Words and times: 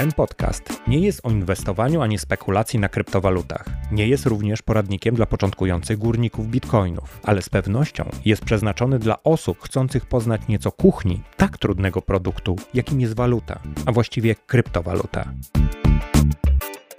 Ten 0.00 0.12
podcast 0.12 0.82
nie 0.88 0.98
jest 0.98 1.20
o 1.26 1.30
inwestowaniu 1.30 2.02
ani 2.02 2.18
spekulacji 2.18 2.78
na 2.78 2.88
kryptowalutach. 2.88 3.64
Nie 3.92 4.08
jest 4.08 4.26
również 4.26 4.62
poradnikiem 4.62 5.14
dla 5.14 5.26
początkujących 5.26 5.98
górników 5.98 6.48
bitcoinów, 6.48 7.20
ale 7.22 7.42
z 7.42 7.48
pewnością 7.48 8.10
jest 8.24 8.44
przeznaczony 8.44 8.98
dla 8.98 9.22
osób 9.22 9.58
chcących 9.62 10.06
poznać 10.06 10.40
nieco 10.48 10.72
kuchni 10.72 11.22
tak 11.36 11.58
trudnego 11.58 12.02
produktu, 12.02 12.56
jakim 12.74 13.00
jest 13.00 13.14
waluta, 13.14 13.60
a 13.86 13.92
właściwie 13.92 14.34
kryptowaluta. 14.34 15.32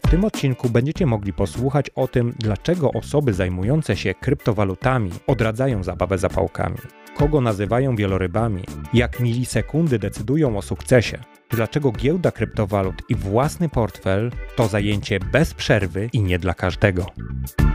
W 0.05 0.09
tym 0.09 0.25
odcinku 0.25 0.69
będziecie 0.69 1.05
mogli 1.05 1.33
posłuchać 1.33 1.89
o 1.89 2.07
tym, 2.07 2.33
dlaczego 2.39 2.91
osoby 2.91 3.33
zajmujące 3.33 3.97
się 3.97 4.13
kryptowalutami 4.13 5.11
odradzają 5.27 5.83
zabawę 5.83 6.17
zapałkami, 6.17 6.77
kogo 7.15 7.41
nazywają 7.41 7.95
wielorybami, 7.95 8.63
jak 8.93 9.19
milisekundy 9.19 9.99
decydują 9.99 10.57
o 10.57 10.61
sukcesie, 10.61 11.17
dlaczego 11.49 11.91
giełda 11.91 12.31
kryptowalut 12.31 12.95
i 13.09 13.15
własny 13.15 13.69
portfel 13.69 14.31
to 14.55 14.67
zajęcie 14.67 15.19
bez 15.19 15.53
przerwy 15.53 16.09
i 16.13 16.21
nie 16.21 16.39
dla 16.39 16.53
każdego. 16.53 17.05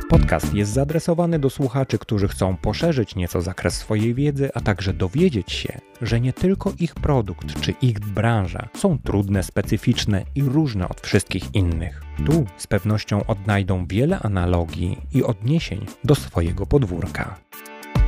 Podcast 0.09 0.55
jest 0.55 0.73
zaadresowany 0.73 1.39
do 1.39 1.51
słuchaczy, 1.51 1.99
którzy 1.99 2.29
chcą 2.29 2.57
poszerzyć 2.57 3.17
nieco 3.17 3.43
zakres 3.43 3.75
swojej 3.75 4.15
wiedzy, 4.15 4.51
a 4.55 4.61
także 4.61 4.93
dowiedzieć 4.93 5.53
się, 5.53 5.81
że 6.03 6.21
nie 6.21 6.33
tylko 6.33 6.73
ich 6.79 6.95
produkt 6.95 7.61
czy 7.61 7.71
ich 7.83 8.01
branża 8.01 8.69
są 8.75 8.99
trudne, 8.99 9.43
specyficzne 9.43 10.25
i 10.35 10.43
różne 10.43 10.89
od 10.89 11.01
wszystkich 11.01 11.55
innych. 11.55 12.03
Tu 12.27 12.47
z 12.57 12.67
pewnością 12.67 13.27
odnajdą 13.27 13.87
wiele 13.87 14.19
analogii 14.19 14.99
i 15.13 15.23
odniesień 15.23 15.87
do 16.05 16.15
swojego 16.15 16.67
podwórka. 16.67 17.37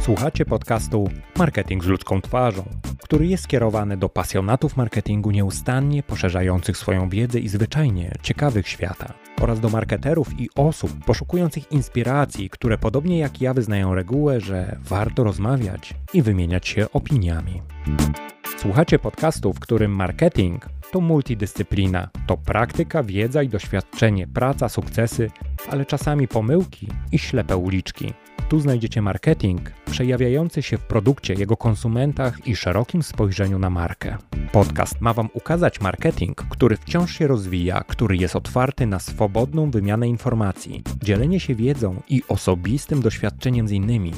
Słuchacie 0.09 0.45
podcastu 0.45 1.11
Marketing 1.39 1.85
z 1.85 1.87
ludzką 1.87 2.21
twarzą, 2.21 2.65
który 3.03 3.27
jest 3.27 3.45
skierowany 3.45 3.97
do 3.97 4.09
pasjonatów 4.09 4.77
marketingu 4.77 5.31
nieustannie 5.31 6.03
poszerzających 6.03 6.77
swoją 6.77 7.09
wiedzę 7.09 7.39
i 7.39 7.49
zwyczajnie 7.49 8.15
ciekawych 8.23 8.69
świata, 8.69 9.15
oraz 9.41 9.61
do 9.61 9.69
marketerów 9.69 10.41
i 10.41 10.49
osób 10.55 11.05
poszukujących 11.05 11.73
inspiracji, 11.73 12.51
które 12.51 12.79
podobnie 12.79 13.19
jak 13.19 13.41
ja 13.41 13.55
wyznają 13.55 13.95
regułę, 13.95 14.41
że 14.41 14.77
warto 14.81 15.25
rozmawiać 15.25 15.95
i 16.15 16.23
wymieniać 16.23 16.69
się 16.69 16.87
opiniami. 16.93 17.63
Słuchacie 18.59 18.99
podcastu, 18.99 19.53
w 19.53 19.61
którym 19.61 19.97
marketing 19.97 20.69
to 20.91 21.01
multidyscyplina, 21.01 22.09
to 22.27 22.37
praktyka, 22.37 23.03
wiedza 23.03 23.43
i 23.43 23.49
doświadczenie, 23.49 24.27
praca, 24.27 24.69
sukcesy, 24.69 25.31
ale 25.71 25.87
czasami 25.87 26.29
pomyłki 26.29 26.89
i 27.13 27.19
ślepe 27.19 27.57
uliczki. 27.57 28.13
Tu 28.49 28.61
znajdziecie 28.61 29.03
marketing 29.03 29.61
przejawiający 29.91 30.63
się 30.63 30.79
w 30.79 30.83
produkcie, 30.83 31.35
jego 31.35 31.57
konsumentach 31.57 32.47
i 32.47 32.57
szerokim 32.57 33.03
spojrzeniu 33.03 33.59
na 33.59 33.71
markę. 33.71 34.17
Podcast 34.53 35.01
ma 35.01 35.15
Wam 35.15 35.29
ukazać 35.35 35.81
marketing, 35.81 36.37
który 36.51 36.77
wciąż 36.77 37.19
się 37.19 37.27
rozwija, 37.27 37.85
który 37.89 38.17
jest 38.17 38.37
otwarty 38.37 38.87
na 38.87 38.99
swobodną 38.99 39.71
wymianę 39.71 40.09
informacji, 40.09 40.83
dzielenie 41.03 41.41
się 41.41 41.55
wiedzą 41.55 42.03
i 42.09 42.23
osobistym 42.29 43.03
doświadczeniem 43.03 43.69
z 43.69 43.73
innymi. 43.73 44.13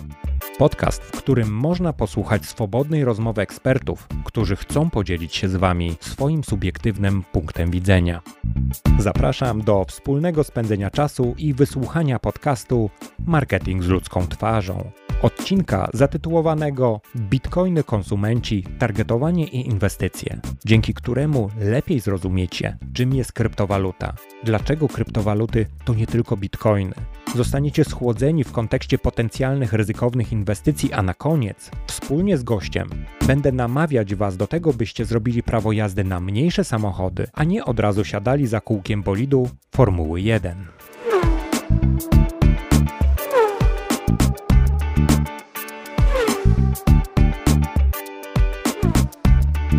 Podcast, 0.59 1.03
w 1.03 1.19
którym 1.19 1.55
można 1.55 1.93
posłuchać 1.93 2.47
swobodnej 2.47 3.05
rozmowy 3.05 3.43
ekspertów, 3.43 4.09
którzy 4.25 4.57
chcą 4.57 4.91
podzielić 4.91 5.37
się 5.37 5.49
z 5.49 5.57
Wami 5.57 5.97
swoim 6.01 6.45
subiektywnym 6.45 7.23
punktem 7.33 7.71
widzenia. 7.71 8.21
Zapraszam 8.99 9.63
do 9.63 9.85
wspólnego 9.85 10.45
spędzenia 10.45 10.91
czasu 10.91 11.35
i 11.39 11.55
wysłuchania 11.55 12.19
podcastu 12.19 12.91
Marketing 13.27 13.83
z 13.83 13.87
ludzką 13.87 14.27
twarzą. 14.27 14.91
Odcinka 15.23 15.89
zatytułowanego 15.95 17.01
Bitcoiny 17.17 17.85
konsumenci, 17.85 18.65
targetowanie 18.79 19.45
i 19.45 19.69
inwestycje, 19.69 20.41
dzięki 20.65 20.95
któremu 20.95 21.51
lepiej 21.59 22.01
zrozumiecie, 22.01 22.79
czym 22.93 23.15
jest 23.15 23.33
kryptowaluta, 23.33 24.15
dlaczego 24.45 24.89
kryptowaluty 24.89 25.67
to 25.85 25.95
nie 25.95 26.07
tylko 26.07 26.37
bitcoiny. 26.37 26.95
Zostaniecie 27.35 27.85
schłodzeni 27.85 28.45
w 28.45 28.53
kontekście 28.53 28.99
potencjalnych 28.99 29.73
ryzykownych 29.73 30.33
inwestycji, 30.33 30.93
a 30.93 31.03
na 31.03 31.15
koniec, 31.15 31.71
wspólnie 31.87 32.39
z 32.39 32.43
gościem, 32.43 32.89
będę 33.27 33.53
namawiać 33.53 34.15
Was 34.15 34.37
do 34.37 34.47
tego, 34.47 34.73
byście 34.73 35.05
zrobili 35.05 35.43
prawo 35.43 35.73
jazdy 35.73 36.05
na 36.05 36.21
mniejsze 36.21 36.65
samochody, 36.65 37.27
a 37.33 37.45
nie 37.45 37.65
od 37.65 37.81
razu 37.81 38.05
siadali 38.05 38.47
za 38.47 38.61
kółkiem 38.61 39.03
bolidu 39.03 39.51
Formuły 39.75 40.21
1. 40.21 40.80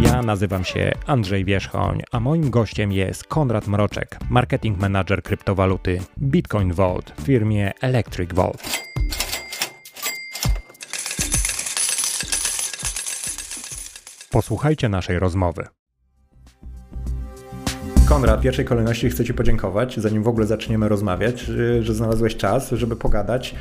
Ja 0.02 0.22
nazywam 0.22 0.64
się 0.64 0.92
Andrzej 1.08 1.46
Wierzchoń, 1.46 2.02
a 2.12 2.20
moim 2.20 2.50
gościem 2.50 2.92
jest 2.92 3.24
Konrad 3.24 3.68
Mroczek, 3.68 4.20
marketing 4.30 4.80
manager 4.80 5.24
kryptowaluty 5.24 6.02
Bitcoin 6.18 6.74
Vault 6.74 7.14
w 7.18 7.22
firmie 7.22 7.72
Electric 7.82 8.34
Vault. 8.34 8.84
Posłuchajcie 14.32 14.90
naszej 14.90 15.20
rozmowy. 15.20 15.68
Konrad, 18.10 18.40
w 18.40 18.44
pierwszej 18.44 18.66
kolejności 18.66 19.10
chcę 19.10 19.26
Ci 19.26 19.34
podziękować, 19.34 20.00
zanim 20.00 20.24
w 20.24 20.28
ogóle 20.28 20.46
zaczniemy 20.46 20.90
rozmawiać, 20.90 21.40
że 21.82 21.94
znalazłeś 21.94 22.36
czas, 22.36 22.72
żeby 22.72 22.96
pogadać 22.96 23.56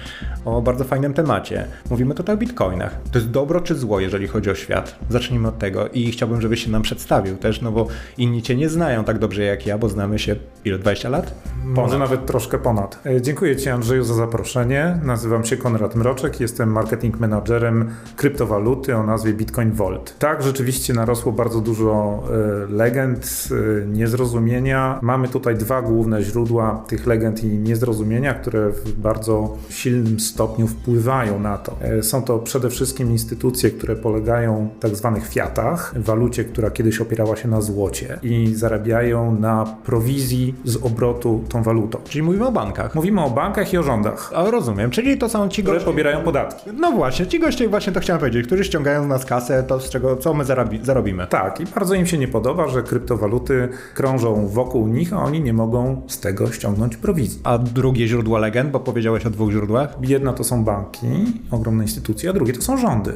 o 0.45 0.62
bardzo 0.62 0.84
fajnym 0.84 1.15
temacie. 1.15 1.65
Mówimy 1.91 2.15
tutaj 2.15 2.34
o 2.34 2.39
bitcoinach. 2.39 2.97
To 3.12 3.19
jest 3.19 3.31
dobro 3.31 3.61
czy 3.61 3.75
zło, 3.75 4.01
jeżeli 4.01 4.28
chodzi 4.28 4.51
o 4.51 4.55
świat? 4.55 4.99
Zacznijmy 5.09 5.49
od 5.49 5.59
tego 5.59 5.89
i 5.89 6.11
chciałbym, 6.11 6.41
żebyś 6.41 6.65
się 6.65 6.71
nam 6.71 6.83
przedstawił 6.83 7.37
też, 7.37 7.62
no 7.62 7.73
bo 7.73 7.87
inni 8.19 8.43
Cię 8.43 8.56
nie 8.56 8.69
znają 8.69 9.05
tak 9.05 9.19
dobrze 9.19 9.43
jak 9.43 9.67
ja, 9.67 9.78
bo 9.78 9.89
znamy 9.89 10.19
się 10.19 10.37
ile, 10.65 10.78
20 10.78 11.09
lat? 11.09 11.34
Ponad. 11.61 11.77
Może 11.77 11.99
nawet 11.99 12.27
troszkę 12.27 12.59
ponad. 12.59 13.01
E, 13.07 13.22
dziękuję 13.22 13.57
Ci 13.57 13.71
Andrzeju 13.71 14.05
za 14.05 14.15
zaproszenie. 14.15 14.99
Nazywam 15.03 15.45
się 15.45 15.57
Konrad 15.57 15.97
Mroczek, 15.97 16.41
jestem 16.41 16.72
marketing 16.72 17.21
managerem 17.21 17.91
kryptowaluty 18.17 18.97
o 18.97 19.03
nazwie 19.03 19.33
Bitcoin 19.33 19.72
Vault. 19.72 20.19
Tak, 20.19 20.43
rzeczywiście 20.43 20.95
narosło 20.95 21.33
bardzo 21.33 21.61
dużo 21.61 22.22
e, 22.69 22.72
legend, 22.72 23.49
e, 23.51 23.87
niezrozumiałych 23.87 24.40
niezrozumienia. 24.41 24.99
Mamy 25.03 25.28
tutaj 25.28 25.56
dwa 25.56 25.83
główne 25.83 26.23
źródła 26.23 26.84
tych 26.89 27.06
legend 27.06 27.45
i 27.45 27.47
niezrozumienia, 27.47 28.34
które 28.34 28.71
w 28.71 28.93
bardzo 28.93 29.56
silnym 29.69 30.21
stopniu 30.21 30.67
wpływają 30.67 31.41
na 31.41 31.59
to. 31.59 31.77
E, 31.81 32.03
są 32.03 32.23
to 32.23 32.39
przede 32.39 32.71
wszystkim 32.71 33.11
instytucje, 33.11 33.71
które 33.71 33.97
polegają 33.97 34.69
w 34.77 34.83
tak 34.83 34.97
zwanych 34.97 35.28
fiatach, 35.28 35.95
walucie, 35.97 36.45
która 36.45 36.71
kiedyś 36.71 37.01
opierała 37.01 37.37
się 37.37 37.49
na 37.49 37.61
złocie 37.61 38.19
i 38.23 38.55
zarabiają 38.55 39.41
na 39.41 39.77
prowizji 39.84 40.55
z 40.65 40.77
obrotu 40.77 41.45
tą 41.49 41.62
walutą. 41.62 41.99
Czyli 42.05 42.22
mówimy 42.22 42.47
o 42.47 42.53
bankach. 42.53 42.95
Mówimy 42.95 43.25
o 43.25 43.31
bankach 43.31 43.72
i 43.72 43.78
o 43.78 43.83
rządach. 43.83 44.33
A 44.34 44.51
rozumiem, 44.51 44.91
czyli 44.91 45.19
to 45.19 45.28
są 45.28 45.49
ci 45.49 45.62
goście... 45.62 45.78
Które 45.78 45.93
pobierają 45.93 46.22
podatki. 46.25 46.71
No 46.75 46.93
właśnie, 46.93 47.27
ci 47.27 47.41
goście 47.41 47.69
właśnie 47.69 47.93
to 47.93 48.01
chciałem 48.01 48.21
powiedzieć, 48.21 48.47
którzy 48.47 48.65
ściągają 48.65 49.05
z 49.05 49.07
nas 49.07 49.25
kasę, 49.25 49.62
to 49.62 49.81
z 49.81 49.91
czego, 49.91 50.17
co 50.17 50.34
my 50.34 50.45
zarobi, 50.45 50.81
zarobimy. 50.83 51.27
Tak 51.27 51.61
i 51.61 51.67
bardzo 51.67 51.95
im 51.95 52.07
się 52.07 52.19
nie 52.19 52.28
podoba, 52.28 52.69
że 52.69 52.83
kryptowaluty 52.83 53.69
krążą 53.95 54.19
wokół 54.48 54.88
nich, 54.88 55.12
a 55.12 55.22
oni 55.22 55.41
nie 55.41 55.53
mogą 55.53 56.03
z 56.06 56.20
tego 56.20 56.53
ściągnąć 56.53 56.97
prowizji. 56.97 57.41
A 57.44 57.58
drugie 57.58 58.08
źródło 58.08 58.38
legend, 58.38 58.70
bo 58.70 58.81
powiedziałeś 58.81 59.26
o 59.26 59.31
dwóch 59.31 59.53
źródłach? 59.53 59.97
Jedno 60.03 60.32
to 60.32 60.44
są 60.44 60.64
banki, 60.64 61.06
ogromne 61.50 61.84
instytucje, 61.84 62.30
a 62.30 62.32
drugie 62.32 62.53
to 62.53 62.62
są 62.62 62.76
rządy. 62.76 63.12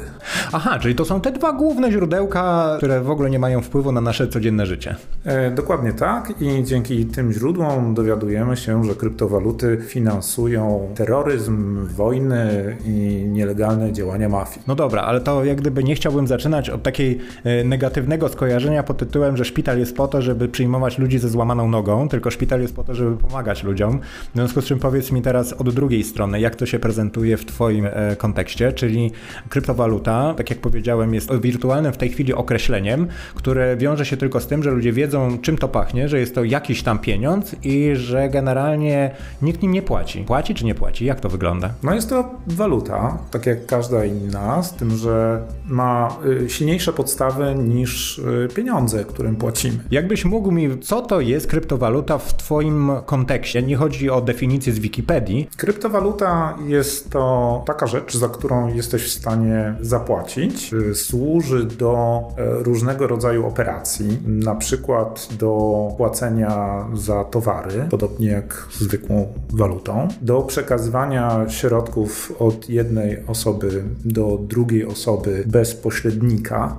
Aha, 0.53 0.79
czyli 0.79 0.95
to 0.95 1.05
są 1.05 1.21
te 1.21 1.33
dwa 1.33 1.53
główne 1.53 1.93
źródełka, 1.93 2.75
które 2.77 3.01
w 3.01 3.11
ogóle 3.11 3.31
nie 3.31 3.39
mają 3.39 3.61
wpływu 3.61 3.93
na 3.93 4.01
nasze 4.01 4.29
codzienne 4.29 4.67
życie. 4.67 4.97
E, 5.25 5.51
dokładnie 5.51 5.93
tak 5.93 6.35
i 6.41 6.65
dzięki 6.65 7.07
tym 7.07 7.33
źródłom 7.33 7.95
dowiadujemy 7.95 8.57
się, 8.57 8.85
że 8.85 8.95
kryptowaluty 8.95 9.79
finansują 9.87 10.89
terroryzm, 10.95 11.87
wojny 11.87 12.77
i 12.87 13.25
nielegalne 13.29 13.93
działania 13.93 14.29
mafii. 14.29 14.61
No 14.67 14.75
dobra, 14.75 15.03
ale 15.03 15.21
to 15.21 15.45
jak 15.45 15.61
gdyby 15.61 15.85
nie 15.85 15.95
chciałbym 15.95 16.27
zaczynać 16.27 16.71
od 16.71 16.83
takiej 16.83 17.19
e, 17.45 17.65
negatywnego 17.65 18.29
skojarzenia 18.29 18.83
pod 18.83 18.99
tytułem, 18.99 19.37
że 19.37 19.45
szpital 19.45 19.79
jest 19.79 19.97
po 19.97 20.09
to, 20.09 20.23
żeby 20.23 20.49
przyjmować 20.49 20.94
ludzi 20.99 21.15
ludzi 21.15 21.19
ze 21.19 21.29
złamaną 21.29 21.69
nogą, 21.69 22.09
tylko 22.09 22.31
szpital 22.31 22.61
jest 22.61 22.77
po 22.77 22.85
to, 22.85 22.95
żeby 22.95 23.17
pomagać 23.17 23.63
ludziom. 23.63 24.01
W 24.33 24.35
związku 24.35 24.61
z 24.61 24.65
czym 24.65 24.79
powiedz 24.79 25.13
mi 25.13 25.23
teraz 25.23 25.53
od 25.53 25.75
drugiej 25.75 26.05
strony, 26.05 26.41
jak 26.41 26.57
to 26.57 26.67
się 26.67 26.79
prezentuje 26.79 27.37
w 27.37 27.45
Twoim 27.45 27.87
e, 27.87 28.17
kontekście, 28.17 28.73
czyli 28.73 29.11
kryptowaluta, 29.49 30.35
tak 30.37 30.51
jak 30.51 30.59
powiedziałem, 30.59 31.15
jest 31.15 31.35
wirtualnym 31.35 31.93
w 31.93 31.97
tej 31.97 32.11
chwili 32.11 32.35
określeniem, 32.35 33.07
które 33.35 33.77
wiąże 33.77 34.07
się 34.07 34.17
tylko 34.17 34.41
z 34.41 34.47
tym, 34.47 34.63
że 34.63 34.71
ludzie 34.71 34.93
wiedzą, 34.93 35.39
czym 35.43 35.59
to 35.59 35.69
pachnie, 35.69 36.09
że 36.09 36.21
jest 36.21 36.35
to 36.35 36.45
jakiś 36.45 36.83
tam 36.83 36.99
pieniądz 36.99 37.57
i 37.63 37.91
że 37.95 38.15
że 38.15 38.29
generalnie 38.29 39.11
nikt 39.43 39.63
nim 39.63 39.73
nie 39.73 39.83
płaci. 39.83 40.25
Płaci 40.25 40.55
czy 40.55 40.65
nie 40.65 40.75
płaci? 40.75 41.05
Jak 41.05 41.21
to 41.21 41.29
wygląda? 41.29 41.71
No 41.83 41.95
jest 41.95 42.11
to 42.11 42.31
waluta, 42.47 43.19
tak 43.31 43.47
jak 43.47 43.67
każda 43.67 44.05
inna, 44.05 44.63
z 44.63 44.75
tym, 44.75 44.97
że 44.97 45.43
ma 45.67 46.17
y, 46.45 46.51
silniejsze 46.51 46.93
podstawy 46.93 47.55
niż 47.55 48.19
y, 48.19 48.49
pieniądze, 48.55 49.05
którym 49.05 49.37
płacimy. 49.37 49.79
Jakbyś 49.91 50.25
mógł 50.25 50.51
mi, 50.51 50.69
co 50.85 51.03
to 51.03 51.21
jest 51.21 51.47
kryptowaluta 51.47 52.19
w 52.19 52.37
Twoim 52.37 52.91
kontekście? 53.07 53.63
Nie 53.63 53.77
chodzi 53.77 54.11
o 54.11 54.21
definicję 54.21 54.73
z 54.73 54.79
Wikipedii. 54.79 55.49
Kryptowaluta 55.57 56.59
jest 56.67 57.11
to 57.11 57.63
taka 57.67 57.87
rzecz, 57.87 58.17
za 58.17 58.29
którą 58.29 58.75
jesteś 58.75 59.03
w 59.05 59.11
stanie 59.11 59.75
zapłacić. 59.81 60.73
Y, 60.73 60.95
służy 60.95 61.65
do 61.65 62.23
różnego 62.39 63.07
rodzaju 63.07 63.47
operacji, 63.47 64.19
na 64.27 64.55
przykład 64.55 65.29
do 65.39 65.89
płacenia 65.97 66.85
za 66.95 67.25
towary, 67.25 67.87
podobnie 67.91 68.29
jak 68.29 68.67
zwykłą 68.79 69.33
walutą, 69.53 70.09
do 70.21 70.43
przekazywania 70.43 71.49
środków 71.49 72.33
od 72.39 72.69
jednej 72.69 73.27
osoby 73.27 73.85
do 74.05 74.39
drugiej 74.43 74.87
osoby 74.87 75.45
bez 75.47 75.75
pośrednika, 75.75 76.77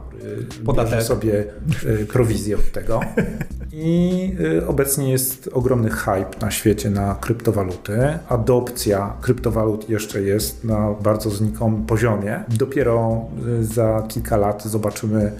podaży 0.65 1.01
sobie 1.01 1.44
e, 1.85 2.06
prowizję 2.06 2.56
od 2.56 2.71
tego. 2.71 3.00
I 3.71 4.31
e, 4.57 4.67
obecnie 4.67 5.12
jest 5.12 5.50
ogromny 5.53 5.89
hype 5.89 6.39
na 6.41 6.51
świecie 6.51 6.89
na 6.89 7.15
kryptowaluty. 7.21 7.97
Adopcja 8.29 9.13
kryptowalut 9.21 9.89
jeszcze 9.89 10.21
jest 10.21 10.63
na 10.63 10.94
bardzo 11.03 11.29
znikomym 11.29 11.85
poziomie. 11.85 12.44
Dopiero 12.47 13.25
za 13.62 14.03
kilka 14.07 14.38
lat 14.38 14.63
zobaczymy 14.63 15.31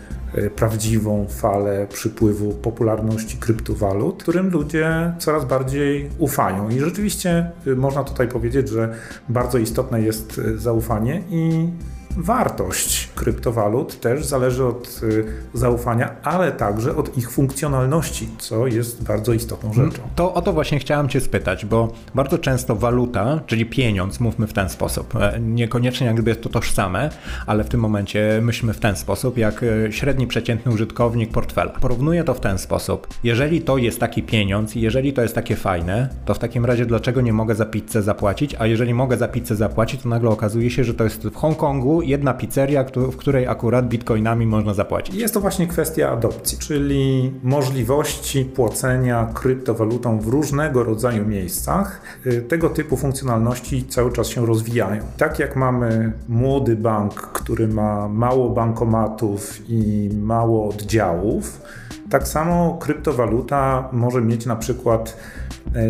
prawdziwą 0.56 1.25
falę 1.30 1.88
przypływu 1.94 2.51
popularności 2.51 3.38
kryptowalut, 3.38 4.24
którym 4.24 4.50
ludzie 4.50 5.13
coraz 5.19 5.45
bardziej 5.45 6.10
ufają. 6.18 6.69
I 6.69 6.80
rzeczywiście 6.80 7.51
można 7.75 8.04
tutaj 8.04 8.27
powiedzieć, 8.27 8.69
że 8.69 8.94
bardzo 9.30 9.57
istotne 9.57 10.01
jest 10.01 10.42
zaufanie 10.56 11.24
i 11.30 11.69
wartość 12.17 13.09
kryptowalut 13.15 14.00
też 14.00 14.25
zależy 14.25 14.65
od 14.65 15.01
y, 15.03 15.25
zaufania, 15.53 16.15
ale 16.23 16.51
także 16.51 16.95
od 16.95 17.17
ich 17.17 17.31
funkcjonalności, 17.31 18.29
co 18.38 18.67
jest 18.67 19.03
bardzo 19.03 19.33
istotną 19.33 19.71
mm, 19.71 19.91
rzeczą. 19.91 20.03
To 20.15 20.33
o 20.33 20.41
to 20.41 20.53
właśnie 20.53 20.79
chciałem 20.79 21.09
Cię 21.09 21.21
spytać, 21.21 21.65
bo 21.65 21.94
bardzo 22.15 22.38
często 22.38 22.75
waluta, 22.75 23.39
czyli 23.45 23.65
pieniądz, 23.65 24.19
mówmy 24.19 24.47
w 24.47 24.53
ten 24.53 24.69
sposób, 24.69 25.15
e, 25.15 25.39
niekoniecznie 25.39 26.07
jakby 26.07 26.29
jest 26.29 26.41
to 26.41 26.50
tożsame, 26.50 27.09
ale 27.47 27.63
w 27.63 27.69
tym 27.69 27.79
momencie 27.79 28.39
myślmy 28.41 28.73
w 28.73 28.79
ten 28.79 28.95
sposób, 28.95 29.38
jak 29.38 29.63
e, 29.63 29.91
średni 29.91 30.27
przeciętny 30.27 30.71
użytkownik 30.71 31.31
portfela. 31.31 31.71
Porównuję 31.71 32.23
to 32.23 32.33
w 32.33 32.39
ten 32.39 32.57
sposób. 32.57 33.07
Jeżeli 33.23 33.62
to 33.62 33.77
jest 33.77 34.00
taki 34.00 34.23
pieniądz 34.23 34.75
i 34.75 34.81
jeżeli 34.81 35.13
to 35.13 35.21
jest 35.21 35.35
takie 35.35 35.56
fajne, 35.56 36.09
to 36.25 36.33
w 36.33 36.39
takim 36.39 36.65
razie 36.65 36.85
dlaczego 36.85 37.21
nie 37.21 37.33
mogę 37.33 37.56
za 37.56 37.65
pizzę 37.65 38.01
zapłacić, 38.01 38.56
a 38.59 38.65
jeżeli 38.67 38.94
mogę 38.94 39.17
za 39.17 39.27
pizzę 39.27 39.56
zapłacić, 39.56 40.01
to 40.01 40.09
nagle 40.09 40.29
okazuje 40.29 40.69
się, 40.69 40.83
że 40.83 40.94
to 40.94 41.03
jest 41.03 41.27
w 41.27 41.35
Hongkongu 41.35 42.01
jedna 42.06 42.34
pizzeria, 42.34 42.86
w 42.96 43.18
której 43.18 43.48
akurat 43.48 43.88
bitcoinami 43.88 44.48
można 44.48 44.74
zapłacić. 44.74 45.16
Jest 45.16 45.34
to 45.34 45.40
właśnie 45.42 45.68
kwestia 45.68 46.12
adopcji, 46.12 46.57
czyli 46.57 47.31
możliwości 47.44 48.46
płacenia 48.46 49.28
kryptowalutą 49.34 50.19
w 50.19 50.28
różnego 50.28 50.84
rodzaju 50.84 51.25
miejscach. 51.25 52.02
Y, 52.25 52.42
tego 52.42 52.69
typu 52.69 52.98
funkcjonalności 52.98 53.86
cały 53.86 54.12
czas 54.12 54.28
się 54.28 54.46
rozwijają. 54.46 55.04
Tak 55.18 55.40
jak 55.40 55.56
mamy 55.56 56.12
młody 56.28 56.75
bank, 56.75 57.13
który 57.13 57.68
ma 57.68 58.08
mało 58.08 58.50
bankomatów 58.50 59.69
i 59.69 60.10
mało 60.13 60.69
oddziałów, 60.69 61.62
tak 62.10 62.28
samo 62.28 62.78
kryptowaluta 62.81 63.90
może 63.92 64.22
mieć 64.22 64.46
na 64.46 64.56
przykład 64.56 65.18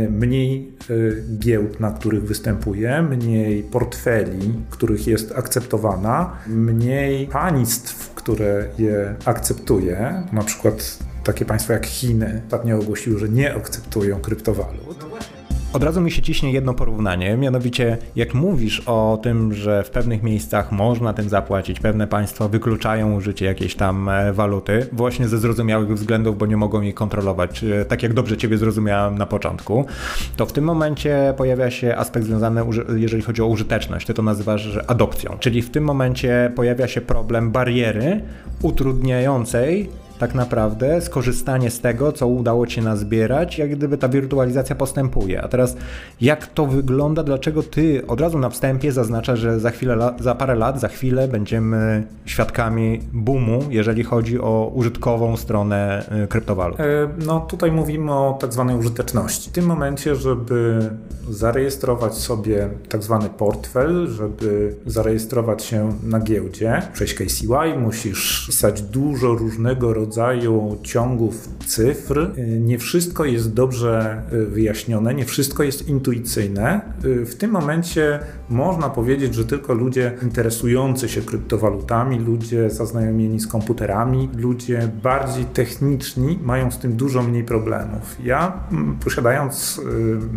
mniej 0.10 0.72
e, 0.90 0.94
giełd, 1.40 1.80
na 1.80 1.92
których 1.92 2.24
występuje, 2.24 3.02
mniej 3.02 3.64
portfeli, 3.64 4.54
których 4.70 5.08
jest 5.08 5.32
akceptowana, 5.32 6.32
mniej 6.48 7.28
państw, 7.28 8.14
które 8.14 8.68
je 8.78 9.16
akceptuje, 9.26 10.24
na 10.34 10.44
przykład 10.44 11.00
takie 11.24 11.46
państwa 11.46 11.74
jak 11.74 11.86
Chiny 11.86 12.42
ostatnio 12.46 12.80
ogłosiły, 12.80 13.20
że 13.20 13.30
nie 13.30 13.56
akceptują 13.56 14.20
kryptowalut. 14.20 15.05
Od 15.76 15.84
razu 15.84 16.02
mi 16.02 16.12
się 16.12 16.22
ciśnie 16.22 16.52
jedno 16.52 16.74
porównanie, 16.74 17.38
mianowicie 17.38 17.98
jak 18.16 18.34
mówisz 18.34 18.82
o 18.86 19.20
tym, 19.24 19.54
że 19.54 19.84
w 19.84 19.90
pewnych 19.90 20.24
miejscach 20.24 20.72
można 20.72 21.14
tym 21.14 21.30
zapłacić, 21.30 21.80
pewne 21.80 22.08
państwa 22.08 22.48
wykluczają 22.48 23.16
użycie 23.16 23.46
jakiejś 23.46 23.76
tam 23.76 24.10
e, 24.10 24.34
waluty, 24.34 24.88
właśnie 24.92 25.28
ze 25.28 25.38
zrozumiałych 25.38 25.94
względów, 25.94 26.38
bo 26.38 26.46
nie 26.46 26.58
mogą 26.58 26.82
jej 26.82 26.94
kontrolować, 26.94 27.64
e, 27.64 27.86
tak 27.86 28.04
jak 28.04 28.14
dobrze 28.14 28.38
Ciebie 28.38 28.58
zrozumiałem 28.58 29.18
na 29.18 29.26
początku, 29.26 29.86
to 30.38 30.46
w 30.46 30.54
tym 30.54 30.64
momencie 30.64 31.34
pojawia 31.38 31.72
się 31.72 31.96
aspekt 31.96 32.26
związany, 32.26 32.62
jeżeli 32.96 33.24
chodzi 33.24 33.42
o 33.42 33.48
użyteczność, 33.48 34.08
Ty 34.08 34.14
to 34.14 34.22
nazywasz 34.22 34.80
adopcją, 34.88 35.38
czyli 35.40 35.62
w 35.62 35.70
tym 35.70 35.84
momencie 35.84 36.52
pojawia 36.56 36.88
się 36.88 37.02
problem 37.02 37.52
bariery 37.52 38.22
utrudniającej 38.62 39.90
tak 40.20 40.36
naprawdę 40.36 41.02
skorzystanie 41.02 41.72
z 41.72 41.82
tego, 41.82 42.12
co 42.12 42.28
udało 42.28 42.68
Ci 42.68 42.82
nazbierać, 42.82 43.58
jak 43.58 43.76
gdyby 43.76 43.98
ta 43.98 44.10
wirtualizacja 44.10 44.76
postępuje. 44.76 45.42
A 45.42 45.48
teraz 45.48 45.76
jak 46.22 46.48
to 46.48 46.66
wygląda, 46.66 47.24
dlaczego 47.24 47.64
Ty 47.64 48.08
od 48.08 48.22
razu 48.22 48.40
na 48.40 48.50
wstępie 48.50 48.92
zaznaczasz, 48.92 49.40
że 49.40 49.60
za 49.60 49.72
chwilę, 49.72 50.14
za 50.20 50.36
parę 50.36 50.56
lat, 50.56 50.80
za 50.80 50.88
chwilę 50.88 51.28
będziemy 51.28 52.04
świadkami 52.26 53.00
boomu, 53.14 53.60
jeżeli 53.70 54.04
chodzi 54.04 54.40
o 54.40 54.72
użytkową 54.74 55.38
stronę 55.38 56.06
y, 56.24 56.28
kryptowalut? 56.28 56.80
E, 56.80 56.84
no 57.26 57.40
tutaj 57.40 57.72
mówimy 57.72 58.14
o 58.14 58.38
tak 58.42 58.54
zwanej 58.54 58.76
użyteczności. 58.76 59.50
W 59.50 59.54
tym 59.54 59.66
momencie, 59.66 60.16
żeby 60.16 60.90
zarejestrować 61.30 62.14
sobie 62.14 62.70
tak 62.90 63.04
zwany 63.04 63.30
portfel, 63.30 64.08
żeby 64.08 64.76
zarejestrować 64.86 65.64
się 65.64 65.94
na 66.04 66.20
giełdzie, 66.20 66.82
przejść 66.94 67.14
KCY, 67.14 67.80
musisz 67.80 68.46
pisać 68.48 68.82
dużo 68.82 69.28
różnego 69.28 69.94
rodzaju 69.94 70.05
rodzaju 70.06 70.78
ciągów 70.84 71.50
cyfr. 71.66 72.32
Nie 72.60 72.78
wszystko 72.78 73.26
jest 73.26 73.54
dobrze 73.54 74.22
y, 74.34 74.46
wyjaśnione, 74.46 75.14
nie 75.14 75.26
wszystko 75.26 75.64
jest 75.64 75.88
intuicyjne. 75.88 76.82
Y, 77.06 77.26
w 77.26 77.36
tym 77.36 77.52
momencie 77.52 78.20
można 78.50 78.90
powiedzieć, 78.90 79.36
że 79.36 79.46
tylko 79.46 79.74
ludzie 79.74 80.12
interesujący 80.22 81.10
się 81.10 81.22
kryptowalutami, 81.22 82.20
ludzie 82.20 82.70
zaznajomieni 82.70 83.40
z 83.40 83.48
komputerami, 83.48 84.30
ludzie 84.38 84.90
bardziej 85.04 85.46
techniczni 85.46 86.40
mają 86.44 86.72
z 86.72 86.78
tym 86.78 86.94
dużo 86.94 87.24
mniej 87.24 87.44
problemów. 87.44 88.18
Ja 88.24 88.54
mm, 88.72 88.98
posiadając 89.04 89.82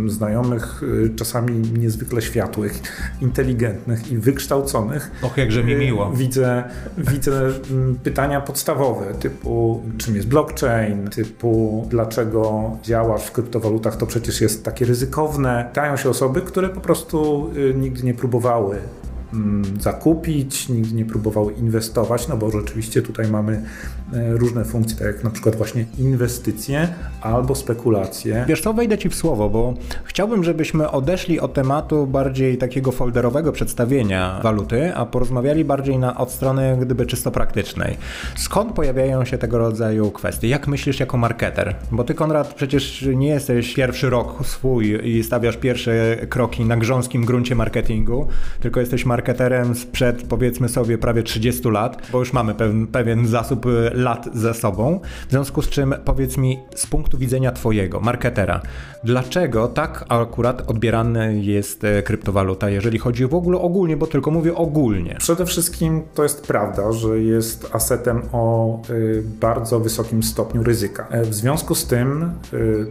y, 0.07 0.11
znajomych 0.11 0.83
czasami 1.17 1.59
niezwykle 1.79 2.23
światłych, 2.23 2.83
inteligentnych 3.21 4.13
i 4.13 4.19
wykształconych, 4.19 5.11
Och, 5.23 5.37
jakże 5.37 5.65
mi 5.65 5.75
miło. 5.75 6.13
Widzę, 6.13 6.65
widzę 6.99 7.53
mm, 7.71 7.97
pytania 8.05 8.41
podstawowe 8.41 9.15
typu 9.15 9.58
czym 9.99 10.17
jest 10.17 10.29
blockchain, 10.29 11.09
typu 11.11 11.87
dlaczego 11.91 12.71
działasz 12.83 13.23
w 13.23 13.33
kryptowalutach, 13.33 13.97
to 13.97 14.07
przecież 14.07 14.41
jest 14.41 14.65
takie 14.65 14.85
ryzykowne. 14.85 15.65
Pytają 15.69 15.97
się 15.97 16.11
osoby, 16.11 16.41
które 16.41 16.69
po 16.69 16.81
prostu 16.81 17.51
y, 17.57 17.75
nigdy 17.75 18.03
nie 18.03 18.15
próbowały 18.15 18.77
Mm, 19.33 19.81
zakupić, 19.81 20.69
nigdy 20.69 20.95
nie 20.95 21.05
próbowały 21.05 21.53
inwestować, 21.53 22.29
no 22.29 22.37
bo 22.37 22.51
rzeczywiście 22.51 23.03
tutaj 23.03 23.31
mamy 23.31 23.63
różne 24.13 24.65
funkcje, 24.65 24.97
tak 24.97 25.07
jak 25.07 25.25
na 25.25 25.31
przykład 25.31 25.57
właśnie 25.57 25.85
inwestycje 25.99 26.89
albo 27.21 27.55
spekulacje. 27.55 28.45
Wiesz 28.49 28.61
co, 28.61 28.75
wejdę 28.75 28.99
Ci 28.99 29.09
w 29.09 29.15
słowo, 29.15 29.51
bo 29.51 29.75
chciałbym, 30.05 30.45
żebyśmy 30.45 30.91
odeszli 30.91 31.41
od 31.41 31.55
tematu 31.55 32.07
bardziej 32.07 32.59
takiego 32.59 32.93
folderowego 32.93 33.53
przedstawienia 33.53 34.41
waluty, 34.43 34.95
a 34.95 35.07
porozmawiali 35.07 35.65
bardziej 35.65 35.99
na, 35.99 36.17
od 36.17 36.31
strony 36.31 36.79
gdyby 36.81 37.07
czysto 37.07 37.31
praktycznej. 37.31 37.97
Skąd 38.37 38.73
pojawiają 38.73 39.25
się 39.25 39.39
tego 39.39 39.59
rodzaju 39.59 40.11
kwestie? 40.11 40.49
Jak 40.49 40.69
myślisz 40.69 41.01
jako 41.01 41.17
marketer? 41.17 41.75
Bo 41.93 42.05
Ty, 42.05 42.15
Konrad, 42.15 42.55
przecież 42.55 43.09
nie 43.15 43.29
jesteś 43.29 43.75
pierwszy 43.75 44.11
rok 44.11 44.47
swój 44.47 45.09
i 45.09 45.25
stawiasz 45.25 45.57
pierwsze 45.57 46.17
kroki 46.29 46.65
na 46.65 46.77
grząskim 46.77 47.25
gruncie 47.25 47.55
marketingu, 47.55 48.29
tylko 48.61 48.81
jesteś 48.81 49.07
marketerem 49.07 49.75
sprzed 49.75 50.23
powiedzmy 50.23 50.69
sobie 50.69 50.99
prawie 50.99 51.23
30 51.23 51.69
lat, 51.69 52.09
bo 52.13 52.19
już 52.19 52.33
mamy 52.33 52.55
pewien, 52.55 52.87
pewien 52.87 53.27
zasób 53.27 53.67
lat 53.99 54.29
ze 54.35 54.55
sobą. 54.55 55.01
W 55.29 55.31
związku 55.31 55.63
z 55.63 55.69
czym 55.69 55.95
powiedz 56.05 56.37
mi 56.37 56.59
z 56.75 56.87
punktu 56.87 57.19
widzenia 57.19 57.53
Twojego, 57.53 58.01
marketera, 58.01 58.63
dlaczego 59.05 59.69
tak 59.69 60.05
akurat 60.09 60.71
odbierany 60.71 61.43
jest 61.43 61.85
y, 61.85 62.03
kryptowaluta, 62.03 62.71
jeżeli 62.71 62.99
chodzi 62.99 63.27
w 63.27 63.35
ogóle 63.35 63.59
ogólnie, 63.59 63.97
bo 63.97 64.07
tylko 64.07 64.31
mówię 64.31 64.55
ogólnie? 64.55 65.17
Przede 65.19 65.47
wszystkim 65.47 66.03
to 66.15 66.23
jest 66.23 66.47
prawda, 66.47 66.93
że 66.93 67.21
jest 67.21 67.69
asetem 67.73 68.23
o 68.33 68.79
y, 68.91 69.23
bardzo 69.41 69.81
wysokim 69.81 70.23
stopniu 70.23 70.63
ryzyka. 70.63 71.07
E, 71.11 71.23
w 71.23 71.35
związku 71.35 71.75
z 71.75 71.87
tym 71.87 72.33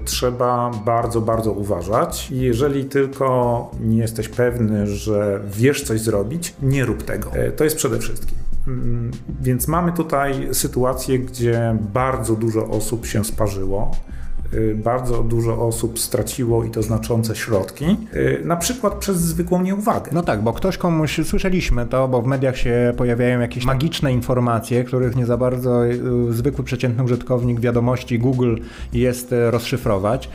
trzeba 0.06 0.72
bardzo, 0.86 1.22
bardzo 1.22 1.52
uważać. 1.52 2.32
Jeżeli 2.32 2.86
tylko 2.86 3.72
nie 3.82 3.98
jesteś 3.98 4.30
pewny, 4.30 4.88
że 4.88 5.40
wiesz 5.46 5.84
coś 5.84 6.02
zrobić, 6.02 6.28
zrobić, 6.28 6.54
nie 6.62 6.86
rób 6.86 7.04
tego. 7.04 7.32
E, 7.34 7.52
to 7.52 7.64
jest 7.64 7.76
przede 7.76 8.00
wszystkim. 8.00 8.47
Więc 9.42 9.68
mamy 9.68 9.92
tutaj 9.92 10.48
sytuację, 10.54 11.20
gdzie 11.20 11.78
bardzo 11.94 12.36
dużo 12.36 12.68
osób 12.68 13.06
się 13.06 13.26
sparzyło. 13.26 13.92
Y, 14.54 14.76
bardzo 14.76 15.24
dużo 15.24 15.68
osób 15.68 16.00
straciło 16.00 16.64
i 16.64 16.70
to 16.70 16.84
znaczące 16.84 17.36
środki, 17.36 17.86
y, 18.14 18.42
na 18.46 18.56
przykład 18.56 18.96
przez 18.96 19.18
zwykłą 19.18 19.62
nieuwagę. 19.62 20.12
No 20.14 20.24
tak, 20.24 20.42
bo 20.42 20.54
ktoś 20.54 20.78
komuś, 20.78 21.20
słyszeliśmy 21.24 21.86
to, 21.86 22.08
bo 22.08 22.22
w 22.22 22.28
mediach 22.28 22.58
się 22.58 22.94
pojawiają 22.98 23.40
jakieś 23.40 23.66
magiczne 23.66 24.14
informacje, 24.14 24.84
których 24.84 25.16
nie 25.16 25.26
za 25.26 25.38
bardzo 25.38 25.82
zwykły 26.30 26.64
przeciętny 26.64 27.04
użytkownik 27.04 27.60
wiadomości 27.60 28.20
Google 28.20 28.56
jest 28.94 29.36
rozszyfrować, 29.50 30.30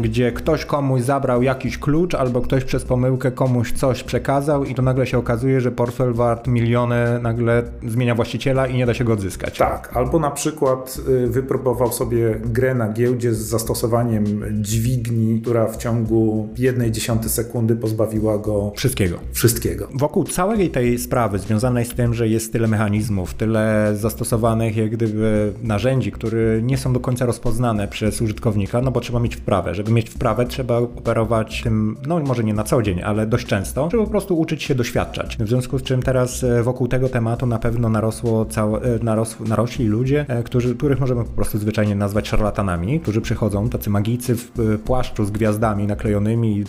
gdzie 0.00 0.32
ktoś 0.32 0.64
komuś 0.64 1.02
zabrał 1.02 1.42
jakiś 1.42 1.78
klucz 1.78 2.14
albo 2.14 2.40
ktoś 2.40 2.64
przez 2.64 2.84
pomyłkę 2.84 3.30
komuś 3.30 3.72
coś 3.72 4.02
przekazał 4.02 4.64
i 4.64 4.74
to 4.74 4.82
nagle 4.82 5.06
się 5.06 5.18
okazuje, 5.18 5.60
że 5.60 5.72
portfel 5.72 6.12
wart 6.12 6.46
miliony 6.46 7.20
nagle 7.22 7.62
zmienia 7.88 8.14
właściciela 8.14 8.66
i 8.66 8.76
nie 8.76 8.86
da 8.86 8.94
się 8.94 9.04
go 9.04 9.12
odzyskać. 9.12 9.58
Tak, 9.58 9.90
albo 9.94 10.18
na 10.18 10.30
przykład 10.30 11.00
y, 11.08 11.26
wypróbował 11.26 11.92
sobie 11.92 12.40
grę 12.44 12.74
na 12.74 12.92
giełdzie 12.92 13.34
z 13.34 13.49
zastosowaniem 13.50 14.24
dźwigni, 14.60 15.40
która 15.40 15.66
w 15.66 15.76
ciągu 15.76 16.48
jednej 16.58 16.92
dziesiątej 16.92 17.30
sekundy 17.30 17.76
pozbawiła 17.76 18.38
go 18.38 18.72
wszystkiego. 18.76 19.18
Wszystkiego. 19.32 19.88
Wokół 19.94 20.24
całej 20.24 20.70
tej 20.70 20.98
sprawy 20.98 21.38
związanej 21.38 21.84
z 21.84 21.94
tym, 21.94 22.14
że 22.14 22.28
jest 22.28 22.52
tyle 22.52 22.68
mechanizmów, 22.68 23.34
tyle 23.34 23.92
zastosowanych 23.96 24.76
jak 24.76 24.90
gdyby 24.90 25.52
narzędzi, 25.62 26.12
które 26.12 26.62
nie 26.62 26.78
są 26.78 26.92
do 26.92 27.00
końca 27.00 27.26
rozpoznane 27.26 27.88
przez 27.88 28.22
użytkownika, 28.22 28.80
no 28.80 28.90
bo 28.90 29.00
trzeba 29.00 29.20
mieć 29.20 29.36
wprawę. 29.36 29.74
Żeby 29.74 29.92
mieć 29.92 30.10
wprawę, 30.10 30.46
trzeba 30.46 30.78
operować 30.78 31.62
tym, 31.62 31.96
no 32.06 32.18
może 32.18 32.44
nie 32.44 32.54
na 32.54 32.64
co 32.64 32.82
dzień, 32.82 33.02
ale 33.02 33.26
dość 33.26 33.46
często, 33.46 33.88
żeby 33.90 34.04
po 34.04 34.10
prostu 34.10 34.38
uczyć 34.38 34.62
się 34.62 34.74
doświadczać. 34.74 35.36
W 35.36 35.48
związku 35.48 35.78
z 35.78 35.82
czym 35.82 36.02
teraz 36.02 36.44
e, 36.44 36.62
wokół 36.62 36.88
tego 36.88 37.08
tematu 37.08 37.46
na 37.46 37.58
pewno 37.58 37.88
narosło 37.88 38.44
całe, 38.44 38.80
e, 38.80 38.98
naros, 39.02 39.40
narośli 39.40 39.86
ludzie, 39.86 40.24
e, 40.28 40.42
którzy, 40.42 40.74
których 40.74 41.00
możemy 41.00 41.24
po 41.24 41.30
prostu 41.32 41.58
zwyczajnie 41.58 41.94
nazwać 41.94 42.28
szarlatanami, 42.28 43.00
którzy 43.00 43.20
przychodzą, 43.20 43.39
tacy 43.70 43.90
magicy 43.90 44.34
w 44.36 44.78
płaszczu 44.84 45.24
z 45.24 45.30
gwiazdami 45.30 45.86
naklejonymi, 45.86 46.64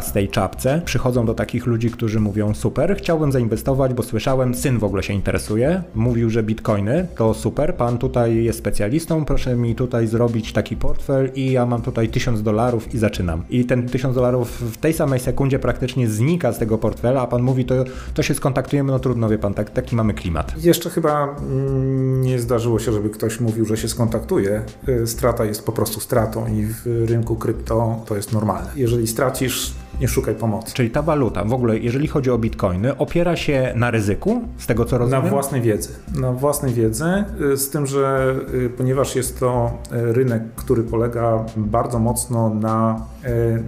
z 0.00 0.12
tej 0.12 0.28
czapce, 0.28 0.82
przychodzą 0.84 1.26
do 1.26 1.34
takich 1.34 1.66
ludzi, 1.66 1.90
którzy 1.90 2.20
mówią 2.20 2.54
super, 2.54 2.96
chciałbym 2.96 3.32
zainwestować, 3.32 3.94
bo 3.94 4.02
słyszałem, 4.02 4.54
syn 4.54 4.78
w 4.78 4.84
ogóle 4.84 5.02
się 5.02 5.12
interesuje, 5.12 5.82
mówił, 5.94 6.30
że 6.30 6.42
bitcoiny 6.42 7.06
to 7.16 7.34
super, 7.34 7.74
pan 7.74 7.98
tutaj 7.98 8.44
jest 8.44 8.58
specjalistą, 8.58 9.24
proszę 9.24 9.56
mi 9.56 9.74
tutaj 9.74 10.06
zrobić 10.06 10.52
taki 10.52 10.76
portfel 10.76 11.30
i 11.34 11.52
ja 11.52 11.66
mam 11.66 11.82
tutaj 11.82 12.08
tysiąc 12.08 12.42
dolarów 12.42 12.94
i 12.94 12.98
zaczynam. 12.98 13.44
I 13.50 13.64
ten 13.64 13.88
tysiąc 13.88 14.14
dolarów 14.14 14.72
w 14.72 14.76
tej 14.76 14.92
samej 14.92 15.20
sekundzie 15.20 15.58
praktycznie 15.58 16.08
znika 16.08 16.52
z 16.52 16.58
tego 16.58 16.78
portfela, 16.78 17.20
a 17.20 17.26
pan 17.26 17.42
mówi, 17.42 17.64
to, 17.64 17.74
to 18.14 18.22
się 18.22 18.34
skontaktujemy, 18.34 18.92
no 18.92 18.98
trudno, 18.98 19.28
wie 19.28 19.38
pan, 19.38 19.54
tak, 19.54 19.70
taki 19.70 19.96
mamy 19.96 20.14
klimat. 20.14 20.64
Jeszcze 20.64 20.90
chyba 20.90 21.36
mm, 21.38 22.22
nie 22.22 22.38
zdarzyło 22.38 22.78
się, 22.78 22.92
żeby 22.92 23.10
ktoś 23.10 23.40
mówił, 23.40 23.64
że 23.64 23.76
się 23.76 23.88
skontaktuje. 23.88 24.62
Y, 24.88 25.06
strata 25.06 25.44
jest 25.44 25.66
po 25.66 25.72
prostu 25.72 26.00
stratą 26.00 26.11
i 26.48 26.66
w 26.66 27.04
rynku 27.08 27.36
krypto 27.36 28.04
to 28.06 28.16
jest 28.16 28.32
normalne. 28.32 28.70
Jeżeli 28.76 29.06
stracisz, 29.06 29.74
nie 30.00 30.08
szukaj 30.08 30.34
pomocy. 30.34 30.74
Czyli 30.74 30.90
ta 30.90 31.02
waluta, 31.02 31.44
w 31.44 31.52
ogóle 31.52 31.78
jeżeli 31.78 32.08
chodzi 32.08 32.30
o 32.30 32.38
bitcoiny, 32.38 32.96
opiera 32.96 33.36
się 33.36 33.72
na 33.76 33.90
ryzyku, 33.90 34.42
z 34.58 34.66
tego 34.66 34.84
co 34.84 34.98
rozumiem? 34.98 35.24
Na 35.24 35.30
własnej 35.30 35.60
wiedzy. 35.60 35.88
Na 36.20 36.32
własnej 36.32 36.74
wiedzy, 36.74 37.24
y, 37.52 37.56
z 37.56 37.70
tym, 37.70 37.86
że 37.86 38.34
y, 38.54 38.70
ponieważ 38.70 39.16
jest 39.16 39.40
to 39.40 39.78
y, 39.92 40.12
rynek, 40.12 40.42
który 40.56 40.82
polega 40.82 41.44
bardzo 41.56 41.98
mocno 41.98 42.54
na 42.54 43.06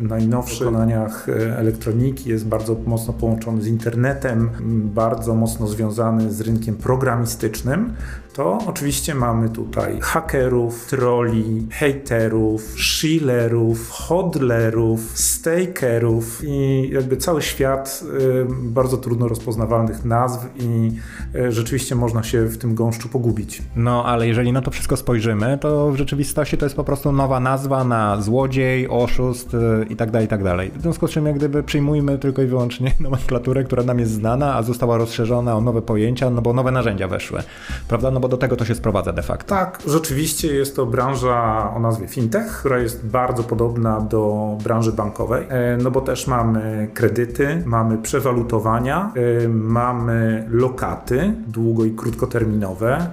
najnowszych 0.01 0.59
wykonaniach 0.59 1.27
elektroniki, 1.57 2.31
jest 2.31 2.47
bardzo 2.47 2.77
mocno 2.87 3.13
połączony 3.13 3.63
z 3.63 3.67
internetem, 3.67 4.51
bardzo 4.95 5.35
mocno 5.35 5.67
związany 5.67 6.33
z 6.33 6.41
rynkiem 6.41 6.77
programistycznym, 6.77 7.95
to 8.35 8.59
oczywiście 8.67 9.15
mamy 9.15 9.49
tutaj 9.49 9.99
hakerów, 10.01 10.87
troli, 10.87 11.67
haterów, 11.73 12.75
shillerów, 12.77 13.91
hodlerów, 13.91 15.19
stakerów 15.19 16.41
i 16.45 16.89
jakby 16.93 17.17
cały 17.17 17.43
świat 17.43 18.05
y, 18.21 18.47
bardzo 18.63 18.97
trudno 18.97 19.29
rozpoznawalnych 19.29 20.05
nazw 20.05 20.47
i 20.57 20.93
y, 21.35 21.53
rzeczywiście 21.53 21.95
można 21.95 22.23
się 22.23 22.45
w 22.47 22.59
tym 22.59 22.75
gąszczu 22.75 23.09
pogubić. 23.09 23.63
No, 23.77 24.05
ale 24.05 24.29
jeżeli 24.29 24.53
na 24.53 24.63
to 24.63 24.71
wszystko 24.71 24.97
spojrzymy, 24.97 25.59
to 25.61 25.91
w 25.93 25.97
rzeczywistości 25.97 26.59
to 26.59 26.67
jest 26.67 26.77
po 26.77 26.85
prostu 26.85 27.13
nowa 27.13 27.41
nazwa 27.41 27.85
na 27.85 28.21
złodziej, 28.21 28.89
oszust 28.89 29.55
y, 29.55 29.87
i 29.91 29.97
tak 29.97 30.11
dalej, 30.11 30.27
i 30.27 30.29
tak 30.29 30.45
dalej. 30.45 30.71
W 30.77 30.83
związku 30.83 31.09
z 31.09 31.11
czym 31.11 31.27
jak 31.27 31.37
gdyby 31.37 31.63
przyjmujmy 31.63 32.19
tylko 32.19 32.43
i 32.43 32.47
wyłącznie 32.47 32.93
nomenklaturę, 33.01 33.65
która 33.65 33.83
nam 33.83 33.99
jest 33.99 34.13
znana, 34.13 34.55
a 34.55 34.63
została 34.63 34.99
rozszerzona 34.99 35.57
o 35.57 35.61
nowe 35.61 35.83
pojęcia, 35.83 36.31
no 36.31 36.43
bo 36.43 36.53
nowe 36.53 36.71
narzędzia 36.71 37.09
weszły, 37.09 37.43
prawda? 37.89 38.11
No 38.11 38.24
bo 38.25 38.29
do 38.29 38.37
tego 38.37 38.57
to 38.57 38.65
się 38.65 38.75
sprowadza 38.75 39.13
de 39.13 39.23
facto. 39.23 39.55
Tak, 39.55 39.79
rzeczywiście 39.87 40.55
jest 40.55 40.77
to 40.77 40.87
branża 40.87 41.71
o 41.77 41.81
nazwie 41.81 42.09
fintech, 42.09 42.59
która 42.59 42.79
jest 42.79 43.07
bardzo 43.07 43.43
podobna 43.43 44.01
do 44.01 44.57
branży 44.65 44.93
bankowej, 44.93 45.47
e, 45.49 45.77
no 45.77 45.91
bo 45.91 46.01
też 46.01 46.27
mamy 46.27 46.89
kredyty, 46.95 47.63
mamy 47.67 47.99
przewalutowania, 47.99 49.13
e, 49.45 49.49
mamy 49.49 50.47
lokaty 50.51 51.35
długo 51.47 51.85
i 51.85 51.91
krótkoterminowe. 51.91 53.11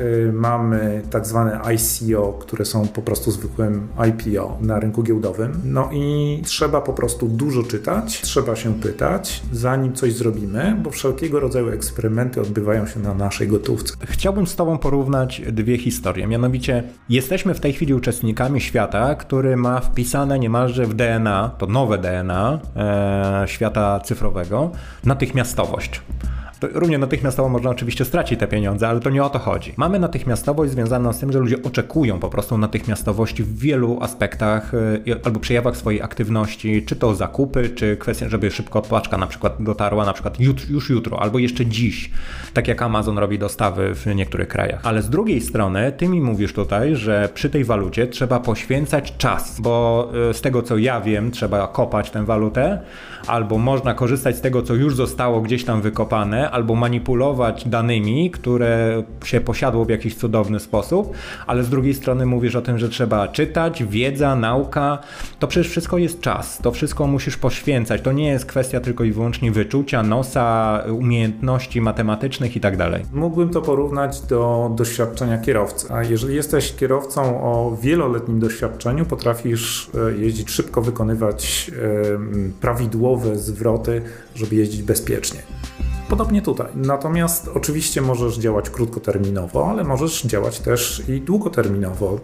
Y, 0.00 0.32
mamy 0.32 1.02
tak 1.10 1.26
zwane 1.26 1.60
ICO, 1.60 2.32
które 2.40 2.64
są 2.64 2.88
po 2.88 3.02
prostu 3.02 3.30
zwykłym 3.30 3.88
IPO 4.08 4.58
na 4.60 4.80
rynku 4.80 5.02
giełdowym. 5.02 5.60
No 5.64 5.88
i 5.92 6.42
trzeba 6.44 6.80
po 6.80 6.92
prostu 6.92 7.28
dużo 7.28 7.62
czytać, 7.62 8.20
trzeba 8.20 8.56
się 8.56 8.74
pytać, 8.74 9.42
zanim 9.52 9.92
coś 9.92 10.12
zrobimy, 10.12 10.76
bo 10.82 10.90
wszelkiego 10.90 11.40
rodzaju 11.40 11.68
eksperymenty 11.68 12.40
odbywają 12.40 12.86
się 12.86 13.00
na 13.00 13.14
naszej 13.14 13.48
gotówce. 13.48 13.94
Chciałbym 14.04 14.46
z 14.46 14.56
Tobą 14.56 14.78
porównać 14.78 15.42
dwie 15.52 15.78
historie. 15.78 16.26
Mianowicie, 16.26 16.82
jesteśmy 17.08 17.54
w 17.54 17.60
tej 17.60 17.72
chwili 17.72 17.94
uczestnikami 17.94 18.60
świata, 18.60 19.14
który 19.14 19.56
ma 19.56 19.80
wpisane 19.80 20.38
niemalże 20.38 20.86
w 20.86 20.94
DNA, 20.94 21.50
to 21.58 21.66
nowe 21.66 21.98
DNA 21.98 22.58
e, 22.76 23.48
świata 23.48 24.00
cyfrowego, 24.00 24.70
natychmiastowość. 25.04 26.02
Równie 26.62 26.98
natychmiastowo 26.98 27.48
można 27.48 27.70
oczywiście 27.70 28.04
stracić 28.04 28.40
te 28.40 28.46
pieniądze, 28.46 28.88
ale 28.88 29.00
to 29.00 29.10
nie 29.10 29.24
o 29.24 29.30
to 29.30 29.38
chodzi. 29.38 29.67
Mamy 29.76 29.98
natychmiastowość 29.98 30.72
związaną 30.72 31.12
z 31.12 31.18
tym, 31.18 31.32
że 31.32 31.38
ludzie 31.38 31.62
oczekują 31.62 32.20
po 32.20 32.28
prostu 32.28 32.58
natychmiastowości 32.58 33.42
w 33.42 33.58
wielu 33.58 33.98
aspektach 34.00 34.74
y, 34.74 35.20
albo 35.24 35.40
przejawach 35.40 35.76
swojej 35.76 36.02
aktywności, 36.02 36.84
czy 36.84 36.96
to 36.96 37.14
zakupy, 37.14 37.70
czy 37.70 37.96
kwestia, 37.96 38.28
żeby 38.28 38.50
szybko 38.50 38.82
paczka 38.82 39.18
na 39.18 39.26
przykład 39.26 39.62
dotarła 39.62 40.04
na 40.04 40.12
przykład 40.12 40.40
już 40.70 40.90
jutro, 40.90 41.22
albo 41.22 41.38
jeszcze 41.38 41.66
dziś, 41.66 42.10
tak 42.54 42.68
jak 42.68 42.82
Amazon 42.82 43.18
robi 43.18 43.38
dostawy 43.38 43.94
w 43.94 44.06
niektórych 44.06 44.48
krajach. 44.48 44.80
Ale 44.84 45.02
z 45.02 45.10
drugiej 45.10 45.40
strony, 45.40 45.92
ty 45.92 46.08
mi 46.08 46.20
mówisz 46.20 46.52
tutaj, 46.52 46.96
że 46.96 47.28
przy 47.34 47.50
tej 47.50 47.64
walucie 47.64 48.06
trzeba 48.06 48.40
poświęcać 48.40 49.16
czas, 49.16 49.60
bo 49.60 50.08
y, 50.30 50.34
z 50.34 50.40
tego 50.40 50.62
co 50.62 50.78
ja 50.78 51.00
wiem, 51.00 51.30
trzeba 51.30 51.68
kopać 51.68 52.10
tę 52.10 52.24
walutę, 52.24 52.80
albo 53.26 53.58
można 53.58 53.94
korzystać 53.94 54.36
z 54.36 54.40
tego, 54.40 54.62
co 54.62 54.74
już 54.74 54.94
zostało 54.94 55.40
gdzieś 55.40 55.64
tam 55.64 55.82
wykopane, 55.82 56.50
albo 56.50 56.74
manipulować 56.74 57.68
danymi, 57.68 58.30
które 58.30 59.02
się 59.24 59.40
posiadło 59.58 59.84
w 59.84 59.90
jakiś 59.90 60.14
cudowny 60.14 60.60
sposób, 60.60 61.12
ale 61.46 61.64
z 61.64 61.68
drugiej 61.68 61.94
strony 61.94 62.26
mówisz 62.26 62.56
o 62.56 62.62
tym, 62.62 62.78
że 62.78 62.88
trzeba 62.88 63.28
czytać, 63.28 63.84
wiedza, 63.84 64.36
nauka, 64.36 64.98
to 65.38 65.46
przecież 65.46 65.70
wszystko 65.70 65.98
jest 65.98 66.20
czas, 66.20 66.58
to 66.58 66.72
wszystko 66.72 67.06
musisz 67.06 67.36
poświęcać, 67.36 68.02
to 68.02 68.12
nie 68.12 68.28
jest 68.28 68.46
kwestia 68.46 68.80
tylko 68.80 69.04
i 69.04 69.12
wyłącznie 69.12 69.52
wyczucia, 69.52 70.02
nosa, 70.02 70.82
umiejętności 70.90 71.80
matematycznych 71.80 72.56
i 72.56 72.60
tak 72.60 72.76
dalej. 72.76 73.02
Mógłbym 73.12 73.48
to 73.48 73.62
porównać 73.62 74.20
do 74.20 74.70
doświadczenia 74.76 75.38
kierowcy. 75.38 75.92
A 75.92 76.02
jeżeli 76.02 76.34
jesteś 76.34 76.74
kierowcą 76.74 77.42
o 77.42 77.76
wieloletnim 77.82 78.40
doświadczeniu, 78.40 79.04
potrafisz 79.06 79.90
e, 79.94 80.18
jeździć 80.18 80.50
szybko, 80.50 80.82
wykonywać 80.82 81.70
prawidłowe 82.60 83.38
zwroty, 83.38 84.02
żeby 84.34 84.56
jeździć 84.56 84.82
bezpiecznie. 84.82 85.57
Podobnie 86.08 86.42
tutaj. 86.42 86.66
Natomiast 86.74 87.50
oczywiście 87.54 88.02
możesz 88.02 88.38
działać 88.38 88.70
krótkoterminowo, 88.70 89.70
ale 89.70 89.84
możesz 89.84 90.22
działać 90.22 90.60
też 90.60 91.02
i 91.08 91.20
długoterminowo. 91.20 92.20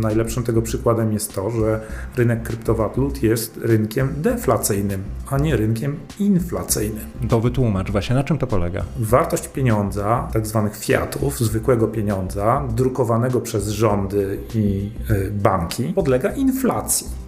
Najlepszym 0.00 0.42
tego 0.42 0.62
przykładem 0.62 1.12
jest 1.12 1.34
to, 1.34 1.50
że 1.50 1.80
rynek 2.16 2.42
kryptowalut 2.42 3.22
jest 3.22 3.56
rynkiem 3.62 4.14
deflacyjnym, 4.16 5.02
a 5.30 5.38
nie 5.38 5.56
rynkiem 5.56 5.96
inflacyjnym. 6.18 7.04
To 7.28 7.40
wytłumacz 7.40 7.90
właśnie, 7.90 8.16
na 8.16 8.24
czym 8.24 8.38
to 8.38 8.46
polega? 8.46 8.84
Wartość 8.98 9.48
pieniądza, 9.48 10.28
tak 10.32 10.46
zwanych 10.46 10.76
fiatów, 10.76 11.38
zwykłego 11.38 11.88
pieniądza, 11.88 12.68
drukowanego 12.76 13.40
przez 13.40 13.68
rządy 13.68 14.38
i 14.54 14.90
y, 15.10 15.30
banki, 15.30 15.84
podlega 15.84 16.32
inflacji 16.32 17.23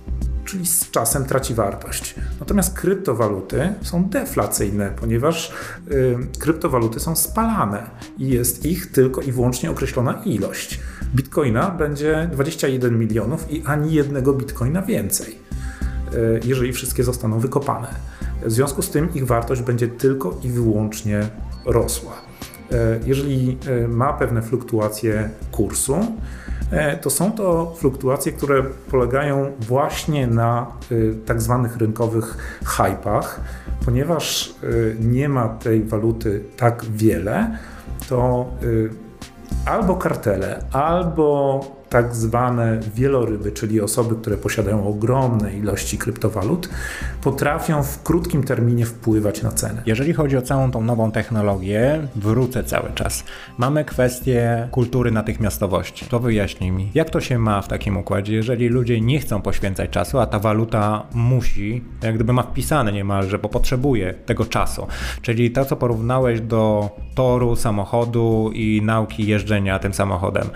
czyli 0.47 0.67
z 0.67 0.91
czasem 0.91 1.25
traci 1.25 1.55
wartość. 1.55 2.15
Natomiast 2.41 2.75
kryptowaluty 2.75 3.75
są 3.83 4.05
deflacyjne, 4.05 4.93
ponieważ 5.01 5.53
y, 5.91 6.19
kryptowaluty 6.39 7.01
są 7.01 7.17
spalane 7.17 7.91
i 8.19 8.29
jest 8.29 8.67
ich 8.67 8.93
tylko 8.93 9.21
i 9.21 9.33
wyłącznie 9.33 9.71
określona 9.71 10.23
ilość. 10.25 10.81
Bitcoina 11.15 11.71
będzie 11.71 12.31
21 12.33 12.99
milionów 12.99 13.53
i 13.53 13.63
ani 13.67 13.93
jednego 13.93 14.33
bitcoina 14.33 14.83
więcej, 14.83 15.39
y, 16.15 16.41
jeżeli 16.45 16.73
wszystkie 16.73 17.05
zostaną 17.05 17.41
wykopane. 17.41 17.89
W 18.45 18.53
związku 18.53 18.83
z 18.83 18.91
tym 18.91 19.15
ich 19.15 19.27
wartość 19.27 19.63
będzie 19.63 19.89
tylko 19.89 20.41
i 20.45 20.49
wyłącznie 20.49 21.29
rosła. 21.65 22.13
Y, 22.73 22.77
jeżeli 23.07 23.59
y, 23.85 23.89
ma 23.89 24.13
pewne 24.13 24.43
fluktuacje 24.43 25.31
kursu, 25.53 25.97
to 27.01 27.11
są 27.11 27.33
to 27.33 27.75
fluktuacje, 27.77 28.33
które 28.33 28.63
polegają 28.91 29.53
właśnie 29.61 30.27
na 30.27 30.67
y, 30.93 31.15
tak 31.27 31.43
zwanych 31.43 31.77
rynkowych 31.77 32.61
hypach. 32.65 33.41
Ponieważ 33.85 34.55
y, 34.65 34.97
nie 35.01 35.29
ma 35.29 35.49
tej 35.49 35.85
waluty 35.85 36.45
tak 36.57 36.85
wiele, 36.85 37.59
to 38.09 38.47
y, 38.63 38.91
albo 39.67 39.97
kartele, 39.97 40.65
albo 40.73 41.61
tak 41.97 42.15
zwane 42.15 42.81
wieloryby, 42.95 43.53
czyli 43.53 43.81
osoby, 43.81 44.15
które 44.15 44.37
posiadają 44.37 44.87
ogromne 44.87 45.57
ilości 45.57 45.99
kryptowalut, 45.99 46.69
potrafią 47.23 47.83
w 47.83 48.03
krótkim 48.03 48.43
terminie 48.43 48.87
wpływać 48.87 49.43
na 49.43 49.51
cenę. 49.51 49.83
Jeżeli 49.87 50.13
chodzi 50.13 50.37
o 50.37 50.43
całą 50.43 50.71
tą 50.71 50.81
nową 50.81 51.13
technologię, 51.13 52.09
wrócę 52.17 52.65
cały 52.65 52.93
czas. 52.95 53.25
Mamy 53.59 53.85
kwestię 53.85 54.69
kultury 54.71 55.11
natychmiastowości. 55.11 56.07
To 56.07 56.21
wyjaśnij 56.21 56.71
mi, 56.71 56.91
jak 56.95 57.11
to 57.11 57.21
się 57.21 57.39
ma 57.39 57.63
w 57.63 57.69
takim 57.69 57.97
układzie, 57.97 58.35
jeżeli 58.35 58.69
ludzie 58.69 59.01
nie 59.01 59.21
chcą 59.21 59.43
poświęcać 59.43 59.91
czasu, 59.91 60.19
a 60.19 60.27
ta 60.27 60.39
waluta 60.39 61.07
musi, 61.15 61.85
jak 62.03 62.15
gdyby 62.15 62.33
ma 62.33 62.43
wpisane 62.43 62.93
niemalże, 62.93 63.39
bo 63.39 63.49
potrzebuje 63.49 64.15
tego 64.15 64.45
czasu. 64.45 64.87
Czyli 65.23 65.51
to, 65.51 65.65
co 65.65 65.77
porównałeś 65.77 66.41
do 66.41 66.91
toru, 67.15 67.57
samochodu 67.57 68.51
i 68.55 68.83
nauki 68.85 69.27
jeżdżenia 69.27 69.79
tym 69.79 69.95
samochodem, 69.95 70.47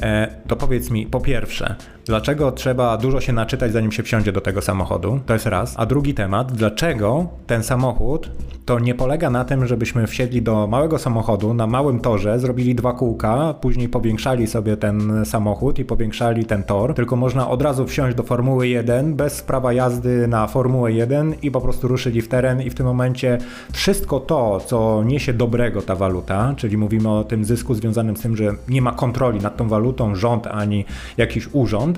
e, 0.00 0.34
to 0.48 0.56
powiedz 0.56 0.83
powiedz 0.84 0.90
mi, 0.90 1.06
po 1.06 1.20
pierwsze, 1.20 1.74
dlaczego 2.06 2.52
trzeba 2.52 2.96
dużo 2.96 3.20
się 3.20 3.32
naczytać, 3.32 3.72
zanim 3.72 3.92
się 3.92 4.02
wsiądzie 4.02 4.32
do 4.32 4.40
tego 4.40 4.62
samochodu? 4.62 5.20
To 5.26 5.32
jest 5.32 5.46
raz. 5.46 5.74
A 5.76 5.86
drugi 5.86 6.14
temat, 6.14 6.52
dlaczego 6.52 7.26
ten 7.46 7.62
samochód 7.62 8.30
to 8.64 8.78
nie 8.78 8.94
polega 8.94 9.30
na 9.30 9.44
tym, 9.44 9.66
żebyśmy 9.66 10.06
wsiedli 10.06 10.42
do 10.42 10.66
małego 10.66 10.98
samochodu 10.98 11.54
na 11.54 11.66
małym 11.66 12.00
torze, 12.00 12.38
zrobili 12.38 12.74
dwa 12.74 12.92
kółka, 12.92 13.54
później 13.60 13.88
powiększali 13.88 14.46
sobie 14.46 14.76
ten 14.76 15.24
samochód 15.24 15.78
i 15.78 15.84
powiększali 15.84 16.44
ten 16.44 16.62
tor, 16.62 16.94
tylko 16.94 17.16
można 17.16 17.50
od 17.50 17.62
razu 17.62 17.86
wsiąść 17.86 18.16
do 18.16 18.22
Formuły 18.22 18.68
1 18.68 19.14
bez 19.14 19.42
prawa 19.42 19.72
jazdy 19.72 20.28
na 20.28 20.46
Formułę 20.46 20.92
1 20.92 21.34
i 21.42 21.50
po 21.50 21.60
prostu 21.60 21.88
ruszyli 21.88 22.22
w 22.22 22.28
teren 22.28 22.62
i 22.62 22.70
w 22.70 22.74
tym 22.74 22.86
momencie 22.86 23.38
wszystko 23.72 24.20
to, 24.20 24.60
co 24.66 25.02
niesie 25.06 25.32
dobrego 25.32 25.82
ta 25.82 25.94
waluta, 25.94 26.54
czyli 26.56 26.76
mówimy 26.76 27.10
o 27.10 27.24
tym 27.24 27.44
zysku 27.44 27.74
związanym 27.74 28.16
z 28.16 28.20
tym, 28.20 28.36
że 28.36 28.52
nie 28.68 28.82
ma 28.82 28.92
kontroli 28.92 29.40
nad 29.40 29.56
tą 29.56 29.68
walutą 29.68 30.14
rząd 30.14 30.46
ani 30.46 30.84
jakiś 31.16 31.48
urząd, 31.52 31.93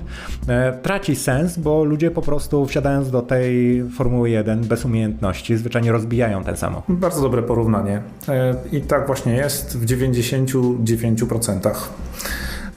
e, 0.47 0.73
traci 0.81 1.15
sens, 1.15 1.57
bo 1.57 1.83
ludzie 1.83 2.11
po 2.11 2.21
prostu 2.21 2.65
wsiadając 2.65 3.11
do 3.11 3.21
tej 3.21 3.83
Formuły 3.89 4.29
1 4.29 4.61
bez 4.61 4.85
umiejętności 4.85 5.57
zwyczajnie 5.57 5.91
rozbijają 5.91 6.43
ten 6.43 6.57
samochód. 6.57 6.95
Bardzo 6.95 7.21
dobre 7.21 7.43
porównanie. 7.43 8.01
E, 8.29 8.55
I 8.71 8.81
tak 8.81 9.07
właśnie 9.07 9.33
jest 9.33 9.77
w 9.77 9.85
99%. 9.85 11.69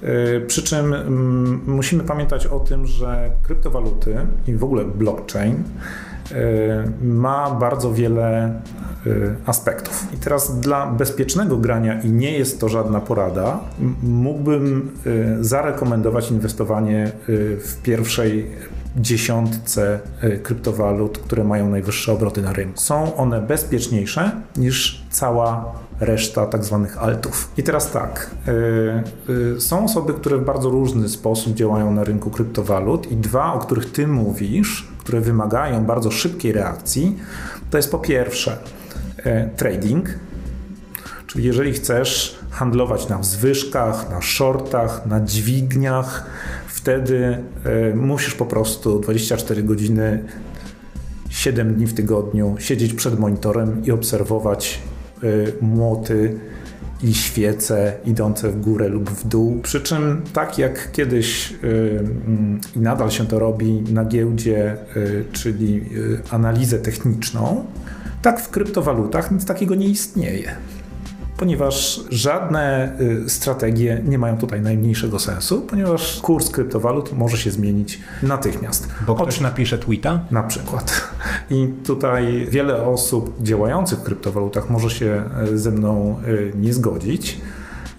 E, 0.03 0.41
przy 0.41 0.63
czym 0.63 0.95
mm, 0.95 1.61
musimy 1.67 2.05
pamiętać 2.05 2.47
o 2.47 2.61
tym, 2.61 2.87
że 2.87 3.31
kryptowaluty 3.43 4.17
i 4.47 4.55
w 4.55 4.65
ogóle 4.65 4.85
blockchain 4.85 5.63
ma 7.03 7.51
bardzo 7.51 7.93
wiele 7.93 8.55
aspektów. 9.47 10.07
I 10.15 10.17
teraz 10.17 10.61
dla 10.61 10.87
bezpiecznego 10.87 11.57
grania, 11.57 12.01
i 12.01 12.11
nie 12.11 12.39
jest 12.39 12.61
to 12.61 12.69
żadna 12.69 13.01
porada, 13.01 13.61
mógłbym 14.03 14.91
zarekomendować 15.41 16.31
inwestowanie 16.31 17.13
w 17.59 17.77
pierwszej 17.83 18.47
dziesiątce 18.97 20.01
kryptowalut, 20.43 21.19
które 21.19 21.45
mają 21.45 21.71
najwyższe 21.71 22.13
obroty 22.13 22.43
na 22.43 22.53
rynku. 22.53 22.81
Są 22.81 23.17
one 23.17 23.41
bezpieczniejsze 23.41 24.31
niż 24.57 25.05
cała 25.11 25.73
reszta 26.01 26.47
tak 26.47 26.65
zwanych 26.65 27.03
altów. 27.03 27.53
I 27.57 27.63
teraz 27.63 27.91
tak, 27.91 28.31
yy, 29.29 29.61
są 29.61 29.85
osoby, 29.85 30.15
które 30.15 30.39
w 30.39 30.45
bardzo 30.45 30.71
różny 30.71 31.09
sposób 31.09 31.55
działają 31.55 31.93
na 31.93 32.05
rynku 32.05 32.31
kryptowalut 32.31 33.13
i 33.13 33.17
dwa, 33.17 33.53
o 33.53 33.59
których 33.59 33.93
ty 33.93 34.07
mówisz, 34.07 34.89
które 35.01 35.21
wymagają 35.21 35.85
bardzo 35.85 36.11
szybkiej 36.11 36.53
reakcji, 36.53 37.19
to 37.71 37.77
jest 37.77 37.91
po 37.91 37.99
pierwsze 37.99 38.59
yy, 39.25 39.49
trading, 39.57 40.09
czyli 41.27 41.45
jeżeli 41.45 41.73
chcesz 41.73 42.39
handlować 42.51 43.09
na 43.09 43.19
wzwyżkach, 43.19 44.11
na 44.11 44.23
shortach, 44.23 45.07
na 45.07 45.21
dźwigniach, 45.21 46.27
wtedy 46.67 47.39
e, 47.65 47.95
musisz 47.95 48.35
po 48.35 48.47
prostu 48.47 49.01
24 49.01 49.63
godziny, 49.63 50.25
7 51.29 51.75
dni 51.75 51.87
w 51.87 51.95
tygodniu 51.95 52.57
siedzieć 52.59 52.95
przed 52.95 53.19
monitorem 53.19 53.85
i 53.85 53.91
obserwować 53.91 54.83
e, 55.23 55.27
młoty 55.61 56.39
i 57.03 57.15
świece 57.15 57.93
idące 58.05 58.49
w 58.49 58.61
górę 58.61 58.89
lub 58.89 59.11
w 59.11 59.29
dół. 59.29 59.61
Przy 59.63 59.81
czym 59.81 60.23
tak 60.33 60.59
jak 60.59 60.93
kiedyś 60.93 61.53
e, 61.53 61.67
mm, 61.99 62.61
i 62.77 62.79
nadal 62.79 63.11
się 63.11 63.27
to 63.27 63.39
robi 63.39 63.83
na 63.93 64.05
giełdzie, 64.05 64.77
czyli 65.33 65.85
analizę 66.31 66.79
techniczną, 66.79 67.65
tak 68.23 68.41
w 68.41 68.49
kryptowalutach 68.49 69.31
nic 69.31 69.45
takiego 69.45 69.75
nie 69.75 69.87
istnieje 69.87 70.57
ponieważ 71.41 72.01
żadne 72.11 72.93
y, 73.01 73.31
strategie 73.31 74.03
nie 74.05 74.19
mają 74.19 74.39
tutaj 74.39 74.61
najmniejszego 74.61 75.19
sensu, 75.19 75.61
ponieważ 75.61 76.21
kurs 76.21 76.51
kryptowalut 76.51 77.13
może 77.13 77.37
się 77.37 77.51
zmienić 77.51 78.01
natychmiast. 78.23 78.89
Bo 79.07 79.15
ktoś 79.15 79.37
Od... 79.37 79.41
napisze 79.41 79.79
tweeta? 79.79 80.21
Na 80.31 80.43
przykład. 80.43 81.10
I 81.51 81.69
tutaj 81.87 82.47
wiele 82.51 82.87
osób 82.87 83.43
działających 83.43 83.99
w 83.99 84.03
kryptowalutach 84.03 84.71
może 84.71 84.91
się 84.91 85.23
y, 85.53 85.59
ze 85.59 85.71
mną 85.71 86.17
y, 86.29 86.53
nie 86.57 86.73
zgodzić. 86.73 87.41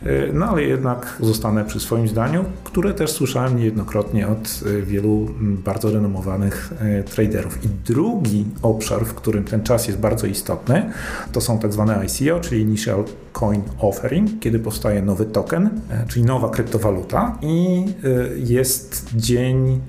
E, 0.05 0.33
no 0.33 0.45
ale 0.45 0.61
jednak 0.63 1.17
zostanę 1.19 1.65
przy 1.65 1.79
swoim 1.79 2.07
zdaniu, 2.07 2.45
które 2.63 2.93
też 2.93 3.11
słyszałem 3.11 3.57
niejednokrotnie 3.57 4.27
od 4.27 4.37
e, 4.37 4.81
wielu 4.81 5.27
bardzo 5.41 5.91
renomowanych 5.91 6.73
e, 6.79 7.03
traderów. 7.03 7.65
I 7.65 7.67
drugi 7.85 8.45
obszar, 8.61 9.05
w 9.05 9.13
którym 9.13 9.43
ten 9.43 9.63
czas 9.63 9.87
jest 9.87 9.99
bardzo 9.99 10.27
istotny, 10.27 10.91
to 11.31 11.41
są 11.41 11.59
tak 11.59 11.73
zwane 11.73 12.05
ICO, 12.05 12.39
czyli 12.39 12.61
Initial 12.61 13.03
Coin 13.33 13.61
Offering, 13.79 14.39
kiedy 14.39 14.59
powstaje 14.59 15.01
nowy 15.01 15.25
token, 15.25 15.69
czyli 16.07 16.25
nowa 16.25 16.49
kryptowaluta 16.49 17.37
i 17.41 17.85
jest 18.35 19.09
dzień 19.15 19.81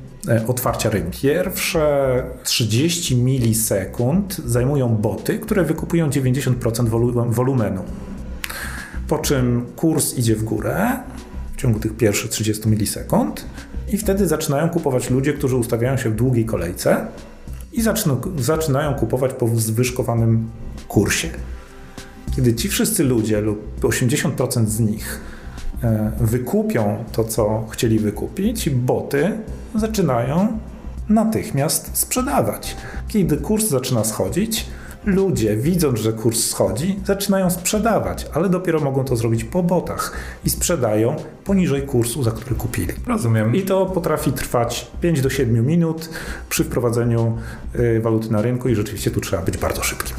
otwarcia 0.46 0.90
rynku. 0.90 1.10
Pierwsze 1.22 2.24
30 2.44 3.16
milisekund 3.16 4.36
zajmują 4.46 4.88
boty, 4.88 5.38
które 5.38 5.64
wykupują 5.64 6.08
90% 6.10 6.88
wolumenu 7.32 7.82
po 9.12 9.18
czym 9.18 9.66
kurs 9.76 10.14
idzie 10.14 10.36
w 10.36 10.44
górę 10.44 10.90
w 11.52 11.56
ciągu 11.56 11.80
tych 11.80 11.96
pierwszych 11.96 12.30
30 12.30 12.68
milisekund 12.68 13.46
i 13.88 13.98
wtedy 13.98 14.28
zaczynają 14.28 14.68
kupować 14.68 15.10
ludzie, 15.10 15.32
którzy 15.32 15.56
ustawiają 15.56 15.96
się 15.96 16.10
w 16.10 16.14
długiej 16.14 16.44
kolejce 16.44 17.06
i 17.72 17.82
zaczynają 18.38 18.94
kupować 18.94 19.32
po 19.32 19.48
zwyżkowanym 19.48 20.50
kursie. 20.88 21.28
Kiedy 22.36 22.54
ci 22.54 22.68
wszyscy 22.68 23.04
ludzie 23.04 23.40
lub 23.40 23.80
80% 23.80 24.66
z 24.66 24.80
nich 24.80 25.20
e, 25.20 25.41
wykupią 26.20 27.04
to, 27.12 27.24
co 27.24 27.66
chcieli 27.70 27.98
wykupić, 27.98 28.70
boty 28.70 29.32
zaczynają 29.74 30.58
natychmiast 31.08 31.90
sprzedawać. 31.92 32.76
Kiedy 33.08 33.36
kurs 33.36 33.68
zaczyna 33.68 34.04
schodzić, 34.04 34.66
ludzie, 35.04 35.56
widząc, 35.56 36.00
że 36.00 36.12
kurs 36.12 36.50
schodzi, 36.50 37.00
zaczynają 37.04 37.50
sprzedawać, 37.50 38.26
ale 38.34 38.48
dopiero 38.48 38.80
mogą 38.80 39.04
to 39.04 39.16
zrobić 39.16 39.44
po 39.44 39.62
botach 39.62 40.12
i 40.44 40.50
sprzedają 40.50 41.16
poniżej 41.44 41.82
kursu, 41.82 42.22
za 42.22 42.30
który 42.30 42.56
kupili. 42.56 42.92
Rozumiem. 43.06 43.56
I 43.56 43.62
to 43.62 43.86
potrafi 43.86 44.32
trwać 44.32 44.90
5 45.00 45.20
do 45.20 45.30
7 45.30 45.66
minut 45.66 46.10
przy 46.48 46.64
wprowadzeniu 46.64 47.38
y, 47.78 48.00
waluty 48.00 48.32
na 48.32 48.42
rynku 48.42 48.68
i 48.68 48.74
rzeczywiście 48.74 49.10
tu 49.10 49.20
trzeba 49.20 49.42
być 49.42 49.58
bardzo 49.58 49.82
szybkim. 49.82 50.16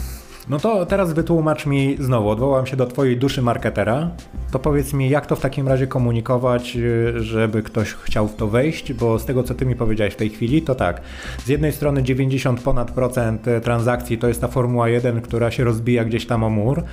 No 0.49 0.59
to 0.59 0.85
teraz 0.85 1.13
wytłumacz 1.13 1.65
mi 1.65 1.97
znowu, 1.99 2.29
odwołam 2.29 2.65
się 2.65 2.77
do 2.77 2.85
Twojej 2.85 3.17
duszy 3.17 3.41
marketera. 3.41 4.09
To 4.51 4.59
powiedz 4.59 4.93
mi, 4.93 5.09
jak 5.09 5.25
to 5.25 5.35
w 5.35 5.39
takim 5.39 5.67
razie 5.67 5.87
komunikować, 5.87 6.77
y, 6.77 7.13
żeby 7.23 7.63
ktoś 7.63 7.93
chciał 7.93 8.27
w 8.27 8.35
to 8.35 8.47
wejść, 8.47 8.93
bo 8.93 9.19
z 9.19 9.25
tego, 9.25 9.43
co 9.43 9.53
Ty 9.53 9.65
mi 9.65 9.75
powiedziałeś 9.75 10.13
w 10.13 10.17
tej 10.17 10.29
chwili, 10.29 10.61
to 10.61 10.75
tak. 10.75 11.01
Z 11.45 11.47
jednej 11.47 11.71
strony 11.71 12.03
90 12.03 12.61
ponad 12.61 12.91
procent 12.91 13.45
transakcji 13.63 14.17
to 14.17 14.27
jest 14.27 14.41
ta 14.41 14.47
Formuła 14.47 14.89
1, 14.89 15.21
która 15.21 15.51
się 15.51 15.63
rozbija 15.63 16.05
gdzieś 16.05 16.27
tam 16.27 16.43
o 16.43 16.49
mur. 16.49 16.83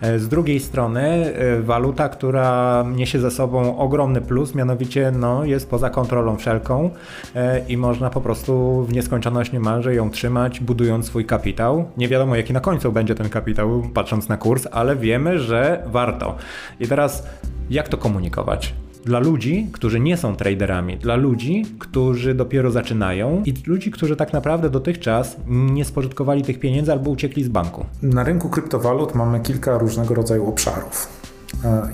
E, 0.00 0.18
z 0.18 0.28
drugiej 0.28 0.60
strony 0.60 1.00
e, 1.00 1.60
waluta, 1.60 2.08
która 2.08 2.84
niesie 2.96 3.20
ze 3.20 3.30
sobą 3.30 3.78
ogromny 3.78 4.20
plus, 4.20 4.54
mianowicie 4.54 5.12
no, 5.18 5.44
jest 5.44 5.70
poza 5.70 5.90
kontrolą 5.90 6.36
wszelką 6.36 6.90
e, 7.34 7.60
i 7.68 7.76
można 7.76 8.10
po 8.10 8.20
prostu 8.20 8.84
w 8.88 8.92
nieskończoność 8.92 9.52
niemalże 9.52 9.94
ją 9.94 10.10
trzymać, 10.10 10.60
budując 10.60 11.06
swój 11.06 11.24
kapitał. 11.24 11.84
Nie 11.96 12.08
wiadomo, 12.08 12.36
jaki 12.36 12.52
na 12.52 12.60
końcu 12.60 12.92
będzie 12.98 13.14
ten 13.14 13.28
kapitał, 13.28 13.82
patrząc 13.94 14.28
na 14.28 14.36
kurs, 14.36 14.66
ale 14.72 14.96
wiemy, 14.96 15.38
że 15.38 15.82
warto. 15.86 16.36
I 16.80 16.86
teraz 16.86 17.26
jak 17.70 17.88
to 17.88 17.96
komunikować? 17.96 18.74
Dla 19.04 19.18
ludzi, 19.18 19.68
którzy 19.72 20.00
nie 20.00 20.16
są 20.16 20.36
traderami, 20.36 20.96
dla 20.96 21.16
ludzi, 21.16 21.64
którzy 21.78 22.34
dopiero 22.34 22.70
zaczynają 22.70 23.42
i 23.46 23.54
ludzi, 23.66 23.90
którzy 23.90 24.16
tak 24.16 24.32
naprawdę 24.32 24.70
dotychczas 24.70 25.36
nie 25.48 25.84
spożytkowali 25.84 26.42
tych 26.42 26.60
pieniędzy 26.60 26.92
albo 26.92 27.10
uciekli 27.10 27.44
z 27.44 27.48
banku. 27.48 27.86
Na 28.02 28.24
rynku 28.24 28.48
kryptowalut 28.48 29.14
mamy 29.14 29.40
kilka 29.40 29.78
różnego 29.78 30.14
rodzaju 30.14 30.48
obszarów. 30.48 31.08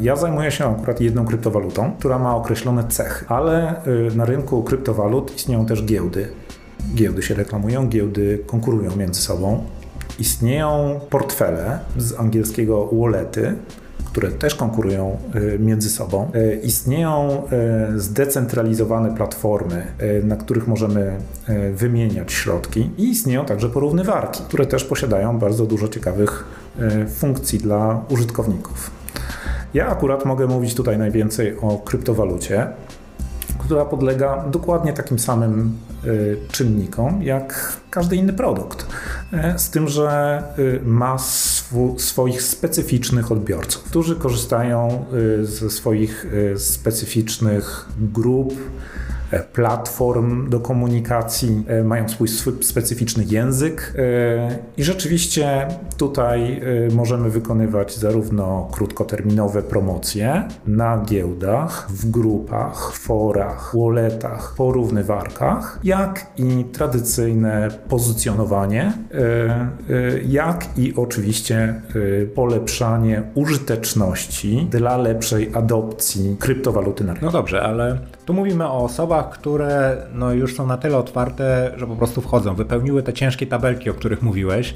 Ja 0.00 0.16
zajmuję 0.16 0.50
się 0.50 0.64
akurat 0.70 1.00
jedną 1.00 1.24
kryptowalutą, 1.24 1.92
która 1.98 2.18
ma 2.18 2.36
określone 2.36 2.84
cechy, 2.88 3.24
ale 3.28 3.74
na 4.16 4.24
rynku 4.24 4.62
kryptowalut 4.62 5.36
istnieją 5.36 5.66
też 5.66 5.84
giełdy. 5.84 6.28
Giełdy 6.94 7.22
się 7.22 7.34
reklamują, 7.34 7.88
giełdy 7.88 8.38
konkurują 8.46 8.96
między 8.96 9.20
sobą. 9.20 9.64
Istnieją 10.18 11.00
portfele 11.10 11.78
z 11.96 12.20
angielskiego 12.20 12.88
wallety, 12.92 13.54
które 14.14 14.28
też 14.28 14.54
konkurują 14.54 15.16
e, 15.34 15.58
między 15.58 15.90
sobą. 15.90 16.30
E, 16.34 16.54
istnieją 16.54 17.42
e, 17.52 17.98
zdecentralizowane 17.98 19.14
platformy, 19.14 19.86
na 20.24 20.36
których 20.36 20.66
możemy 20.66 21.16
wymieniać 21.74 22.32
środki 22.32 22.90
i 22.98 23.10
istnieją 23.10 23.44
także 23.44 23.68
porównywarki, 23.68 24.42
które 24.48 24.66
też 24.66 24.84
posiadają 24.84 25.38
bardzo 25.38 25.66
dużo 25.66 25.88
ciekawych 25.88 26.44
funkcji 27.08 27.58
dla 27.58 28.04
użytkowników. 28.08 28.90
Ja 29.74 29.88
akurat 29.88 30.24
mogę 30.24 30.46
mówić 30.46 30.74
tutaj 30.74 30.98
najwięcej 30.98 31.56
o 31.60 31.78
kryptowalucie, 31.78 32.66
która 33.64 33.84
podlega 33.84 34.44
dokładnie 34.50 34.92
takim 34.92 35.18
samym 35.18 35.78
czynnikom 36.50 37.22
jak 37.22 37.76
każdy 37.90 38.16
inny 38.16 38.32
produkt. 38.32 38.86
Z 39.56 39.70
tym, 39.70 39.88
że 39.88 40.42
ma 40.84 41.16
swoich 41.98 42.42
specyficznych 42.42 43.32
odbiorców, 43.32 43.82
którzy 43.82 44.16
korzystają 44.16 45.04
y, 45.40 45.46
ze 45.46 45.70
swoich 45.70 46.26
y, 46.54 46.58
specyficznych 46.58 47.88
grup, 47.98 48.54
platform 49.52 50.50
do 50.50 50.60
komunikacji, 50.60 51.64
e, 51.68 51.84
mają 51.84 52.08
swój 52.08 52.28
specyficzny 52.62 53.24
język 53.24 53.94
e, 53.98 54.58
i 54.76 54.84
rzeczywiście 54.84 55.68
tutaj 55.96 56.62
możemy 56.94 57.30
wykonywać 57.30 57.96
zarówno 57.96 58.68
krótkoterminowe 58.72 59.62
promocje 59.62 60.48
na 60.66 61.02
giełdach, 61.04 61.86
w 61.90 62.10
grupach, 62.10 62.92
forach, 62.92 63.72
walletach, 63.76 64.54
porównywarkach, 64.56 65.80
jak 65.84 66.26
i 66.36 66.64
tradycyjne 66.64 67.68
pozycjonowanie, 67.88 68.92
jak 70.28 70.78
i 70.78 70.94
oczywiście 70.96 71.80
polepszanie 72.34 73.22
użyteczności 73.34 74.66
dla 74.70 74.96
lepszej 74.96 75.50
adopcji 75.54 76.36
kryptowaluty 76.40 77.04
na 77.04 77.12
rynku. 77.12 77.26
No 77.26 77.32
dobrze, 77.32 77.62
ale 77.62 77.98
tu 78.26 78.34
mówimy 78.34 78.66
o 78.66 78.84
osobach, 78.84 79.23
które 79.24 79.96
no 80.14 80.32
już 80.32 80.56
są 80.56 80.66
na 80.66 80.76
tyle 80.76 80.96
otwarte, 80.96 81.72
że 81.76 81.86
po 81.86 81.96
prostu 81.96 82.20
wchodzą, 82.20 82.54
wypełniły 82.54 83.02
te 83.02 83.12
ciężkie 83.12 83.46
tabelki, 83.46 83.90
o 83.90 83.94
których 83.94 84.22
mówiłeś, 84.22 84.74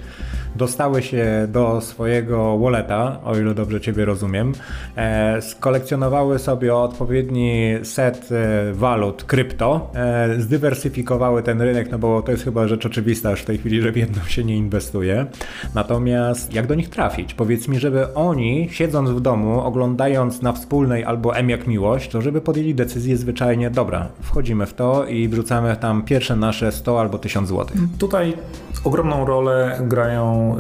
dostały 0.57 1.03
się 1.03 1.49
do 1.49 1.81
swojego 1.81 2.59
walleta, 2.59 3.21
o 3.25 3.37
ile 3.37 3.55
dobrze 3.55 3.81
Ciebie 3.81 4.05
rozumiem, 4.05 4.53
e, 4.97 5.43
skolekcjonowały 5.43 6.39
sobie 6.39 6.75
odpowiedni 6.75 7.75
set 7.83 8.29
e, 8.33 8.73
walut 8.73 9.25
krypto, 9.25 9.91
e, 9.95 10.41
zdywersyfikowały 10.41 11.43
ten 11.43 11.61
rynek, 11.61 11.91
no 11.91 11.99
bo 11.99 12.23
to 12.23 12.33
jest 12.33 12.45
chyba 12.45 12.69
rzecz 12.69 12.87
oczywista 12.87 13.31
już 13.31 13.41
w 13.41 13.45
tej 13.45 13.59
chwili, 13.59 13.83
że 13.83 13.93
w 13.93 13.97
jedną 13.97 14.23
się 14.23 14.45
nie 14.45 14.57
inwestuje. 14.57 15.27
Natomiast 15.75 16.55
jak 16.55 16.67
do 16.67 16.75
nich 16.75 16.89
trafić? 16.89 17.35
Powiedz 17.35 17.69
mi, 17.69 17.79
żeby 17.79 18.15
oni, 18.15 18.69
siedząc 18.71 19.11
w 19.11 19.21
domu, 19.21 19.61
oglądając 19.61 20.43
na 20.43 20.53
wspólnej 20.53 21.05
albo 21.05 21.37
M 21.37 21.51
jak 21.51 21.67
miłość, 21.67 22.11
to 22.11 22.23
żeby 22.23 22.41
podjęli 22.41 22.75
decyzję 22.75 23.17
zwyczajnie, 23.17 23.71
dobra, 23.71 24.09
wchodzimy 24.29 24.67
w 24.67 24.75
to 24.75 25.07
i 25.07 25.29
wrzucamy 25.29 25.77
tam 25.77 26.03
pierwsze 26.03 26.37
nasze 26.37 26.73
100 26.73 27.01
albo 27.01 27.19
1000 27.19 27.49
zł. 27.49 27.67
Tutaj 27.99 28.37
ogromną 28.85 29.27
rolę 29.27 29.81
grają 29.83 30.57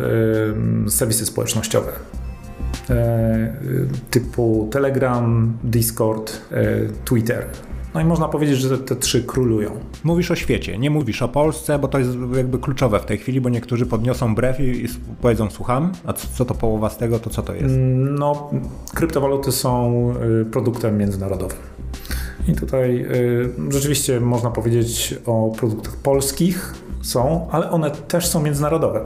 y, 0.86 0.90
serwisy 0.90 1.26
społecznościowe 1.26 1.92
e, 2.90 3.54
typu 4.10 4.68
Telegram, 4.72 5.52
Discord, 5.64 6.40
e, 6.52 6.64
Twitter. 7.04 7.46
No 7.94 8.00
i 8.00 8.04
można 8.04 8.28
powiedzieć, 8.28 8.58
że 8.58 8.78
te, 8.78 8.84
te, 8.84 8.96
trzy 8.96 9.22
królują. 9.22 9.70
Mówisz 10.04 10.30
o 10.30 10.36
świecie, 10.36 10.78
nie 10.78 10.90
mówisz 10.90 11.22
o 11.22 11.28
Polsce, 11.28 11.78
bo 11.78 11.88
to 11.88 11.98
jest 11.98 12.10
jakby 12.36 12.58
kluczowe 12.58 13.00
w 13.00 13.04
tej 13.04 13.18
chwili, 13.18 13.40
bo 13.40 13.48
niektórzy 13.48 13.86
podniosą 13.86 14.34
brew 14.34 14.60
i, 14.60 14.62
i 14.62 14.88
powiedzą 15.22 15.50
słucham, 15.50 15.92
a 16.06 16.12
co 16.12 16.44
to 16.44 16.54
połowa 16.54 16.90
z 16.90 16.96
tego, 16.96 17.18
to 17.18 17.30
co 17.30 17.42
to 17.42 17.54
jest? 17.54 17.74
No, 17.96 18.50
kryptowaluty 18.94 19.52
są 19.52 20.12
y, 20.42 20.44
produktem 20.44 20.98
międzynarodowym. 20.98 21.58
I 22.48 22.54
tutaj 22.54 23.06
y, 23.68 23.72
rzeczywiście 23.72 24.20
można 24.20 24.50
powiedzieć 24.50 25.14
o 25.26 25.52
produktach 25.58 25.96
polskich, 25.96 26.74
są, 27.02 27.48
ale 27.50 27.70
one 27.70 27.90
też 27.90 28.26
są 28.26 28.42
międzynarodowe. 28.42 29.00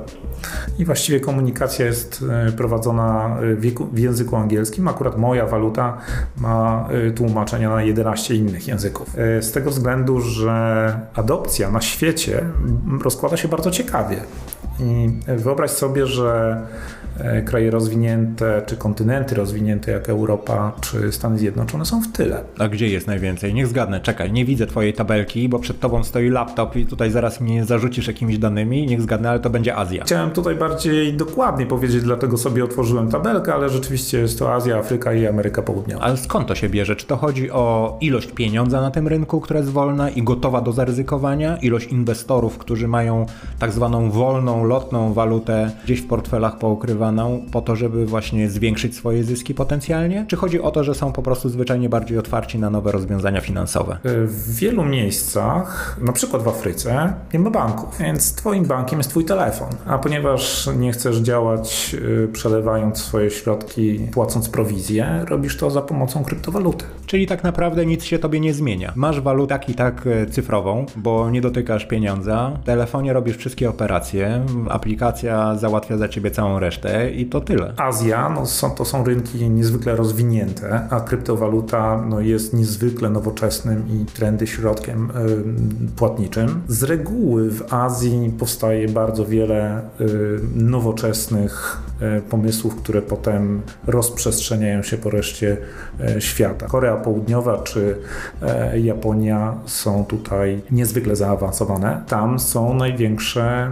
I 0.78 0.84
właściwie 0.84 1.20
komunikacja 1.20 1.86
jest 1.86 2.24
y, 2.48 2.52
prowadzona 2.52 3.36
w, 3.56 3.60
wieku, 3.60 3.86
w, 3.92 3.98
języku 3.98 4.36
angielskim. 4.36 4.88
Akurat 4.88 5.18
moja 5.18 5.46
waluta 5.46 5.98
ma 6.36 6.88
y, 7.08 7.12
tłumaczenia 7.12 7.70
na 7.70 7.82
11 7.82 8.34
innych 8.34 8.68
języków. 8.68 9.14
Y, 9.38 9.42
z 9.42 9.52
tego 9.52 9.70
względu, 9.70 10.20
że 10.20 10.96
adopcja 11.14 11.70
na 11.70 11.80
świecie 11.80 12.44
rozkłada 13.02 13.36
się 13.36 13.48
bardzo 13.48 13.70
ciekawie. 13.70 14.16
I 14.80 15.10
wyobraź 15.36 15.70
sobie, 15.70 16.06
że 16.06 16.60
kraje 17.44 17.70
rozwinięte, 17.70 18.62
czy 18.66 18.76
kontynenty 18.76 19.34
rozwinięte 19.34 19.92
jak 19.92 20.08
Europa, 20.08 20.72
czy 20.80 21.12
Stany 21.12 21.38
Zjednoczone 21.38 21.84
są 21.84 22.02
w 22.02 22.12
tyle. 22.12 22.40
A 22.58 22.68
gdzie 22.68 22.88
jest 22.88 23.06
najwięcej? 23.06 23.54
Niech 23.54 23.66
zgadnę, 23.66 24.00
czekaj, 24.00 24.32
nie 24.32 24.44
widzę 24.44 24.66
twojej 24.66 24.92
tabelki, 24.92 25.48
bo 25.48 25.58
przed 25.58 25.80
tobą 25.80 26.04
stoi 26.04 26.28
laptop 26.28 26.76
i 26.76 26.86
tutaj 26.86 27.10
zaraz 27.10 27.40
mnie 27.40 27.64
zarzucisz 27.64 28.06
jakimiś 28.06 28.38
danymi, 28.38 28.86
niech 28.86 29.02
zgadnę, 29.02 29.30
ale 29.30 29.40
to 29.40 29.50
będzie 29.50 29.76
Azja. 29.76 30.04
Chciałem 30.04 30.30
tutaj 30.30 30.54
bardziej 30.54 31.14
dokładnie 31.14 31.66
powiedzieć, 31.66 32.02
dlatego 32.02 32.36
sobie 32.36 32.64
otworzyłem 32.64 33.08
tabelkę, 33.08 33.54
ale 33.54 33.68
rzeczywiście 33.68 34.18
jest 34.18 34.38
to 34.38 34.54
Azja, 34.54 34.78
Afryka 34.78 35.12
i 35.12 35.26
Ameryka 35.26 35.62
Południowa. 35.62 36.04
Ale 36.04 36.16
skąd 36.16 36.48
to 36.48 36.54
się 36.54 36.68
bierze? 36.68 36.96
Czy 36.96 37.06
to 37.06 37.16
chodzi 37.16 37.50
o 37.50 37.96
ilość 38.00 38.32
pieniądza 38.32 38.80
na 38.80 38.90
tym 38.90 39.08
rynku, 39.08 39.40
która 39.40 39.60
jest 39.60 39.72
wolna 39.72 40.10
i 40.10 40.22
gotowa 40.22 40.60
do 40.60 40.72
zaryzykowania? 40.72 41.56
Ilość 41.56 41.86
inwestorów, 41.86 42.58
którzy 42.58 42.88
mają 42.88 43.26
tak 43.58 43.72
zwaną 43.72 44.10
wolną, 44.10 44.64
lotną 44.64 45.12
walutę 45.12 45.70
gdzieś 45.84 46.00
w 46.00 46.06
portfelach 46.06 46.58
poukrywaną? 46.58 47.01
Po 47.52 47.60
to, 47.60 47.76
żeby 47.76 48.06
właśnie 48.06 48.50
zwiększyć 48.50 48.96
swoje 48.96 49.24
zyski 49.24 49.54
potencjalnie? 49.54 50.26
Czy 50.28 50.36
chodzi 50.36 50.60
o 50.60 50.70
to, 50.70 50.84
że 50.84 50.94
są 50.94 51.12
po 51.12 51.22
prostu 51.22 51.48
zwyczajnie 51.48 51.88
bardziej 51.88 52.18
otwarci 52.18 52.58
na 52.58 52.70
nowe 52.70 52.92
rozwiązania 52.92 53.40
finansowe? 53.40 53.98
W 54.04 54.54
wielu 54.54 54.84
miejscach, 54.84 55.98
na 56.00 56.12
przykład 56.12 56.42
w 56.42 56.48
Afryce, 56.48 57.12
nie 57.34 57.40
ma 57.40 57.50
banków, 57.50 57.98
więc 57.98 58.34
twoim 58.34 58.64
bankiem 58.64 58.98
jest 58.98 59.10
twój 59.10 59.24
telefon. 59.24 59.68
A 59.86 59.98
ponieważ 59.98 60.68
nie 60.76 60.92
chcesz 60.92 61.16
działać 61.16 61.96
y, 62.24 62.28
przelewając 62.32 62.98
swoje 62.98 63.30
środki, 63.30 63.98
płacąc 64.12 64.48
prowizję, 64.48 65.24
robisz 65.28 65.56
to 65.56 65.70
za 65.70 65.82
pomocą 65.82 66.24
kryptowaluty. 66.24 66.84
Czyli 67.06 67.26
tak 67.26 67.44
naprawdę 67.44 67.86
nic 67.86 68.04
się 68.04 68.18
tobie 68.18 68.40
nie 68.40 68.54
zmienia. 68.54 68.92
Masz 68.96 69.20
walutę 69.20 69.52
tak 69.52 69.68
i 69.68 69.74
tak 69.74 70.06
e, 70.06 70.26
cyfrową, 70.26 70.86
bo 70.96 71.30
nie 71.30 71.40
dotykasz 71.40 71.86
pieniądza, 71.86 72.58
w 72.62 72.64
telefonie 72.64 73.12
robisz 73.12 73.36
wszystkie 73.36 73.70
operacje, 73.70 74.44
aplikacja 74.68 75.56
załatwia 75.56 75.96
za 75.96 76.08
ciebie 76.08 76.30
całą 76.30 76.58
resztę 76.58 76.91
i 77.14 77.26
to 77.26 77.40
tyle. 77.40 77.72
Azja 77.76 78.28
no, 78.28 78.46
są, 78.46 78.70
to 78.70 78.84
są 78.84 79.04
rynki 79.04 79.50
niezwykle 79.50 79.96
rozwinięte, 79.96 80.88
a 80.90 81.00
kryptowaluta 81.00 82.04
no, 82.08 82.20
jest 82.20 82.54
niezwykle 82.54 83.10
nowoczesnym 83.10 83.84
i 83.88 84.06
trendy 84.06 84.46
środkiem 84.46 85.10
y, 85.10 85.96
płatniczym. 85.96 86.62
Z 86.68 86.82
reguły 86.82 87.50
w 87.50 87.74
Azji 87.74 88.32
powstaje 88.38 88.88
bardzo 88.88 89.26
wiele 89.26 89.80
y, 90.00 90.40
nowoczesnych 90.54 91.82
y, 92.18 92.22
pomysłów, 92.22 92.76
które 92.76 93.02
potem 93.02 93.62
rozprzestrzeniają 93.86 94.82
się 94.82 94.96
po 94.96 95.10
reszcie 95.10 95.56
świata. 96.18 96.66
Korea 96.66 96.96
Południowa 96.96 97.58
czy 97.58 97.96
Japonia 98.74 99.54
są 99.66 100.04
tutaj 100.04 100.62
niezwykle 100.70 101.16
zaawansowane. 101.16 102.02
Tam 102.08 102.38
są 102.38 102.74
największe 102.74 103.70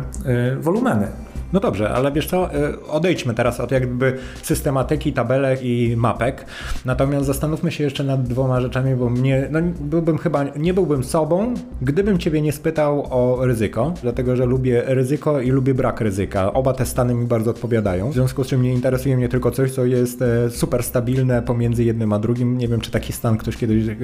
wolumeny 0.60 1.06
no 1.52 1.60
dobrze, 1.60 1.90
ale 1.90 2.12
wiesz 2.12 2.26
co, 2.26 2.54
y, 2.54 2.86
odejdźmy 2.86 3.34
teraz 3.34 3.60
od 3.60 3.70
jakby 3.70 4.18
systematyki, 4.42 5.12
tabelek 5.12 5.62
i 5.62 5.94
mapek. 5.96 6.46
Natomiast 6.84 7.26
zastanówmy 7.26 7.72
się 7.72 7.84
jeszcze 7.84 8.04
nad 8.04 8.22
dwoma 8.22 8.60
rzeczami, 8.60 8.94
bo 8.94 9.10
mnie, 9.10 9.48
no 9.50 9.60
byłbym 9.80 10.18
chyba, 10.18 10.44
nie 10.44 10.74
byłbym 10.74 11.04
sobą, 11.04 11.54
gdybym 11.82 12.18
ciebie 12.18 12.42
nie 12.42 12.52
spytał 12.52 13.06
o 13.10 13.46
ryzyko, 13.46 13.94
dlatego 14.02 14.36
że 14.36 14.46
lubię 14.46 14.82
ryzyko 14.86 15.40
i 15.40 15.50
lubię 15.50 15.74
brak 15.74 16.00
ryzyka. 16.00 16.52
Oba 16.52 16.72
te 16.72 16.86
stany 16.86 17.14
mi 17.14 17.26
bardzo 17.26 17.50
odpowiadają. 17.50 18.10
W 18.10 18.14
związku 18.14 18.44
z 18.44 18.46
czym 18.46 18.62
nie 18.62 18.72
interesuje 18.72 19.16
mnie 19.16 19.28
tylko 19.28 19.50
coś, 19.50 19.72
co 19.72 19.84
jest 19.84 20.22
e, 20.22 20.50
super 20.50 20.82
stabilne 20.82 21.42
pomiędzy 21.42 21.84
jednym 21.84 22.12
a 22.12 22.18
drugim. 22.18 22.58
Nie 22.58 22.68
wiem, 22.68 22.80
czy 22.80 22.90
taki 22.90 23.12
stan 23.12 23.38
ktoś 23.38 23.56
kiedyś 23.56 23.88
e, 23.88 23.94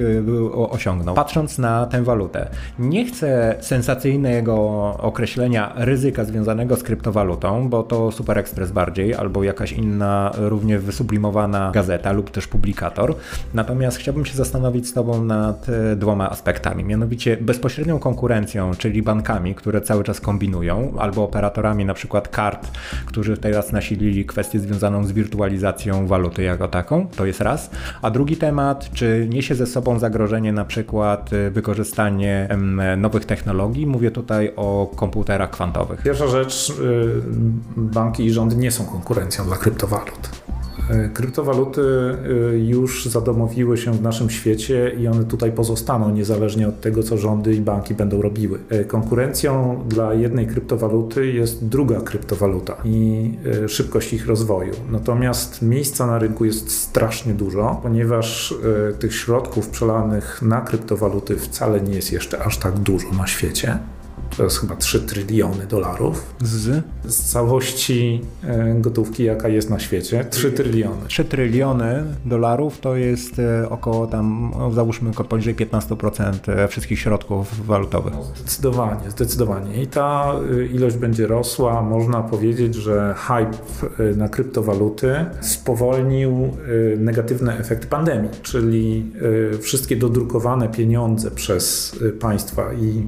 osiągnął. 0.53 1.15
Patrząc 1.15 1.57
na 1.57 1.85
tę 1.85 2.03
walutę, 2.03 2.49
nie 2.79 3.05
chcę 3.05 3.55
sensacyjnego 3.59 4.55
określenia 4.99 5.73
ryzyka 5.75 6.25
związanego 6.25 6.75
z 6.75 6.83
kryptowalutą, 6.83 7.36
bo 7.69 7.83
to 7.83 8.11
Super 8.11 8.37
Express 8.37 8.71
bardziej, 8.71 9.13
albo 9.13 9.43
jakaś 9.43 9.71
inna, 9.71 10.31
równie 10.37 10.79
wysublimowana 10.79 11.71
gazeta 11.71 12.11
lub 12.11 12.31
też 12.31 12.47
publikator. 12.47 13.15
Natomiast 13.53 13.97
chciałbym 13.97 14.25
się 14.25 14.33
zastanowić 14.33 14.87
z 14.87 14.93
Tobą 14.93 15.23
nad 15.23 15.69
e, 15.69 15.95
dwoma 15.95 16.29
aspektami, 16.29 16.83
mianowicie 16.83 17.37
bezpośrednią 17.41 17.99
konkurencją, 17.99 18.71
czyli 18.77 19.03
bankami, 19.03 19.55
które 19.55 19.81
cały 19.81 20.03
czas 20.03 20.21
kombinują, 20.21 20.93
albo 20.99 21.23
operatorami 21.23 21.85
na 21.85 21.93
przykład 21.93 22.27
kart, 22.27 22.67
którzy 23.05 23.37
teraz 23.37 23.71
nasilili 23.71 24.25
kwestię 24.25 24.59
związaną 24.59 25.05
z 25.05 25.11
wirtualizacją 25.11 26.07
waluty 26.07 26.43
jako 26.43 26.67
taką, 26.67 27.07
to 27.07 27.25
jest 27.25 27.41
raz. 27.41 27.69
A 28.01 28.11
drugi 28.11 28.37
temat, 28.37 28.89
czy 28.93 29.27
niesie 29.29 29.55
ze 29.55 29.65
sobą 29.65 29.99
zagrożenie 29.99 30.53
na 30.53 30.65
przykład 30.65 31.33
e, 31.33 31.51
wykorzystanie 31.51 32.47
nowych 32.97 33.25
technologii, 33.25 33.87
mówię 33.87 34.11
tutaj 34.11 34.51
o 34.55 34.91
komputerach 34.95 35.49
kwantowych. 35.49 36.01
Pierwsza 36.03 36.27
rzecz, 36.27 36.69
y, 36.69 37.26
banki 37.77 38.25
i 38.25 38.31
rządy 38.31 38.55
nie 38.55 38.71
są 38.71 38.85
konkurencją 38.85 39.45
dla 39.45 39.55
kryptowalut. 39.55 40.29
Y, 40.91 41.09
kryptowaluty 41.13 41.81
y, 41.81 42.59
już 42.59 43.05
zadomowiły 43.05 43.77
się 43.77 43.91
w 43.91 44.01
naszym 44.01 44.29
świecie 44.29 44.95
i 44.99 45.07
one 45.07 45.25
tutaj 45.25 45.51
pozostaną, 45.51 46.09
niezależnie 46.09 46.67
od 46.67 46.81
tego, 46.81 47.03
co 47.03 47.17
rządy 47.17 47.55
i 47.55 47.61
banki 47.61 47.93
będą 47.93 48.21
robiły. 48.21 48.59
Konkurencją 48.87 49.83
dla 49.87 50.13
jednej 50.13 50.47
kryptowaluty 50.47 51.27
jest 51.27 51.67
druga 51.67 52.01
kryptowaluta 52.01 52.77
i 52.85 53.31
szybkość 53.67 54.13
ich 54.13 54.27
rozwoju. 54.27 54.73
Natomiast 54.91 55.61
miejsca 55.61 56.07
na 56.07 56.19
rynku 56.19 56.45
jest 56.45 56.71
strasznie 56.71 57.33
dużo, 57.33 57.79
ponieważ 57.83 58.53
tych 58.99 59.15
środków 59.15 59.69
przelanych 59.69 60.41
na 60.41 60.61
kryptowaluty 60.61 61.35
wcale 61.35 61.81
nie 61.81 61.93
jest 61.93 62.11
jeszcze 62.11 62.43
aż 62.43 62.57
tak 62.57 62.79
dużo 62.79 63.07
na 63.17 63.27
świecie 63.27 63.79
to 64.37 64.43
jest 64.43 64.59
chyba 64.59 64.75
3 64.75 64.99
tryliony 64.99 65.67
dolarów. 65.67 66.35
Z? 66.41 66.83
Z 67.05 67.31
całości 67.31 68.21
e, 68.43 68.75
gotówki, 68.81 69.23
jaka 69.23 69.47
jest 69.47 69.69
na 69.69 69.79
świecie. 69.79 70.25
3 70.29 70.51
tryliony. 70.51 71.07
3 71.07 71.25
tryliony 71.25 72.03
dolarów 72.25 72.79
to 72.79 72.95
jest 72.95 73.39
e, 73.39 73.69
około 73.69 74.07
tam, 74.07 74.51
no, 74.57 74.71
załóżmy 74.71 75.11
poniżej 75.29 75.55
15% 75.55 76.33
e, 76.47 76.67
wszystkich 76.67 76.99
środków 76.99 77.67
walutowych. 77.67 78.13
No, 78.13 78.23
zdecydowanie, 78.35 79.11
zdecydowanie. 79.11 79.83
I 79.83 79.87
ta 79.87 80.33
ilość 80.73 80.97
będzie 80.97 81.27
rosła. 81.27 81.81
Można 81.81 82.23
powiedzieć, 82.23 82.75
że 82.75 83.15
hype 83.17 83.57
na 84.15 84.29
kryptowaluty 84.29 85.25
spowolnił 85.41 86.57
negatywny 86.97 87.57
efekt 87.57 87.89
pandemii, 87.89 88.29
czyli 88.41 89.11
wszystkie 89.61 89.95
dodrukowane 89.95 90.69
pieniądze 90.69 91.31
przez 91.31 91.95
państwa 92.19 92.73
i 92.73 93.07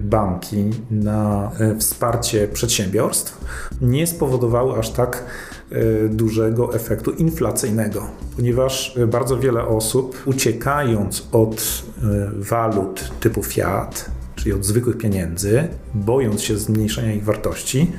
banki 0.00 0.45
na 0.90 1.50
e, 1.60 1.76
wsparcie 1.76 2.48
przedsiębiorstw 2.48 3.44
nie 3.80 4.06
spowodowały 4.06 4.78
aż 4.78 4.90
tak 4.90 5.24
e, 5.70 6.08
dużego 6.08 6.74
efektu 6.74 7.10
inflacyjnego, 7.10 8.02
ponieważ 8.36 8.96
e, 8.96 9.06
bardzo 9.06 9.38
wiele 9.38 9.64
osób 9.64 10.22
uciekając 10.26 11.28
od 11.32 11.82
walut 12.38 13.10
typu 13.20 13.42
fiat, 13.42 14.10
czyli 14.34 14.52
od 14.52 14.64
zwykłych 14.64 14.98
pieniędzy, 14.98 15.68
bojąc 15.94 16.42
się 16.42 16.58
zmniejszenia 16.58 17.12
ich 17.12 17.24
wartości, 17.24 17.92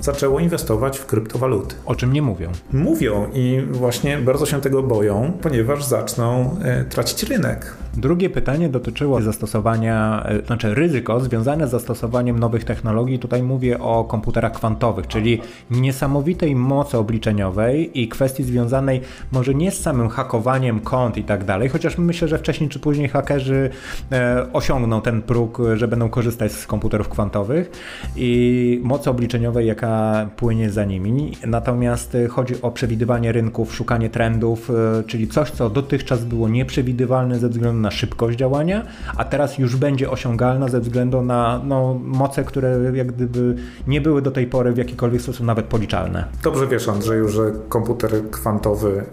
zaczęło 0.00 0.40
inwestować 0.40 0.98
w 0.98 1.06
kryptowaluty. 1.06 1.74
O 1.86 1.94
czym 1.94 2.12
nie 2.12 2.22
mówią? 2.22 2.52
Mówią 2.72 3.26
i 3.34 3.62
właśnie 3.70 4.18
bardzo 4.18 4.46
się 4.46 4.60
tego 4.60 4.82
boją, 4.82 5.32
ponieważ 5.42 5.84
zaczną 5.84 6.56
tracić 6.90 7.22
rynek. 7.22 7.76
Drugie 7.98 8.30
pytanie 8.30 8.68
dotyczyło 8.68 9.22
zastosowania, 9.22 10.24
e, 10.26 10.46
znaczy 10.46 10.74
ryzyko 10.74 11.20
związane 11.20 11.68
z 11.68 11.70
zastosowaniem 11.70 12.38
nowych 12.38 12.64
technologii. 12.64 13.18
Tutaj 13.18 13.42
mówię 13.42 13.78
o 13.78 14.04
komputerach 14.04 14.52
kwantowych, 14.52 15.06
czyli 15.06 15.40
niesamowitej 15.70 16.56
mocy 16.56 16.98
obliczeniowej 16.98 18.00
i 18.00 18.08
kwestii 18.08 18.44
związanej 18.44 19.00
może 19.32 19.54
nie 19.54 19.70
z 19.70 19.80
samym 19.80 20.08
hakowaniem 20.08 20.80
kont 20.80 21.16
i 21.16 21.24
tak 21.24 21.44
dalej, 21.44 21.68
chociaż 21.68 21.98
myślę, 21.98 22.28
że 22.28 22.38
wcześniej 22.38 22.70
czy 22.70 22.78
później 22.78 23.08
hakerzy 23.08 23.70
e, 24.12 24.46
osiągną 24.52 25.00
ten 25.00 25.22
próg, 25.22 25.58
że 25.74 25.88
będą 25.88 26.08
korzystać 26.08 26.52
z 26.52 26.66
komputerów 26.66 27.08
kwantowych 27.08 27.70
i 28.16 28.80
mocy 28.84 29.10
obliczeniowej, 29.10 29.66
jaka 29.66 30.26
płynie 30.36 30.70
za 30.70 30.84
nimi. 30.84 31.32
Natomiast 31.46 32.14
e, 32.14 32.28
chodzi 32.28 32.62
o 32.62 32.70
przewidywanie 32.70 33.32
rynków, 33.32 33.74
szukanie 33.74 34.10
trendów, 34.10 34.70
czyli 35.06 35.28
coś, 35.28 35.50
co 35.50 35.70
dotychczas 35.70 36.24
było 36.24 36.48
nieprzewidywalne 36.48 37.38
ze 37.38 37.48
względu 37.48 37.80
na 37.80 37.87
na 37.88 37.92
szybkość 37.92 38.38
działania, 38.38 38.86
a 39.16 39.24
teraz 39.24 39.58
już 39.58 39.76
będzie 39.76 40.10
osiągalna 40.10 40.68
ze 40.68 40.80
względu 40.80 41.22
na 41.22 41.60
no, 41.64 42.00
moce, 42.04 42.44
które 42.44 42.92
jak 42.94 43.12
gdyby 43.12 43.54
nie 43.86 44.00
były 44.00 44.22
do 44.22 44.30
tej 44.30 44.46
pory 44.46 44.72
w 44.72 44.76
jakikolwiek 44.76 45.22
sposób 45.22 45.46
nawet 45.46 45.66
policzalne. 45.66 46.24
Dobrze 46.42 46.66
wiesz, 46.66 46.88
Andrzeju, 46.88 47.28
że 47.28 47.52
komputer 47.68 48.10
kwantowy 48.30 49.04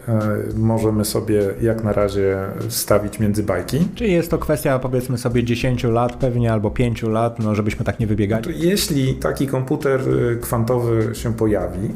y, 0.53 0.59
możemy 0.59 1.05
sobie 1.05 1.41
jak 1.61 1.83
na 1.83 1.93
razie 1.93 2.37
stawić 2.69 3.19
między 3.19 3.43
bajki. 3.43 3.87
Czyli 3.95 4.13
jest 4.13 4.31
to 4.31 4.37
kwestia 4.37 4.79
powiedzmy 4.79 5.17
sobie 5.17 5.43
10 5.43 5.83
lat 5.83 6.15
pewnie 6.15 6.53
albo 6.53 6.71
5 6.71 7.03
lat, 7.03 7.39
no 7.39 7.55
żebyśmy 7.55 7.85
tak 7.85 7.99
nie 7.99 8.07
wybiegali. 8.07 8.59
Jeśli 8.59 9.15
taki 9.15 9.47
komputer 9.47 10.01
e, 10.01 10.35
kwantowy 10.35 11.15
się 11.15 11.33
pojawi, 11.33 11.89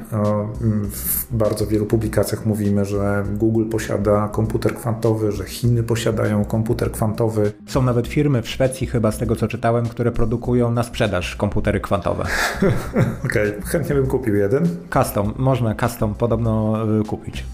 w 0.91 1.35
bardzo 1.37 1.67
wielu 1.67 1.85
publikacjach 1.85 2.45
mówimy, 2.45 2.85
że 2.85 3.23
Google 3.37 3.65
posiada 3.69 4.27
komputer 4.27 4.75
kwantowy, 4.75 5.31
że 5.31 5.45
Chiny 5.45 5.83
posiadają 5.83 6.45
komputer 6.45 6.58
komputer 6.59 6.91
kwantowy. 6.91 7.51
Są 7.67 7.81
nawet 7.81 8.07
firmy 8.07 8.41
w 8.41 8.49
Szwecji, 8.49 8.87
chyba 8.87 9.11
z 9.11 9.17
tego 9.17 9.35
co 9.35 9.47
czytałem, 9.47 9.85
które 9.85 10.11
produkują 10.11 10.71
na 10.71 10.83
sprzedaż 10.83 11.35
komputery 11.35 11.79
kwantowe. 11.79 12.23
Okej, 13.25 13.49
okay. 13.49 13.61
chętnie 13.61 13.95
bym 13.95 14.07
kupił 14.07 14.35
jeden. 14.35 14.67
Custom, 14.93 15.33
można 15.37 15.75
custom 15.75 16.13
podobno 16.15 16.77
y, 16.99 17.03
kupić. 17.03 17.45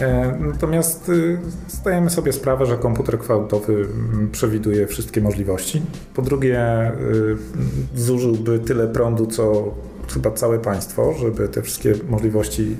E, 0.00 0.38
natomiast 0.40 1.08
y, 1.08 1.38
zdajemy 1.68 2.10
sobie 2.10 2.32
sprawę, 2.32 2.66
że 2.66 2.76
komputer 2.76 3.18
kwantowy 3.18 3.72
mm, 3.72 4.30
przewiduje 4.30 4.86
wszystkie 4.86 5.20
możliwości. 5.20 5.82
Po 6.14 6.22
drugie, 6.22 6.92
y, 7.00 7.36
zużyłby 7.94 8.58
tyle 8.58 8.88
prądu, 8.88 9.26
co 9.26 9.74
chyba 10.14 10.30
całe 10.30 10.58
państwo, 10.58 11.14
żeby 11.20 11.48
te 11.48 11.62
wszystkie 11.62 11.94
możliwości 12.08 12.76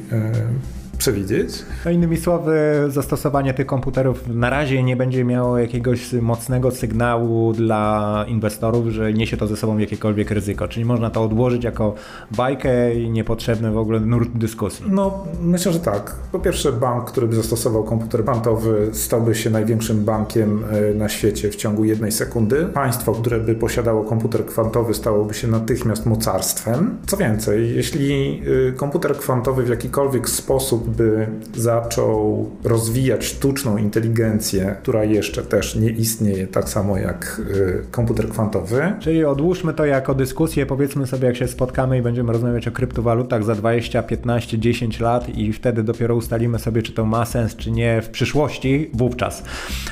przewidzieć. 0.98 1.64
No 1.84 1.90
innymi 1.90 2.16
słowy, 2.16 2.61
zastosowanie 2.88 3.54
tych 3.54 3.66
komputerów 3.66 4.28
na 4.28 4.50
razie 4.50 4.82
nie 4.82 4.96
będzie 4.96 5.24
miało 5.24 5.58
jakiegoś 5.58 6.12
mocnego 6.12 6.70
sygnału 6.70 7.52
dla 7.52 8.24
inwestorów, 8.28 8.88
że 8.88 9.12
niesie 9.12 9.37
to 9.37 9.46
ze 9.46 9.56
sobą 9.56 9.78
jakiekolwiek 9.78 10.30
ryzyko. 10.30 10.68
Czyli 10.68 10.84
można 10.84 11.11
to 11.11 11.24
odłożyć 11.24 11.64
jako 11.64 11.94
bajkę 12.37 12.94
i 12.94 13.11
niepotrzebny 13.11 13.70
w 13.70 13.78
ogóle 13.78 14.00
nurt 14.00 14.30
dyskusji. 14.34 14.87
No, 14.88 15.24
myślę, 15.42 15.72
że 15.72 15.80
tak. 15.80 16.14
Po 16.32 16.38
pierwsze, 16.38 16.72
bank, 16.72 17.04
który 17.04 17.26
by 17.26 17.37
zastosował 17.37 17.84
komputer 17.84 18.22
kwantowy, 18.22 18.90
stałby 18.92 19.34
się 19.34 19.50
największym 19.50 20.04
bankiem 20.04 20.64
e, 20.70 20.94
na 20.94 21.08
świecie 21.08 21.50
w 21.50 21.56
ciągu 21.56 21.84
jednej 21.84 22.12
sekundy. 22.12 22.66
Państwo, 22.74 23.12
które 23.12 23.40
by 23.40 23.54
posiadało 23.54 24.04
komputer 24.04 24.46
kwantowy, 24.46 24.94
stałoby 24.94 25.34
się 25.34 25.48
natychmiast 25.48 26.06
mocarstwem. 26.06 26.96
Co 27.06 27.16
więcej, 27.16 27.76
jeśli 27.76 28.42
e, 28.68 28.72
komputer 28.72 29.16
kwantowy 29.16 29.62
w 29.62 29.68
jakikolwiek 29.68 30.28
sposób 30.28 30.88
by 30.88 31.27
zaczął 31.57 32.51
rozwijać 32.64 33.24
sztuczną 33.24 33.77
inteligencję, 33.77 34.77
która 34.83 35.05
jeszcze 35.05 35.42
też 35.42 35.77
nie 35.77 35.90
istnieje 35.90 36.46
tak 36.46 36.68
samo 36.68 36.98
jak 36.98 37.40
y, 37.51 37.83
komputer 37.90 38.29
kwantowy. 38.29 38.92
Czyli 39.01 39.24
odłóżmy 39.24 39.74
to 39.74 39.85
jako 39.85 40.14
dyskusję, 40.14 40.66
powiedzmy 40.66 41.07
sobie, 41.07 41.27
jak 41.27 41.37
się 41.37 41.48
spotkamy 41.48 41.98
i 41.98 42.03
będziemy 42.03 42.33
rozmawiać 42.33 42.68
o 42.68 42.70
kryptowalutach 42.70 43.44
za 43.44 43.55
20, 43.55 44.03
15, 44.03 44.59
10 44.59 45.01
lat 45.01 45.29
i 45.29 45.53
wtedy 45.53 45.83
dopiero 45.83 46.14
ustalimy 46.14 46.59
sobie, 46.59 46.83
czy 46.83 46.92
to 46.92 47.07
ma 47.07 47.24
sens, 47.24 47.57
czy 47.57 47.70
nie 47.70 48.03
w 48.03 48.09
przyszłości, 48.09 48.90
wówczas. 48.94 49.44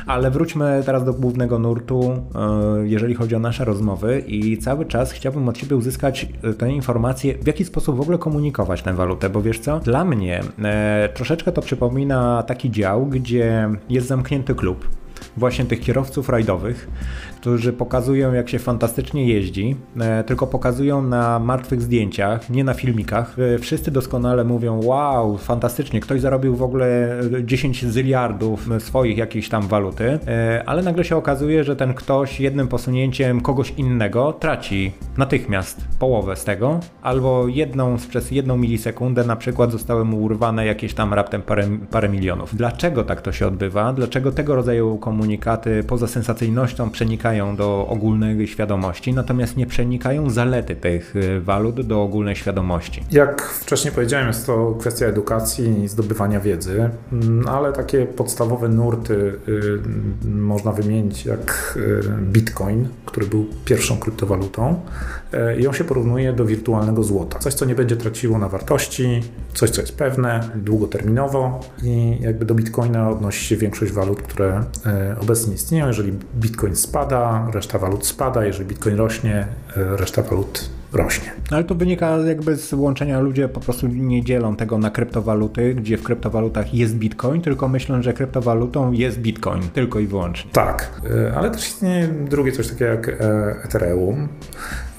Ale 0.06 0.30
wróćmy 0.30 0.82
teraz 0.86 1.04
do 1.04 1.12
głównego 1.12 1.58
nurtu, 1.58 2.22
y, 2.82 2.88
jeżeli 2.88 3.14
chodzi 3.14 3.34
o 3.34 3.38
nasze 3.38 3.64
rozmowy 3.64 4.22
i 4.26 4.58
cały 4.58 4.86
czas 4.86 5.12
chciałbym 5.12 5.48
od 5.48 5.56
Ciebie 5.56 5.76
uzyskać 5.76 6.28
y, 6.44 6.54
tę 6.54 6.70
informację, 6.70 7.34
w 7.42 7.46
jaki 7.46 7.64
sposób 7.64 7.96
w 7.96 8.00
ogóle 8.00 8.18
komunikować 8.18 8.82
tę 8.82 8.94
walutę, 8.94 9.30
bo 9.30 9.42
wiesz 9.42 9.58
co, 9.58 9.80
dla 9.80 10.04
mnie 10.04 10.40
troszeczkę 11.14 11.52
to 11.52 11.62
przypomina 11.62 12.42
taki 12.42 12.70
dział, 12.70 13.06
gdzie 13.06 13.68
jest 13.88 14.06
zamknięty 14.06 14.54
klub 14.54 14.88
właśnie 15.36 15.64
tych 15.64 15.80
kierowców 15.80 16.28
rajdowych, 16.28 16.88
którzy 17.36 17.72
pokazują, 17.72 18.32
jak 18.32 18.48
się 18.48 18.58
fantastycznie 18.58 19.28
jeździ, 19.28 19.76
e, 20.00 20.24
tylko 20.24 20.46
pokazują 20.46 21.02
na 21.02 21.38
martwych 21.38 21.82
zdjęciach, 21.82 22.50
nie 22.50 22.64
na 22.64 22.74
filmikach. 22.74 23.36
E, 23.38 23.58
wszyscy 23.58 23.90
doskonale 23.90 24.44
mówią: 24.44 24.80
Wow, 24.84 25.38
fantastycznie, 25.38 26.00
ktoś 26.00 26.20
zarobił 26.20 26.56
w 26.56 26.62
ogóle 26.62 27.20
10 27.44 27.86
zyliardów 27.86 28.68
swoich 28.78 29.18
jakiejś 29.18 29.48
tam 29.48 29.62
waluty, 29.62 30.18
e, 30.26 30.62
ale 30.66 30.82
nagle 30.82 31.04
się 31.04 31.16
okazuje, 31.16 31.64
że 31.64 31.76
ten 31.76 31.94
ktoś 31.94 32.40
jednym 32.40 32.68
posunięciem 32.68 33.40
kogoś 33.40 33.70
innego 33.76 34.32
traci 34.32 34.92
natychmiast 35.16 35.84
połowę 35.98 36.36
z 36.36 36.44
tego, 36.44 36.80
albo 37.02 37.48
jedną 37.48 37.96
przez 38.08 38.30
jedną 38.30 38.56
milisekundę 38.56 39.24
na 39.24 39.36
przykład 39.36 39.72
zostały 39.72 40.04
mu 40.04 40.22
urwane 40.22 40.66
jakieś 40.66 40.94
tam 40.94 41.14
raptem 41.14 41.42
parę, 41.42 41.68
parę 41.90 42.08
milionów. 42.08 42.56
Dlaczego 42.56 43.04
tak 43.04 43.20
to 43.20 43.32
się 43.32 43.46
odbywa? 43.46 43.92
Dlaczego 43.92 44.32
tego 44.32 44.54
rodzaju 44.54 44.98
komunikacja 44.98 45.25
komunikaty 45.26 45.84
poza 45.86 46.06
sensacyjnością 46.06 46.90
przenikają 46.90 47.56
do 47.56 47.86
ogólnej 47.88 48.48
świadomości, 48.48 49.12
natomiast 49.12 49.56
nie 49.56 49.66
przenikają 49.66 50.30
zalety 50.30 50.76
tych 50.76 51.16
y, 51.16 51.40
walut 51.40 51.80
do 51.80 52.02
ogólnej 52.02 52.36
świadomości. 52.36 53.02
Jak 53.10 53.42
wcześniej 53.42 53.94
powiedziałem, 53.94 54.26
jest 54.26 54.46
to 54.46 54.76
kwestia 54.80 55.06
edukacji 55.06 55.82
i 55.84 55.88
zdobywania 55.88 56.40
wiedzy, 56.40 56.90
mm, 57.12 57.48
ale 57.48 57.72
takie 57.72 58.06
podstawowe 58.06 58.68
nurty 58.68 59.14
y, 59.14 60.28
można 60.28 60.72
wymienić 60.72 61.24
jak 61.26 61.74
y, 61.76 62.00
Bitcoin, 62.22 62.88
który 63.06 63.26
był 63.26 63.46
pierwszą 63.64 63.98
kryptowalutą 63.98 64.80
i 65.58 65.66
on 65.66 65.74
się 65.74 65.84
porównuje 65.84 66.32
do 66.32 66.44
wirtualnego 66.44 67.02
złota. 67.02 67.38
Coś, 67.38 67.54
co 67.54 67.64
nie 67.64 67.74
będzie 67.74 67.96
traciło 67.96 68.38
na 68.38 68.48
wartości, 68.48 69.22
coś, 69.54 69.70
co 69.70 69.80
jest 69.80 69.96
pewne 69.96 70.50
długoterminowo 70.54 71.60
i 71.82 72.18
jakby 72.20 72.44
do 72.44 72.54
Bitcoina 72.54 73.10
odnosi 73.10 73.44
się 73.44 73.56
większość 73.56 73.92
walut, 73.92 74.22
które 74.22 74.64
e, 74.86 75.16
obecnie 75.20 75.54
istnieją. 75.54 75.86
Jeżeli 75.86 76.12
Bitcoin 76.34 76.76
spada, 76.76 77.50
reszta 77.54 77.78
walut 77.78 78.06
spada, 78.06 78.44
jeżeli 78.44 78.68
Bitcoin 78.68 78.96
rośnie, 78.96 79.46
e, 79.76 79.96
reszta 79.96 80.22
walut 80.22 80.70
rośnie. 80.96 81.30
Ale 81.50 81.64
to 81.64 81.74
wynika 81.74 82.16
jakby 82.16 82.56
z 82.56 82.72
łączenia 82.72 83.20
ludzie 83.20 83.48
po 83.48 83.60
prostu 83.60 83.86
nie 83.86 84.24
dzielą 84.24 84.56
tego 84.56 84.78
na 84.78 84.90
kryptowaluty, 84.90 85.74
gdzie 85.74 85.96
w 85.96 86.02
kryptowalutach 86.02 86.74
jest 86.74 86.94
bitcoin, 86.94 87.42
tylko 87.42 87.68
myślą, 87.68 88.02
że 88.02 88.12
kryptowalutą 88.12 88.92
jest 88.92 89.18
bitcoin, 89.18 89.62
tylko 89.62 90.00
i 90.00 90.06
wyłącznie. 90.06 90.50
Tak, 90.52 91.00
e, 91.28 91.34
ale 91.36 91.50
też 91.50 91.68
istnieje 91.68 92.08
drugie 92.08 92.52
coś 92.52 92.68
takiego 92.68 92.90
jak 92.90 93.22
Ethereum, 93.64 94.28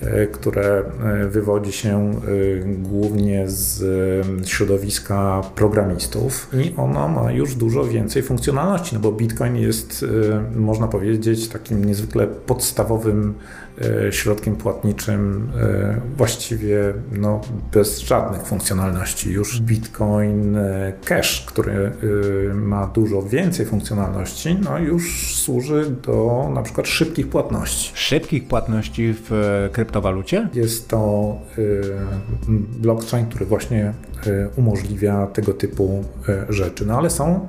E, 0.01 0.27
które 0.27 0.83
e, 1.03 1.27
wywodzi 1.27 1.71
się 1.71 2.11
e, 2.11 2.19
głównie 2.65 3.49
z 3.49 4.47
środowiska 4.47 5.41
programistów 5.55 6.49
i 6.53 6.73
ono 6.77 7.07
ma 7.07 7.31
już 7.31 7.55
dużo 7.55 7.83
więcej 7.83 8.23
funkcjonalności, 8.23 8.95
no 8.95 9.01
bo 9.01 9.11
Bitcoin 9.11 9.55
jest, 9.55 10.05
można 10.55 10.87
powiedzieć, 10.87 11.49
takim 11.49 11.85
niezwykle 11.85 12.27
podstawowym 12.27 13.33
E, 13.33 13.66
środkiem 14.11 14.55
płatniczym 14.55 15.51
e, 15.61 16.01
właściwie 16.17 16.93
no, 17.11 17.41
bez 17.73 17.99
żadnych 17.99 18.41
funkcjonalności. 18.41 19.31
Już 19.31 19.61
Bitcoin 19.61 20.57
e, 20.57 20.93
Cash, 21.05 21.45
który 21.45 21.91
ma 22.53 22.87
dużo 22.87 23.21
więcej 23.21 23.65
funkcjonalności, 23.65 24.57
no 24.63 24.79
już 24.79 25.35
służy 25.35 25.91
do 26.05 26.49
na 26.53 26.61
przykład 26.61 26.87
szybkich 26.87 27.29
płatności. 27.29 27.91
Szybkich 27.95 28.47
płatności 28.47 29.13
w 29.29 29.31
kryptowalucie? 29.71 30.49
Jest 30.53 30.87
to 30.87 31.35
blockchain, 32.79 33.25
który 33.25 33.45
właśnie 33.45 33.93
umożliwia 34.55 35.27
tego 35.27 35.53
typu 35.53 36.03
rzeczy. 36.49 36.85
No 36.85 36.97
ale 36.97 37.09
są 37.09 37.47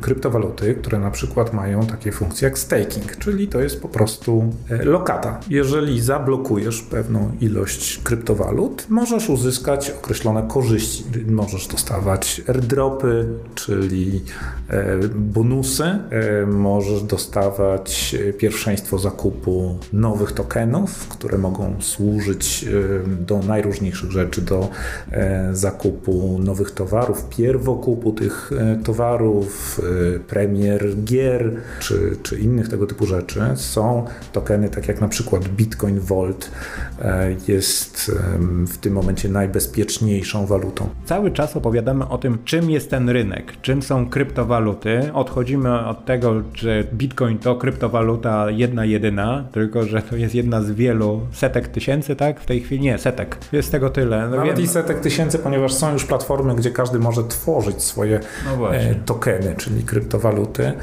kryptowaluty, 0.00 0.74
które 0.74 0.98
na 0.98 1.10
przykład 1.10 1.52
mają 1.52 1.86
takie 1.86 2.12
funkcje 2.12 2.48
jak 2.48 2.58
staking, 2.58 3.16
czyli 3.16 3.48
to 3.48 3.60
jest 3.60 3.82
po 3.82 3.88
prostu 3.88 4.54
lokata 4.84 5.25
jeżeli 5.50 6.00
zablokujesz 6.00 6.82
pewną 6.82 7.32
ilość 7.40 8.00
kryptowalut, 8.04 8.86
możesz 8.88 9.28
uzyskać 9.28 9.90
określone 9.90 10.48
korzyści. 10.48 11.04
Możesz 11.28 11.66
dostawać 11.66 12.42
airdropy, 12.48 13.28
czyli 13.54 14.22
e, 14.68 14.98
bonusy, 15.14 15.84
e, 15.84 16.46
możesz 16.46 17.02
dostawać 17.02 18.16
pierwszeństwo 18.38 18.98
zakupu 18.98 19.78
nowych 19.92 20.32
tokenów, 20.32 21.08
które 21.08 21.38
mogą 21.38 21.76
służyć 21.80 22.64
e, 22.64 23.08
do 23.08 23.38
najróżniejszych 23.38 24.10
rzeczy, 24.10 24.42
do 24.42 24.68
zakupu 25.52 26.38
nowych 26.38 26.70
towarów, 26.70 27.28
pierwokupu 27.28 28.12
tych 28.12 28.50
towarów, 28.84 29.80
premier 30.28 30.96
gier 31.04 31.52
czy, 31.80 32.16
czy 32.22 32.38
innych 32.38 32.68
tego 32.68 32.86
typu 32.86 33.06
rzeczy. 33.06 33.42
Są 33.54 34.04
tokeny, 34.32 34.68
tak 34.68 34.88
jak 34.88 35.00
na 35.00 35.08
przykład 35.08 35.15
przykład 35.16 35.48
Bitcoin 35.48 36.00
Vault 36.00 36.50
e, 37.02 37.28
jest 37.48 38.12
w 38.66 38.78
tym 38.78 38.92
momencie 38.92 39.28
najbezpieczniejszą 39.28 40.46
walutą. 40.46 40.88
Cały 41.04 41.30
czas 41.30 41.56
opowiadamy 41.56 42.08
o 42.08 42.18
tym, 42.18 42.38
czym 42.44 42.70
jest 42.70 42.90
ten 42.90 43.08
rynek, 43.08 43.60
czym 43.62 43.82
są 43.82 44.08
kryptowaluty. 44.08 45.10
Odchodzimy 45.14 45.86
od 45.86 46.04
tego, 46.04 46.42
że 46.54 46.84
Bitcoin 46.94 47.38
to 47.38 47.54
kryptowaluta 47.54 48.50
jedna 48.50 48.84
jedyna, 48.84 49.44
tylko 49.52 49.82
że 49.82 50.02
to 50.02 50.16
jest 50.16 50.34
jedna 50.34 50.62
z 50.62 50.70
wielu 50.70 51.20
setek 51.32 51.68
tysięcy, 51.68 52.16
tak? 52.16 52.40
W 52.40 52.46
tej 52.46 52.60
chwili 52.60 52.80
nie, 52.80 52.98
setek. 52.98 53.38
Jest 53.52 53.72
tego 53.72 53.90
tyle. 53.90 54.28
No 54.28 54.36
Nawet 54.36 54.56
wiem. 54.56 54.64
i 54.64 54.68
setek 54.68 55.00
tysięcy, 55.00 55.38
ponieważ 55.38 55.72
są 55.72 55.92
już 55.92 56.04
platformy, 56.04 56.54
gdzie 56.54 56.70
każdy 56.70 56.98
może 56.98 57.24
tworzyć 57.24 57.82
swoje 57.82 58.20
no 58.44 58.74
e, 58.74 58.94
tokeny, 58.94 59.54
czyli 59.58 59.82
kryptowaluty 59.82 60.64
e, 60.64 60.74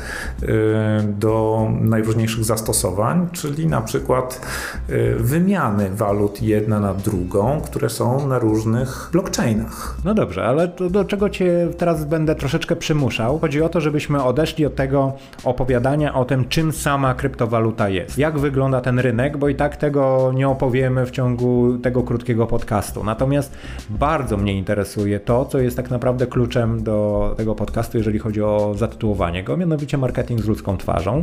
do 1.03 1.67
najróżniejszych 1.81 2.43
zastosowań, 2.43 3.27
czyli 3.31 3.67
na 3.67 3.81
przykład 3.81 4.22
przykład 4.27 4.47
y, 4.89 5.15
wymiany 5.19 5.89
walut 5.89 6.41
jedna 6.41 6.79
na 6.79 6.93
drugą, 6.93 7.62
które 7.65 7.89
są 7.89 8.27
na 8.27 8.39
różnych 8.39 9.09
blockchainach. 9.12 9.97
No 10.05 10.13
dobrze, 10.13 10.45
ale 10.45 10.67
to 10.67 10.89
do 10.89 11.05
czego 11.05 11.29
cię 11.29 11.67
teraz 11.77 12.05
będę 12.05 12.36
troszeczkę 12.36 12.75
przymuszał? 12.75 13.39
Chodzi 13.39 13.62
o 13.62 13.69
to, 13.69 13.81
żebyśmy 13.81 14.23
odeszli 14.23 14.65
od 14.65 14.75
tego 14.75 15.13
opowiadania 15.43 16.13
o 16.13 16.25
tym, 16.25 16.49
czym 16.49 16.71
sama 16.71 17.13
kryptowaluta 17.13 17.89
jest. 17.89 18.17
Jak 18.17 18.39
wygląda 18.39 18.81
ten 18.81 18.99
rynek, 18.99 19.38
bo 19.38 19.49
i 19.49 19.55
tak 19.55 19.77
tego 19.77 20.31
nie 20.36 20.49
opowiemy 20.49 21.05
w 21.05 21.12
ciągu 21.12 21.77
tego 21.77 22.03
krótkiego 22.03 22.47
podcastu. 22.47 23.03
Natomiast 23.03 23.57
bardzo 23.89 24.38
mnie 24.38 24.57
interesuje 24.57 25.19
to, 25.19 25.45
co 25.45 25.59
jest 25.59 25.77
tak 25.77 25.89
naprawdę 25.89 26.27
kluczem 26.27 26.83
do 26.83 27.33
tego 27.38 27.55
podcastu, 27.55 27.97
jeżeli 27.97 28.19
chodzi 28.19 28.41
o 28.41 28.73
zatytułowanie 28.77 29.43
go, 29.43 29.57
mianowicie 29.57 29.97
marketing 29.97 30.41
z 30.41 30.45
ludzką 30.45 30.77
twarzą. 30.77 31.21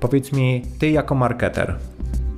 Powiedz 0.00 0.32
mi, 0.32 0.62
ty 0.78 0.90
jako 0.90 1.14
marketer, 1.14 1.74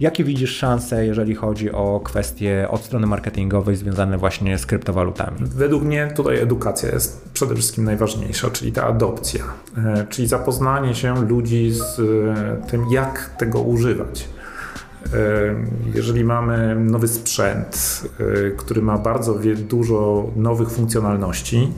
Jakie 0.01 0.25
widzisz 0.25 0.57
szanse, 0.57 1.07
jeżeli 1.07 1.35
chodzi 1.35 1.73
o 1.73 2.01
kwestie 2.05 2.67
od 2.71 2.85
strony 2.85 3.07
marketingowej 3.07 3.77
związane 3.77 4.19
właśnie 4.19 4.59
z 4.59 4.67
kryptowalutami? 4.67 5.39
Według 5.41 5.83
mnie 5.83 6.13
tutaj 6.17 6.39
edukacja 6.39 6.89
jest 6.89 7.31
przede 7.33 7.55
wszystkim 7.55 7.85
najważniejsza, 7.85 8.51
czyli 8.51 8.73
ta 8.73 8.87
adopcja, 8.87 9.45
e, 9.79 10.07
czyli 10.11 10.29
zapoznanie 10.29 10.95
się 10.95 11.27
ludzi 11.27 11.73
z 11.73 12.01
e, 12.01 12.67
tym, 12.71 12.85
jak 12.91 13.31
tego 13.39 13.61
używać. 13.61 14.29
E, 15.07 15.17
jeżeli 15.95 16.25
mamy 16.25 16.75
nowy 16.75 17.09
sprzęt, 17.09 18.03
który 18.57 18.83
ma 18.83 18.99
bardzo 18.99 19.39
dużo 19.69 20.31
nowych 20.37 20.71
funkcjonalności, 20.71 21.73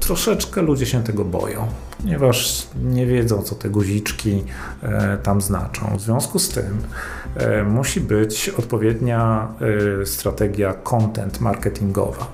troszeczkę 0.00 0.62
ludzie 0.62 0.86
się 0.86 1.02
tego 1.02 1.24
boją 1.24 1.66
ponieważ 2.04 2.66
nie 2.84 3.06
wiedzą, 3.06 3.42
co 3.42 3.54
te 3.54 3.70
guziczki 3.70 4.44
e, 4.82 5.18
tam 5.22 5.40
znaczą. 5.40 5.96
W 5.96 6.00
związku 6.00 6.38
z 6.38 6.48
tym 6.48 6.82
e, 7.36 7.64
musi 7.64 8.00
być 8.00 8.48
odpowiednia 8.48 9.48
e, 10.02 10.06
strategia 10.06 10.74
content 10.74 11.40
marketingowa. 11.40 12.26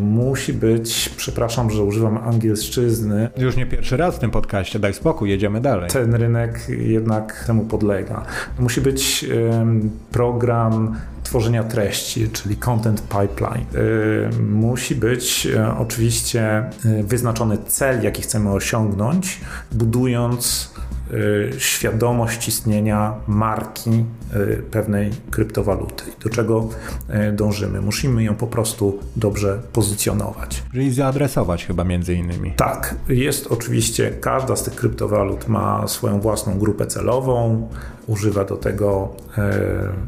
Musi 0.00 0.52
być, 0.52 1.10
przepraszam, 1.16 1.70
że 1.70 1.82
używam 1.82 2.18
angielszczyzny. 2.18 3.28
Już 3.36 3.56
nie 3.56 3.66
pierwszy 3.66 3.96
raz 3.96 4.16
w 4.16 4.18
tym 4.18 4.30
podcaście, 4.30 4.78
daj 4.78 4.94
spokój, 4.94 5.30
jedziemy 5.30 5.60
dalej. 5.60 5.90
Ten 5.90 6.14
rynek 6.14 6.66
jednak 6.68 7.44
temu 7.46 7.64
podlega. 7.64 8.24
Musi 8.58 8.80
być 8.80 9.24
program 10.10 10.96
tworzenia 11.26 11.64
treści, 11.64 12.28
czyli 12.28 12.56
content 12.56 13.02
pipeline. 13.02 13.66
Y, 13.74 14.42
musi 14.42 14.94
być 14.94 15.46
y, 15.46 15.66
oczywiście 15.78 16.64
wyznaczony 17.04 17.58
cel, 17.66 18.02
jaki 18.02 18.22
chcemy 18.22 18.52
osiągnąć, 18.52 19.40
budując 19.72 20.74
świadomość 21.58 22.48
istnienia 22.48 23.14
marki 23.26 24.04
pewnej 24.70 25.10
kryptowaluty. 25.30 26.04
Do 26.24 26.30
czego 26.30 26.68
dążymy? 27.32 27.80
Musimy 27.80 28.24
ją 28.24 28.34
po 28.34 28.46
prostu 28.46 28.98
dobrze 29.16 29.62
pozycjonować. 29.72 30.62
Czyli 30.72 30.92
zaadresować 30.92 31.66
chyba 31.66 31.84
między 31.84 32.14
innymi. 32.14 32.52
Tak. 32.56 32.94
Jest 33.08 33.46
oczywiście, 33.46 34.10
każda 34.20 34.56
z 34.56 34.62
tych 34.62 34.74
kryptowalut 34.74 35.48
ma 35.48 35.88
swoją 35.88 36.20
własną 36.20 36.58
grupę 36.58 36.86
celową, 36.86 37.68
używa 38.06 38.44
do 38.44 38.56
tego 38.56 39.08
e, 39.38 39.52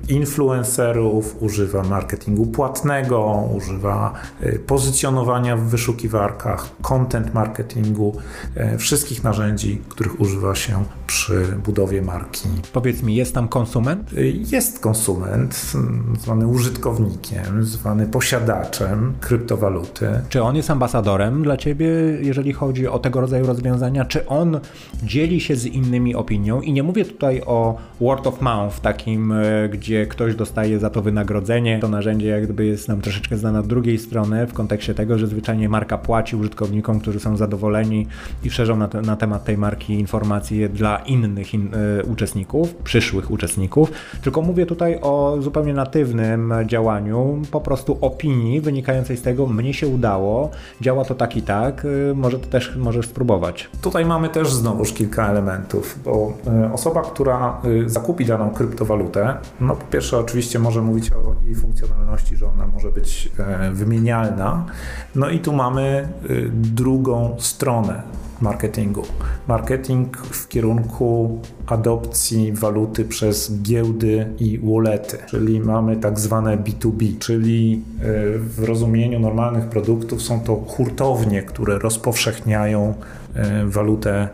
influencerów, 0.08 1.36
używa 1.42 1.82
marketingu 1.82 2.46
płatnego, 2.46 3.48
używa 3.56 4.12
e, 4.40 4.58
pozycjonowania 4.58 5.56
w 5.56 5.60
wyszukiwarkach, 5.60 6.68
content 6.82 7.34
marketingu, 7.34 8.16
e, 8.54 8.78
wszystkich 8.78 9.24
narzędzi, 9.24 9.82
których 9.88 10.20
używa 10.20 10.54
się 10.54 10.84
przy 11.06 11.46
budowie 11.64 12.02
marki. 12.02 12.48
Powiedz 12.72 13.02
mi, 13.02 13.14
jest 13.14 13.34
tam 13.34 13.48
konsument? 13.48 14.10
Jest 14.52 14.80
konsument, 14.80 15.72
zwany 16.20 16.46
użytkownikiem, 16.46 17.64
zwany 17.64 18.06
posiadaczem 18.06 19.14
kryptowaluty. 19.20 20.08
Czy 20.28 20.42
on 20.42 20.56
jest 20.56 20.70
ambasadorem 20.70 21.42
dla 21.42 21.56
ciebie, 21.56 21.88
jeżeli 22.20 22.52
chodzi 22.52 22.88
o 22.88 22.98
tego 22.98 23.20
rodzaju 23.20 23.46
rozwiązania? 23.46 24.04
Czy 24.04 24.26
on 24.26 24.60
dzieli 25.02 25.40
się 25.40 25.56
z 25.56 25.66
innymi 25.66 26.14
opinią? 26.14 26.60
I 26.60 26.72
nie 26.72 26.82
mówię 26.82 27.04
tutaj 27.04 27.42
o 27.46 27.78
word 28.00 28.26
of 28.26 28.40
mouth, 28.40 28.80
takim, 28.80 29.32
e, 29.32 29.68
gdzie 29.68 30.06
ktoś 30.06 30.34
dostaje 30.34 30.78
za 30.78 30.90
to 30.90 31.02
wynagrodzenie. 31.02 31.78
To 31.80 31.88
narzędzie 31.88 32.28
jak 32.28 32.44
gdyby 32.44 32.66
jest 32.66 32.88
nam 32.88 33.00
troszeczkę 33.00 33.36
znane 33.36 33.60
od 33.60 33.66
drugiej 33.66 33.98
strony, 33.98 34.46
w 34.46 34.52
kontekście 34.52 34.94
tego, 34.94 35.18
że 35.18 35.26
zwyczajnie 35.26 35.68
marka 35.68 35.98
płaci 35.98 36.36
użytkownikom, 36.36 37.00
którzy 37.00 37.20
są 37.20 37.36
zadowoleni 37.36 38.06
i 38.44 38.50
szerzą 38.50 38.76
na, 38.76 38.88
te, 38.88 39.02
na 39.02 39.16
temat 39.16 39.44
tej 39.44 39.58
marki 39.58 39.94
informacje 39.94 40.68
dla 40.68 40.98
innych 40.98 41.54
in, 41.54 41.74
y, 41.74 42.04
uczestników, 42.04 42.74
przyszłych 42.74 43.30
uczestników. 43.30 43.92
Tylko 44.22 44.42
mówię 44.42 44.66
tutaj 44.66 44.98
o 45.00 45.36
zupełnie 45.40 45.74
natywnym 45.74 46.54
działaniu, 46.66 47.42
po 47.50 47.60
prostu 47.60 47.98
opinii 48.00 48.60
wynikającej 48.60 49.16
z 49.16 49.22
tego, 49.22 49.46
mnie 49.46 49.74
się 49.74 49.88
udało, 49.88 50.50
działa 50.80 51.04
to 51.04 51.14
tak 51.14 51.36
i 51.36 51.42
tak, 51.42 51.84
y, 51.84 52.12
może 52.14 52.38
to 52.38 52.46
też 52.46 52.76
możesz 52.76 53.06
spróbować. 53.06 53.70
Tutaj 53.82 54.04
mamy 54.04 54.28
też 54.28 54.52
znowuż 54.52 54.92
kilka 54.92 55.30
elementów, 55.30 55.98
bo 56.04 56.32
y, 56.68 56.72
osoba, 56.72 57.02
która 57.02 57.60
zakupi 57.88 58.24
daną 58.24 58.50
kryptowalutę, 58.50 59.36
no 59.60 59.76
po 59.76 59.84
pierwsze 59.84 60.18
oczywiście 60.18 60.58
może 60.58 60.82
mówić 60.82 61.12
o 61.12 61.34
jej 61.44 61.54
funkcjonalności, 61.54 62.36
że 62.36 62.46
ona 62.46 62.66
może 62.66 62.90
być 62.90 63.32
wymienialna, 63.72 64.66
no 65.14 65.30
i 65.30 65.38
tu 65.38 65.52
mamy 65.52 66.08
drugą 66.52 67.36
stronę 67.38 68.02
marketingu. 68.40 69.02
Marketing 69.48 70.16
w 70.16 70.48
kierunku 70.48 71.40
adopcji 71.66 72.52
waluty 72.52 73.04
przez 73.04 73.62
giełdy 73.62 74.26
i 74.38 74.58
wallety, 74.58 75.18
czyli 75.26 75.60
mamy 75.60 75.96
tak 75.96 76.20
zwane 76.20 76.56
B2B, 76.56 77.18
czyli 77.18 77.82
e, 78.00 78.02
w 78.38 78.64
rozumieniu 78.64 79.20
normalnych 79.20 79.68
produktów 79.68 80.22
są 80.22 80.40
to 80.40 80.56
hurtownie, 80.56 81.42
które 81.42 81.78
rozpowszechniają 81.78 82.94
e, 83.34 83.66
walutę 83.66 84.28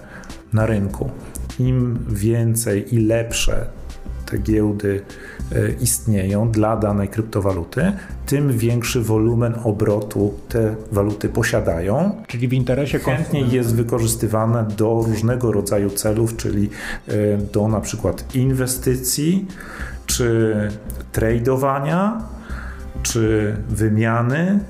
na 0.52 0.66
rynku. 0.66 1.10
Im 1.58 1.98
więcej 2.08 2.94
i 2.94 2.98
lepsze 2.98 3.66
te 4.26 4.38
giełdy 4.38 5.02
e, 5.52 5.70
istnieją 5.70 6.50
dla 6.50 6.76
danej 6.76 7.08
kryptowaluty, 7.08 7.92
tym 8.26 8.58
większy 8.58 9.00
wolumen 9.00 9.54
obrotu 9.64 10.34
te 10.48 10.74
waluty 10.92 11.28
posiadają. 11.28 12.22
Czyli 12.26 12.48
w 12.48 12.52
interesie 12.52 12.98
chętnie 12.98 13.40
jest 13.40 13.74
wykorzystywane 13.74 14.64
do 14.76 15.02
różnego 15.06 15.52
rodzaju 15.52 15.90
celów, 15.90 16.36
czyli 16.36 16.70
e, 17.08 17.12
do 17.52 17.68
na 17.68 17.80
przykład 17.80 18.34
inwestycji, 18.34 19.46
czy 20.06 20.54
tradowania, 21.12 22.22
czy 23.02 23.56
wymiany, 23.68 24.60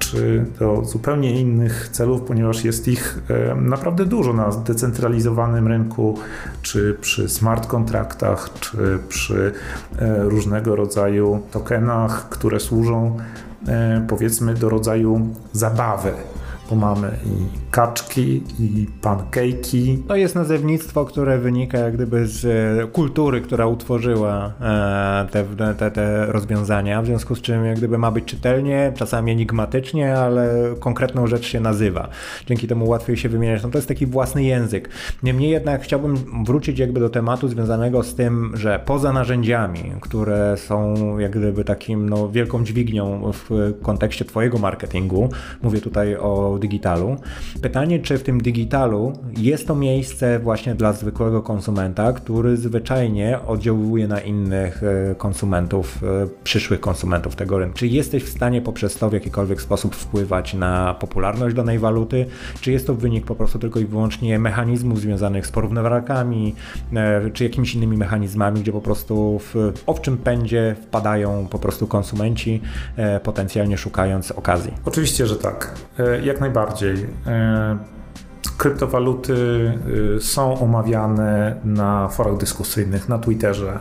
czy 0.00 0.46
do 0.58 0.84
zupełnie 0.84 1.40
innych 1.40 1.88
celów, 1.92 2.22
ponieważ 2.22 2.64
jest 2.64 2.88
ich 2.88 3.22
e, 3.30 3.54
naprawdę 3.54 4.06
dużo 4.06 4.32
na 4.32 4.50
zdecentralizowanym 4.50 5.68
rynku, 5.68 6.18
czy 6.62 6.96
przy 7.00 7.28
smart 7.28 7.66
kontraktach, 7.66 8.50
czy 8.60 8.98
przy 9.08 9.52
e, 9.98 10.22
różnego 10.22 10.76
rodzaju 10.76 11.42
tokenach, 11.50 12.28
które 12.28 12.60
służą 12.60 13.16
e, 13.68 14.06
powiedzmy 14.08 14.54
do 14.54 14.68
rodzaju 14.68 15.28
zabawy 15.52 16.12
bo 16.70 16.76
mamy 16.76 17.10
i 17.26 17.70
kaczki, 17.70 18.42
i 18.60 18.86
pankejki. 19.02 20.02
To 20.08 20.16
jest 20.16 20.34
nazewnictwo, 20.34 21.04
które 21.04 21.38
wynika 21.38 21.78
jak 21.78 21.94
gdyby 21.94 22.26
z 22.26 22.44
e, 22.44 22.86
kultury, 22.86 23.40
która 23.40 23.66
utworzyła 23.66 24.52
e, 24.60 25.26
te, 25.30 25.44
te, 25.74 25.90
te 25.90 26.26
rozwiązania, 26.26 27.02
w 27.02 27.06
związku 27.06 27.34
z 27.34 27.40
czym 27.40 27.64
jak 27.64 27.78
gdyby 27.78 27.98
ma 27.98 28.10
być 28.10 28.24
czytelnie, 28.24 28.92
czasami 28.96 29.32
enigmatycznie, 29.32 30.16
ale 30.18 30.74
konkretną 30.80 31.26
rzecz 31.26 31.46
się 31.46 31.60
nazywa. 31.60 32.08
Dzięki 32.46 32.68
temu 32.68 32.88
łatwiej 32.88 33.16
się 33.16 33.28
wymieniać. 33.28 33.62
No 33.62 33.68
to 33.68 33.78
jest 33.78 33.88
taki 33.88 34.06
własny 34.06 34.44
język. 34.44 34.88
Niemniej 35.22 35.50
jednak 35.50 35.82
chciałbym 35.82 36.44
wrócić 36.44 36.78
jakby 36.78 37.00
do 37.00 37.08
tematu 37.08 37.48
związanego 37.48 38.02
z 38.02 38.14
tym, 38.14 38.50
że 38.54 38.80
poza 38.86 39.12
narzędziami, 39.12 39.92
które 40.00 40.56
są 40.56 40.94
jak 41.18 41.30
gdyby 41.30 41.64
takim 41.64 42.08
no, 42.08 42.28
wielką 42.28 42.64
dźwignią 42.64 43.32
w 43.32 43.74
kontekście 43.82 44.24
twojego 44.24 44.58
marketingu, 44.58 45.28
mówię 45.62 45.80
tutaj 45.80 46.16
o 46.16 46.59
digitalu. 46.60 47.16
Pytanie, 47.62 47.98
czy 47.98 48.18
w 48.18 48.22
tym 48.22 48.40
digitalu 48.40 49.12
jest 49.36 49.66
to 49.66 49.74
miejsce 49.74 50.38
właśnie 50.38 50.74
dla 50.74 50.92
zwykłego 50.92 51.42
konsumenta, 51.42 52.12
który 52.12 52.56
zwyczajnie 52.56 53.38
oddziałuje 53.46 54.08
na 54.08 54.20
innych 54.20 54.82
e, 54.82 55.14
konsumentów, 55.14 56.02
e, 56.02 56.26
przyszłych 56.44 56.80
konsumentów 56.80 57.36
tego 57.36 57.58
rynku. 57.58 57.78
Czy 57.78 57.86
jesteś 57.86 58.24
w 58.24 58.28
stanie 58.28 58.62
poprzez 58.62 58.96
to 58.96 59.10
w 59.10 59.12
jakikolwiek 59.12 59.62
sposób 59.62 59.94
wpływać 59.94 60.54
na 60.54 60.94
popularność 60.94 61.56
danej 61.56 61.78
waluty, 61.78 62.26
czy 62.60 62.72
jest 62.72 62.86
to 62.86 62.94
wynik 62.94 63.24
po 63.24 63.34
prostu 63.34 63.58
tylko 63.58 63.80
i 63.80 63.84
wyłącznie 63.84 64.38
mechanizmów 64.38 65.00
związanych 65.00 65.46
z 65.46 65.50
porównywarkami, 65.50 66.54
e, 66.94 67.30
czy 67.30 67.44
jakimiś 67.44 67.74
innymi 67.74 67.96
mechanizmami, 67.96 68.60
gdzie 68.60 68.72
po 68.72 68.80
prostu 68.80 69.38
w 69.38 69.72
owczym 69.86 70.18
pędzie 70.18 70.76
wpadają 70.82 71.46
po 71.50 71.58
prostu 71.58 71.86
konsumenci, 71.86 72.60
potencjalnie 73.22 73.78
szukając 73.78 74.30
okazji? 74.30 74.72
Oczywiście, 74.84 75.26
że 75.26 75.36
tak. 75.36 75.74
Jak 76.22 76.40
najbardziej 76.40 76.49
najbardziej. 76.50 77.06
E, 77.26 77.78
kryptowaluty 78.56 79.32
y, 80.16 80.20
są 80.20 80.60
omawiane 80.60 81.56
na 81.64 82.08
forach 82.08 82.36
dyskusyjnych, 82.36 83.08
na 83.08 83.18
Twitterze, 83.18 83.78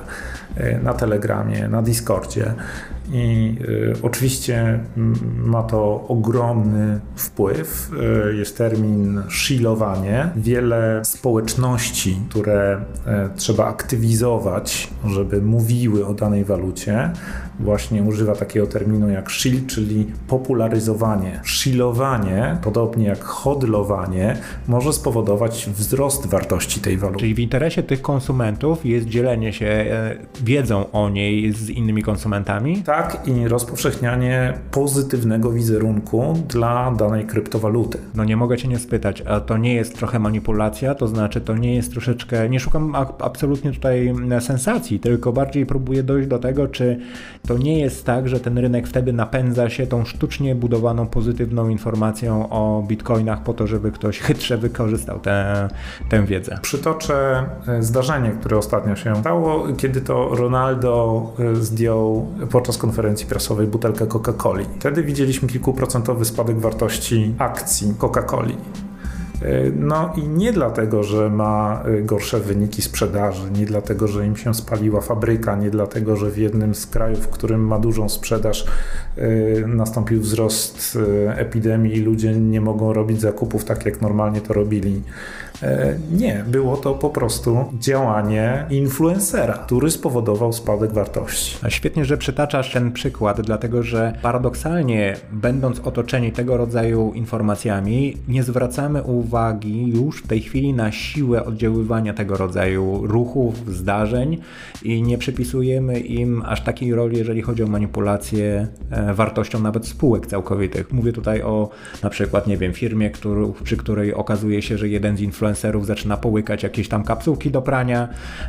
na 0.83 0.93
Telegramie, 0.93 1.67
na 1.67 1.81
Discordzie. 1.81 2.53
I 3.11 3.55
y, 3.61 3.93
oczywiście 4.01 4.79
ma 5.45 5.63
to 5.63 6.05
ogromny 6.07 6.99
wpływ. 7.15 7.91
Jest 8.37 8.57
termin 8.57 9.23
shilowanie. 9.29 10.29
Wiele 10.35 11.01
społeczności, 11.05 12.19
które 12.29 12.81
trzeba 13.35 13.67
aktywizować, 13.67 14.89
żeby 15.07 15.41
mówiły 15.41 16.05
o 16.05 16.13
danej 16.13 16.43
walucie, 16.43 17.11
właśnie 17.59 18.03
używa 18.03 18.35
takiego 18.35 18.67
terminu 18.67 19.09
jak 19.09 19.29
shill, 19.29 19.67
czyli 19.67 20.07
popularyzowanie. 20.27 21.41
Shillowanie, 21.45 22.57
podobnie 22.63 23.05
jak 23.05 23.23
hodlowanie, 23.23 24.37
może 24.67 24.93
spowodować 24.93 25.69
wzrost 25.73 26.27
wartości 26.27 26.79
tej 26.79 26.97
waluty. 26.97 27.19
Czyli 27.19 27.35
w 27.35 27.39
interesie 27.39 27.83
tych 27.83 28.01
konsumentów 28.01 28.85
jest 28.85 29.07
dzielenie 29.07 29.53
się 29.53 29.65
e, 29.65 30.15
wiedzą 30.43 30.91
o 30.91 31.09
niej 31.09 31.53
z 31.53 31.69
innymi 31.69 32.03
konsumentami? 32.03 32.83
Tak 32.83 33.27
i 33.27 33.47
rozpowszechnianie 33.47 34.53
pozytywnego 34.71 35.51
wizerunku 35.51 36.33
dla 36.47 36.91
danej 36.91 37.25
kryptowaluty. 37.25 37.97
No 38.15 38.23
nie 38.23 38.37
mogę 38.37 38.57
cię 38.57 38.67
nie 38.67 38.79
spytać, 38.79 39.21
a 39.21 39.39
to 39.39 39.57
nie 39.57 39.73
jest 39.73 39.97
trochę 39.97 40.19
manipulacja? 40.19 40.95
To 40.95 41.07
znaczy 41.07 41.41
to 41.41 41.55
nie 41.55 41.75
jest 41.75 41.91
troszeczkę, 41.91 42.49
nie 42.49 42.59
szukam 42.59 42.95
absolutnie 43.19 43.71
tutaj 43.71 44.13
sensacji, 44.39 44.99
tylko 44.99 45.33
bardziej 45.33 45.65
próbuję 45.65 46.03
dojść 46.03 46.27
do 46.27 46.39
tego, 46.39 46.67
czy 46.67 46.99
to 47.47 47.57
nie 47.57 47.79
jest 47.79 48.05
tak, 48.05 48.29
że 48.29 48.39
ten 48.39 48.57
rynek 48.57 48.87
wtedy 48.87 49.13
napędza 49.13 49.69
się 49.69 49.87
tą 49.87 50.05
sztucznie 50.05 50.55
budowaną 50.55 51.07
pozytywną 51.07 51.69
informacją 51.69 52.49
o 52.49 52.83
bitcoinach 52.87 53.43
po 53.43 53.53
to, 53.53 53.67
żeby 53.67 53.91
ktoś 53.91 54.19
chytrze 54.29 54.57
wykorzystał 54.57 55.19
tę, 55.19 55.67
tę 56.09 56.25
wiedzę. 56.25 56.59
Przytoczę 56.61 57.45
e, 57.67 57.83
zdarzenie, 57.83 58.29
które 58.29 58.57
ostatnio 58.57 58.95
się 58.95 59.15
stało, 59.15 59.67
kiedy 59.77 60.01
to 60.01 60.28
Ronaldo 60.35 61.23
e, 61.39 61.55
zdjął 61.55 62.27
podczas 62.51 62.77
konferencji 62.77 63.27
prasowej 63.27 63.67
butelkę 63.67 64.05
Coca-Coli. 64.05 64.65
Wtedy 64.79 65.03
widzieliśmy 65.03 65.47
kilkuprocentowy 65.47 66.25
spadek 66.25 66.59
wartości 66.59 67.33
akcji 67.37 67.93
Coca-Coli. 67.97 68.55
E, 69.41 69.71
no 69.75 70.13
i 70.17 70.27
nie 70.27 70.53
dlatego, 70.53 71.03
że 71.03 71.29
ma 71.29 71.83
e, 71.85 72.01
gorsze 72.01 72.39
wyniki 72.39 72.81
sprzedaży, 72.81 73.51
nie 73.51 73.65
dlatego, 73.65 74.07
że 74.07 74.25
im 74.25 74.35
się 74.35 74.53
spaliła 74.53 75.01
fabryka, 75.01 75.55
nie 75.55 75.69
dlatego, 75.69 76.15
że 76.15 76.31
w 76.31 76.37
jednym 76.37 76.75
z 76.75 76.87
krajów, 76.87 77.19
w 77.19 77.27
którym 77.27 77.67
ma 77.67 77.79
dużą 77.79 78.09
sprzedaż, 78.09 78.65
nastąpił 79.67 80.21
wzrost 80.21 80.97
epidemii 81.27 81.97
i 81.97 82.01
ludzie 82.01 82.35
nie 82.35 82.61
mogą 82.61 82.93
robić 82.93 83.21
zakupów 83.21 83.65
tak, 83.65 83.85
jak 83.85 84.01
normalnie 84.01 84.41
to 84.41 84.53
robili. 84.53 85.01
Nie, 86.11 86.43
było 86.47 86.77
to 86.77 86.93
po 86.93 87.09
prostu 87.09 87.65
działanie 87.79 88.65
influencera, 88.69 89.53
który 89.53 89.91
spowodował 89.91 90.53
spadek 90.53 90.91
wartości. 90.91 91.57
Świetnie, 91.69 92.05
że 92.05 92.17
przytaczasz 92.17 92.73
ten 92.73 92.91
przykład, 92.91 93.41
dlatego 93.41 93.83
że 93.83 94.13
paradoksalnie, 94.21 95.15
będąc 95.31 95.79
otoczeni 95.79 96.31
tego 96.31 96.57
rodzaju 96.57 97.13
informacjami, 97.13 98.17
nie 98.27 98.43
zwracamy 98.43 99.03
uwagi 99.03 99.29
uwagi 99.29 99.87
już 99.87 100.23
w 100.23 100.27
tej 100.27 100.41
chwili 100.41 100.73
na 100.73 100.91
siłę 100.91 101.45
oddziaływania 101.45 102.13
tego 102.13 102.37
rodzaju 102.37 103.07
ruchów, 103.07 103.75
zdarzeń 103.75 104.37
i 104.83 105.01
nie 105.01 105.17
przypisujemy 105.17 105.99
im 105.99 106.43
aż 106.45 106.61
takiej 106.61 106.93
roli, 106.93 107.17
jeżeli 107.17 107.41
chodzi 107.41 107.63
o 107.63 107.67
manipulację 107.67 108.67
e, 108.91 109.13
wartością 109.13 109.59
nawet 109.59 109.87
spółek 109.87 110.27
całkowitych. 110.27 110.91
Mówię 110.91 111.13
tutaj 111.13 111.41
o 111.41 111.69
na 112.03 112.09
przykład, 112.09 112.47
nie 112.47 112.57
wiem, 112.57 112.73
firmie, 112.73 113.09
który, 113.09 113.45
przy 113.63 113.77
której 113.77 114.13
okazuje 114.13 114.61
się, 114.61 114.77
że 114.77 114.87
jeden 114.87 115.17
z 115.17 115.21
influencerów 115.21 115.48
influencerów 115.49 115.85
zaczyna 115.85 116.17
połykać 116.17 116.63
jakieś 116.63 116.89
tam 116.89 117.03
kapsułki 117.03 117.51
do 117.51 117.61
prania, 117.61 118.07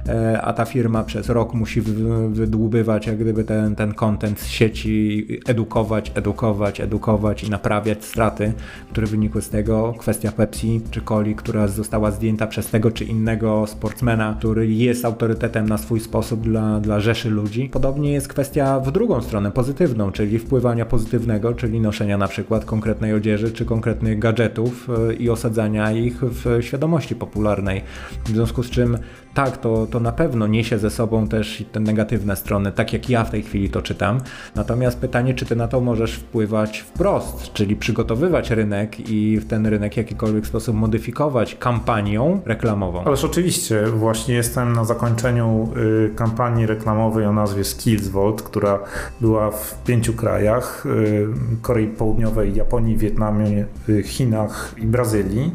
e, 0.08 0.42
a 0.42 0.52
ta 0.52 0.64
firma 0.64 1.04
przez 1.04 1.28
rok 1.28 1.54
musi 1.54 1.80
wydłubywać 2.28 3.06
jak 3.06 3.18
gdyby 3.18 3.44
ten, 3.44 3.76
ten 3.76 3.94
content 3.94 4.40
z 4.40 4.46
sieci, 4.46 5.26
edukować, 5.46 6.12
edukować, 6.14 6.80
edukować 6.80 7.44
i 7.44 7.50
naprawiać 7.50 8.04
straty, 8.04 8.52
które 8.90 9.06
wynikły 9.06 9.42
z 9.42 9.48
tego. 9.48 9.94
Kwestia 9.98 10.32
Pepsi 10.32 10.80
czy 10.90 11.00
Coli, 11.00 11.34
która 11.34 11.68
została 11.68 12.10
zdjęta 12.10 12.46
przez 12.46 12.66
tego 12.66 12.90
czy 12.90 13.04
innego 13.04 13.66
sportsmena, 13.66 14.36
który 14.38 14.72
jest 14.72 15.04
autorytetem 15.04 15.68
na 15.68 15.78
swój 15.78 16.00
sposób 16.00 16.40
dla, 16.40 16.80
dla 16.80 17.00
rzeszy 17.00 17.30
ludzi. 17.30 17.68
Podobnie 17.72 18.12
jest 18.12 18.28
kwestia 18.28 18.80
w 18.80 18.92
drugą 18.92 19.22
stronę, 19.22 19.50
pozytywną, 19.50 20.12
czyli 20.12 20.38
wpływania 20.38 20.86
pozytywnego, 20.86 21.54
czyli 21.54 21.80
noszenia 21.80 22.18
na 22.18 22.28
przykład 22.28 22.64
konkretnej 22.64 23.14
odzieży 23.14 23.52
czy 23.52 23.64
konkretnych 23.64 24.18
gadżetów 24.18 24.88
e, 25.10 25.14
i 25.14 25.30
osadzania 25.30 25.92
ich 25.92 26.20
w 26.22 26.58
świadomości 26.60 26.89
popularnej. 27.14 27.82
W 28.24 28.28
związku 28.28 28.62
z 28.62 28.70
czym 28.70 28.98
tak, 29.34 29.56
to, 29.56 29.86
to 29.86 30.00
na 30.00 30.12
pewno 30.12 30.46
niesie 30.46 30.78
ze 30.78 30.90
sobą 30.90 31.28
też 31.28 31.64
te 31.72 31.80
negatywne 31.80 32.36
strony, 32.36 32.72
tak 32.72 32.92
jak 32.92 33.10
ja 33.10 33.24
w 33.24 33.30
tej 33.30 33.42
chwili 33.42 33.70
to 33.70 33.82
czytam. 33.82 34.20
Natomiast 34.54 34.98
pytanie, 34.98 35.34
czy 35.34 35.46
ty 35.46 35.56
na 35.56 35.68
to 35.68 35.80
możesz 35.80 36.14
wpływać 36.14 36.78
wprost, 36.78 37.52
czyli 37.52 37.76
przygotowywać 37.76 38.50
rynek 38.50 39.10
i 39.10 39.36
w 39.36 39.46
ten 39.46 39.66
rynek 39.66 39.94
w 39.94 39.96
jakikolwiek 39.96 40.46
sposób 40.46 40.76
modyfikować 40.76 41.54
kampanią 41.54 42.40
reklamową. 42.44 43.04
Ależ 43.04 43.24
oczywiście, 43.24 43.82
właśnie 43.86 44.34
jestem 44.34 44.72
na 44.72 44.84
zakończeniu 44.84 45.68
y, 45.76 46.14
kampanii 46.16 46.66
reklamowej 46.66 47.26
o 47.26 47.32
nazwie 47.32 47.64
Skills 47.64 48.08
Vault, 48.08 48.42
która 48.42 48.78
była 49.20 49.50
w 49.50 49.82
pięciu 49.84 50.12
krajach: 50.12 50.86
y, 50.86 51.26
Korei 51.62 51.86
Południowej, 51.86 52.54
Japonii, 52.54 52.96
Wietnamie, 52.96 53.64
y, 53.88 54.02
Chinach 54.02 54.74
i 54.78 54.86
Brazylii 54.86 55.52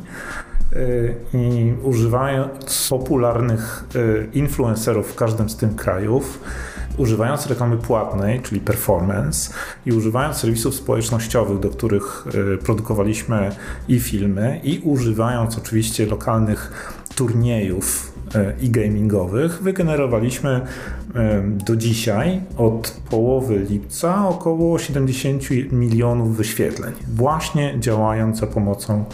i 1.34 1.74
używając 1.84 2.88
popularnych 2.90 3.84
influencerów 4.34 5.12
w 5.12 5.16
każdym 5.16 5.50
z 5.50 5.58
tych 5.58 5.76
krajów, 5.76 6.40
używając 6.98 7.48
reklamy 7.48 7.78
płatnej, 7.78 8.42
czyli 8.42 8.62
performance, 8.62 9.54
i 9.86 9.92
używając 9.92 10.38
serwisów 10.38 10.76
społecznościowych, 10.76 11.60
do 11.60 11.70
których 11.70 12.28
e, 12.54 12.58
produkowaliśmy 12.58 13.52
i 13.88 14.00
filmy, 14.00 14.62
i 14.64 14.82
używając 14.84 15.58
oczywiście 15.58 16.06
lokalnych 16.06 16.94
turniejów 17.16 18.15
i 18.62 18.70
gamingowych, 18.70 19.64
wygenerowaliśmy 19.64 20.62
e, 21.16 21.44
do 21.66 21.76
dzisiaj 21.76 22.42
od 22.58 23.02
połowy 23.10 23.66
lipca 23.70 24.30
około 24.30 24.80
70 24.80 25.44
milionów 25.72 26.38
wyświetleń, 26.38 26.94
właśnie 27.16 27.76
działając 27.80 28.40
za 28.40 28.48
pomocą 28.48 29.06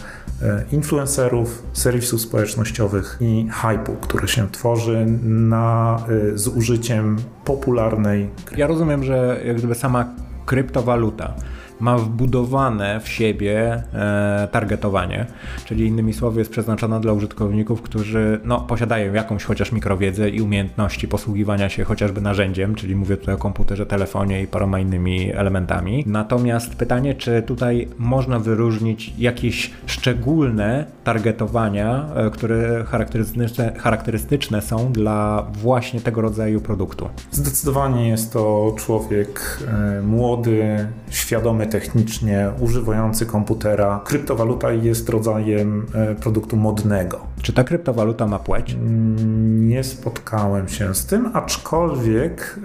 E, 0.42 0.64
influencerów, 0.72 1.62
serwisów 1.72 2.20
społecznościowych 2.20 3.18
i 3.20 3.46
hypu, 3.52 3.92
który 4.00 4.28
się 4.28 4.50
tworzy 4.50 5.06
na, 5.22 5.98
e, 6.32 6.38
z 6.38 6.48
użyciem 6.48 7.16
popularnej. 7.44 8.28
Ja 8.56 8.66
rozumiem, 8.66 9.04
że 9.04 9.40
jak 9.46 9.56
gdyby 9.56 9.74
sama 9.74 10.04
kryptowaluta 10.46 11.34
ma 11.82 11.98
wbudowane 11.98 13.00
w 13.00 13.08
siebie 13.08 13.82
e, 13.94 14.48
targetowanie, 14.52 15.26
czyli 15.64 15.86
innymi 15.86 16.12
słowy 16.12 16.40
jest 16.40 16.50
przeznaczona 16.50 17.00
dla 17.00 17.12
użytkowników, 17.12 17.82
którzy 17.82 18.40
no, 18.44 18.60
posiadają 18.60 19.12
jakąś 19.12 19.44
chociaż 19.44 19.72
mikrowiedzę 19.72 20.30
i 20.30 20.40
umiejętności 20.40 21.08
posługiwania 21.08 21.68
się 21.68 21.84
chociażby 21.84 22.20
narzędziem, 22.20 22.74
czyli 22.74 22.96
mówię 22.96 23.16
tutaj 23.16 23.34
o 23.34 23.38
komputerze, 23.38 23.86
telefonie 23.86 24.42
i 24.42 24.46
paroma 24.46 24.80
innymi 24.80 25.32
elementami. 25.32 26.04
Natomiast 26.06 26.76
pytanie, 26.76 27.14
czy 27.14 27.42
tutaj 27.42 27.88
można 27.98 28.38
wyróżnić 28.38 29.14
jakieś 29.18 29.70
szczególne 29.86 30.86
targetowania, 31.04 32.06
e, 32.14 32.30
które 32.30 32.84
charakterystyczne, 32.84 33.72
charakterystyczne 33.78 34.62
są 34.62 34.92
dla 34.92 35.46
właśnie 35.52 36.00
tego 36.00 36.20
rodzaju 36.20 36.60
produktu? 36.60 37.08
Zdecydowanie 37.30 38.08
jest 38.08 38.32
to 38.32 38.74
człowiek 38.78 39.58
e, 39.68 40.02
młody, 40.02 40.88
świadomy 41.10 41.71
technicznie, 41.72 42.50
używający 42.60 43.26
komputera. 43.26 44.00
Kryptowaluta 44.04 44.72
jest 44.72 45.08
rodzajem 45.08 45.86
e, 45.94 46.14
produktu 46.14 46.56
modnego. 46.56 47.20
Czy 47.42 47.52
ta 47.52 47.64
kryptowaluta 47.64 48.26
ma 48.26 48.38
płeć? 48.38 48.72
Mm, 48.72 49.68
nie 49.68 49.84
spotkałem 49.84 50.68
się 50.68 50.94
z 50.94 51.06
tym, 51.06 51.30
aczkolwiek 51.32 52.60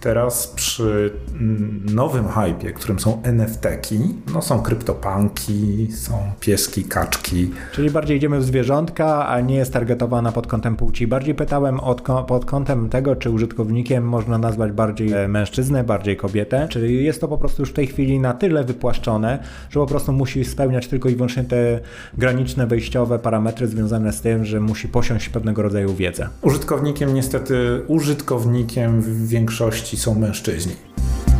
teraz 0.00 0.46
przy 0.46 1.12
mm, 1.32 1.82
nowym 1.94 2.24
hypie, 2.28 2.72
którym 2.72 3.00
są 3.00 3.22
NFT-ki, 3.22 3.98
no 4.34 4.42
są 4.42 4.62
kryptopanki, 4.62 5.88
są 5.92 6.18
pieski, 6.40 6.84
kaczki. 6.84 7.50
Czyli 7.72 7.90
bardziej 7.90 8.16
idziemy 8.16 8.38
w 8.38 8.44
zwierzątka, 8.44 9.28
a 9.28 9.40
nie 9.40 9.56
jest 9.56 9.72
targetowana 9.72 10.32
pod 10.32 10.46
kątem 10.46 10.76
płci. 10.76 11.06
Bardziej 11.06 11.34
pytałem 11.34 11.80
od, 11.80 12.02
pod 12.26 12.44
kątem 12.44 12.88
tego, 12.88 13.16
czy 13.16 13.30
użytkownikiem 13.30 14.04
można 14.04 14.38
nazwać 14.38 14.72
bardziej 14.72 15.12
e, 15.12 15.28
mężczyznę, 15.28 15.84
bardziej 15.84 16.16
kobietę, 16.16 16.66
czyli 16.70 17.04
jest 17.04 17.20
to 17.20 17.28
po 17.28 17.38
prostu 17.38 17.62
już 17.62 17.70
w 17.70 17.74
tej 17.74 17.86
chwili 17.86 18.20
na 18.20 18.31
tyle 18.34 18.64
wypłaszczone, 18.64 19.38
że 19.70 19.80
po 19.80 19.86
prostu 19.86 20.12
musi 20.12 20.44
spełniać 20.44 20.88
tylko 20.88 21.08
i 21.08 21.14
wyłącznie 21.14 21.44
te 21.44 21.80
graniczne, 22.18 22.66
wejściowe 22.66 23.18
parametry 23.18 23.66
związane 23.66 24.12
z 24.12 24.20
tym, 24.20 24.44
że 24.44 24.60
musi 24.60 24.88
posiąść 24.88 25.28
pewnego 25.28 25.62
rodzaju 25.62 25.94
wiedzę. 25.94 26.28
Użytkownikiem 26.42 27.14
niestety, 27.14 27.82
użytkownikiem 27.86 29.00
w 29.02 29.28
większości 29.28 29.96
są 29.96 30.14
mężczyźni. 30.14 30.72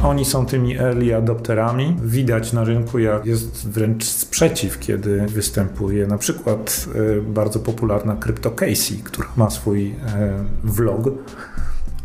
Oni 0.02 0.24
są 0.24 0.46
tymi 0.46 0.78
early 0.78 1.16
adopterami. 1.16 1.96
Widać 2.02 2.52
na 2.52 2.64
rynku, 2.64 2.98
jak 2.98 3.26
jest 3.26 3.68
wręcz 3.68 4.04
sprzeciw, 4.04 4.78
kiedy 4.78 5.26
występuje 5.26 6.06
na 6.06 6.18
przykład 6.18 6.86
e, 7.18 7.20
bardzo 7.20 7.60
popularna 7.60 8.16
CryptoCasey, 8.16 8.96
która 9.04 9.28
ma 9.36 9.50
swój 9.50 9.88
e, 9.88 9.94
vlog 10.64 11.08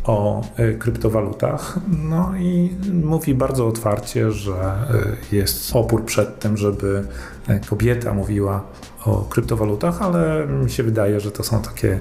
o 0.07 0.41
e, 0.57 0.73
kryptowalutach. 0.73 1.79
No 2.03 2.31
i 2.39 2.75
mówi 3.03 3.33
bardzo 3.33 3.67
otwarcie, 3.67 4.31
że 4.31 4.53
e, 4.53 5.35
jest 5.35 5.75
opór 5.75 6.05
przed 6.05 6.39
tym, 6.39 6.57
żeby 6.57 7.03
e, 7.47 7.59
kobieta 7.59 8.13
mówiła 8.13 8.63
o 9.05 9.17
kryptowalutach, 9.17 10.01
ale 10.01 10.47
mi 10.47 10.71
się 10.71 10.83
wydaje, 10.83 11.19
że 11.19 11.31
to 11.31 11.43
są 11.43 11.61
takie 11.61 11.99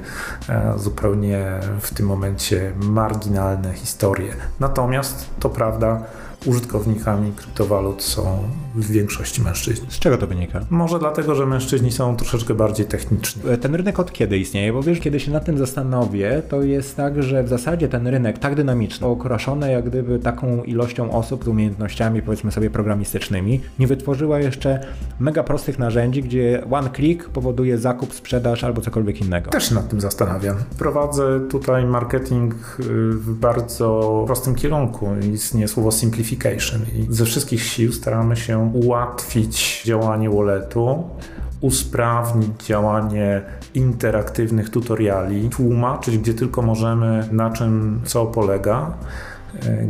zupełnie 0.77 1.47
w 1.81 1.95
tym 1.95 2.07
momencie 2.07 2.73
marginalne 2.77 3.75
historie. 3.75 4.33
Natomiast 4.61 5.27
to 5.41 5.51
prawda, 5.51 6.03
użytkownikami 6.47 7.33
kryptowalut 7.33 8.03
są 8.03 8.39
w 8.75 8.91
większości 8.91 9.43
mężczyźni. 9.43 9.87
Z 9.91 9.99
czego 9.99 10.19
to 10.19 10.27
wynika? 10.27 10.61
Może 10.71 10.99
dlatego, 10.99 11.35
że 11.35 11.47
mężczyźni 11.47 11.93
są 11.93 12.17
troszeczkę 12.17 12.55
bardziej 12.55 12.87
techniczni. 12.87 13.43
Ten 13.61 13.75
rynek 13.75 14.01
od 14.01 14.13
kiedy 14.13 14.39
istnieje? 14.39 14.73
Bo 14.73 14.83
wiesz, 14.83 15.01
kiedy 15.01 15.21
się 15.21 15.31
nad 15.33 15.45
tym 15.45 15.59
zastanowię, 15.59 16.43
to 16.49 16.63
jest 16.63 16.97
tak, 16.97 17.23
że 17.23 17.43
w 17.43 17.49
zasadzie 17.49 17.89
ten 17.89 18.07
rynek 18.07 18.39
tak 18.39 18.55
dynamiczny, 18.55 19.07
okraszony 19.07 19.73
jak 19.73 19.85
gdyby 19.85 20.19
taką 20.19 20.63
ilością 20.63 21.13
osób 21.13 21.45
z 21.45 21.49
umiejętnościami, 21.49 22.23
powiedzmy 22.23 22.53
sobie, 22.53 22.71
programistycznymi, 22.71 23.61
nie 23.79 23.87
wytworzyła 23.87 24.39
jeszcze 24.39 24.81
mega 25.21 25.43
prostych 25.43 25.79
narzędzi, 25.79 26.23
gdzie 26.23 26.63
one 26.71 26.91
click 26.91 27.29
powoduje 27.29 27.79
zakup, 27.79 28.15
sprzedaż 28.15 28.65
albo 28.65 28.81
cokolwiek 28.81 29.21
innego. 29.21 29.51
Też 29.51 29.69
się 29.69 29.75
nad 29.75 29.89
tym 29.89 30.01
zastanawiam. 30.01 30.57
Prowadzę 30.79 31.41
tutaj 31.51 31.87
marketing 31.87 32.55
y, 32.55 32.83
w 33.13 33.35
bardzo 33.35 34.23
prostym 34.27 34.55
kierunku. 34.55 35.09
Istnieje 35.35 35.69
słowo 35.69 35.93
i 36.97 37.07
ze 37.11 37.25
wszystkich 37.25 37.63
sił 37.63 37.93
staramy 37.93 38.37
się 38.37 38.59
ułatwić 38.59 39.83
działanie 39.85 40.31
walletu, 40.31 41.05
usprawnić 41.61 42.67
działanie 42.67 43.43
interaktywnych 43.75 44.71
tutoriali, 44.71 45.49
tłumaczyć 45.49 46.19
gdzie 46.19 46.35
tylko 46.35 46.63
możemy, 46.63 47.29
na 47.33 47.51
czym 47.51 48.01
co 48.05 48.27
polega 48.27 48.95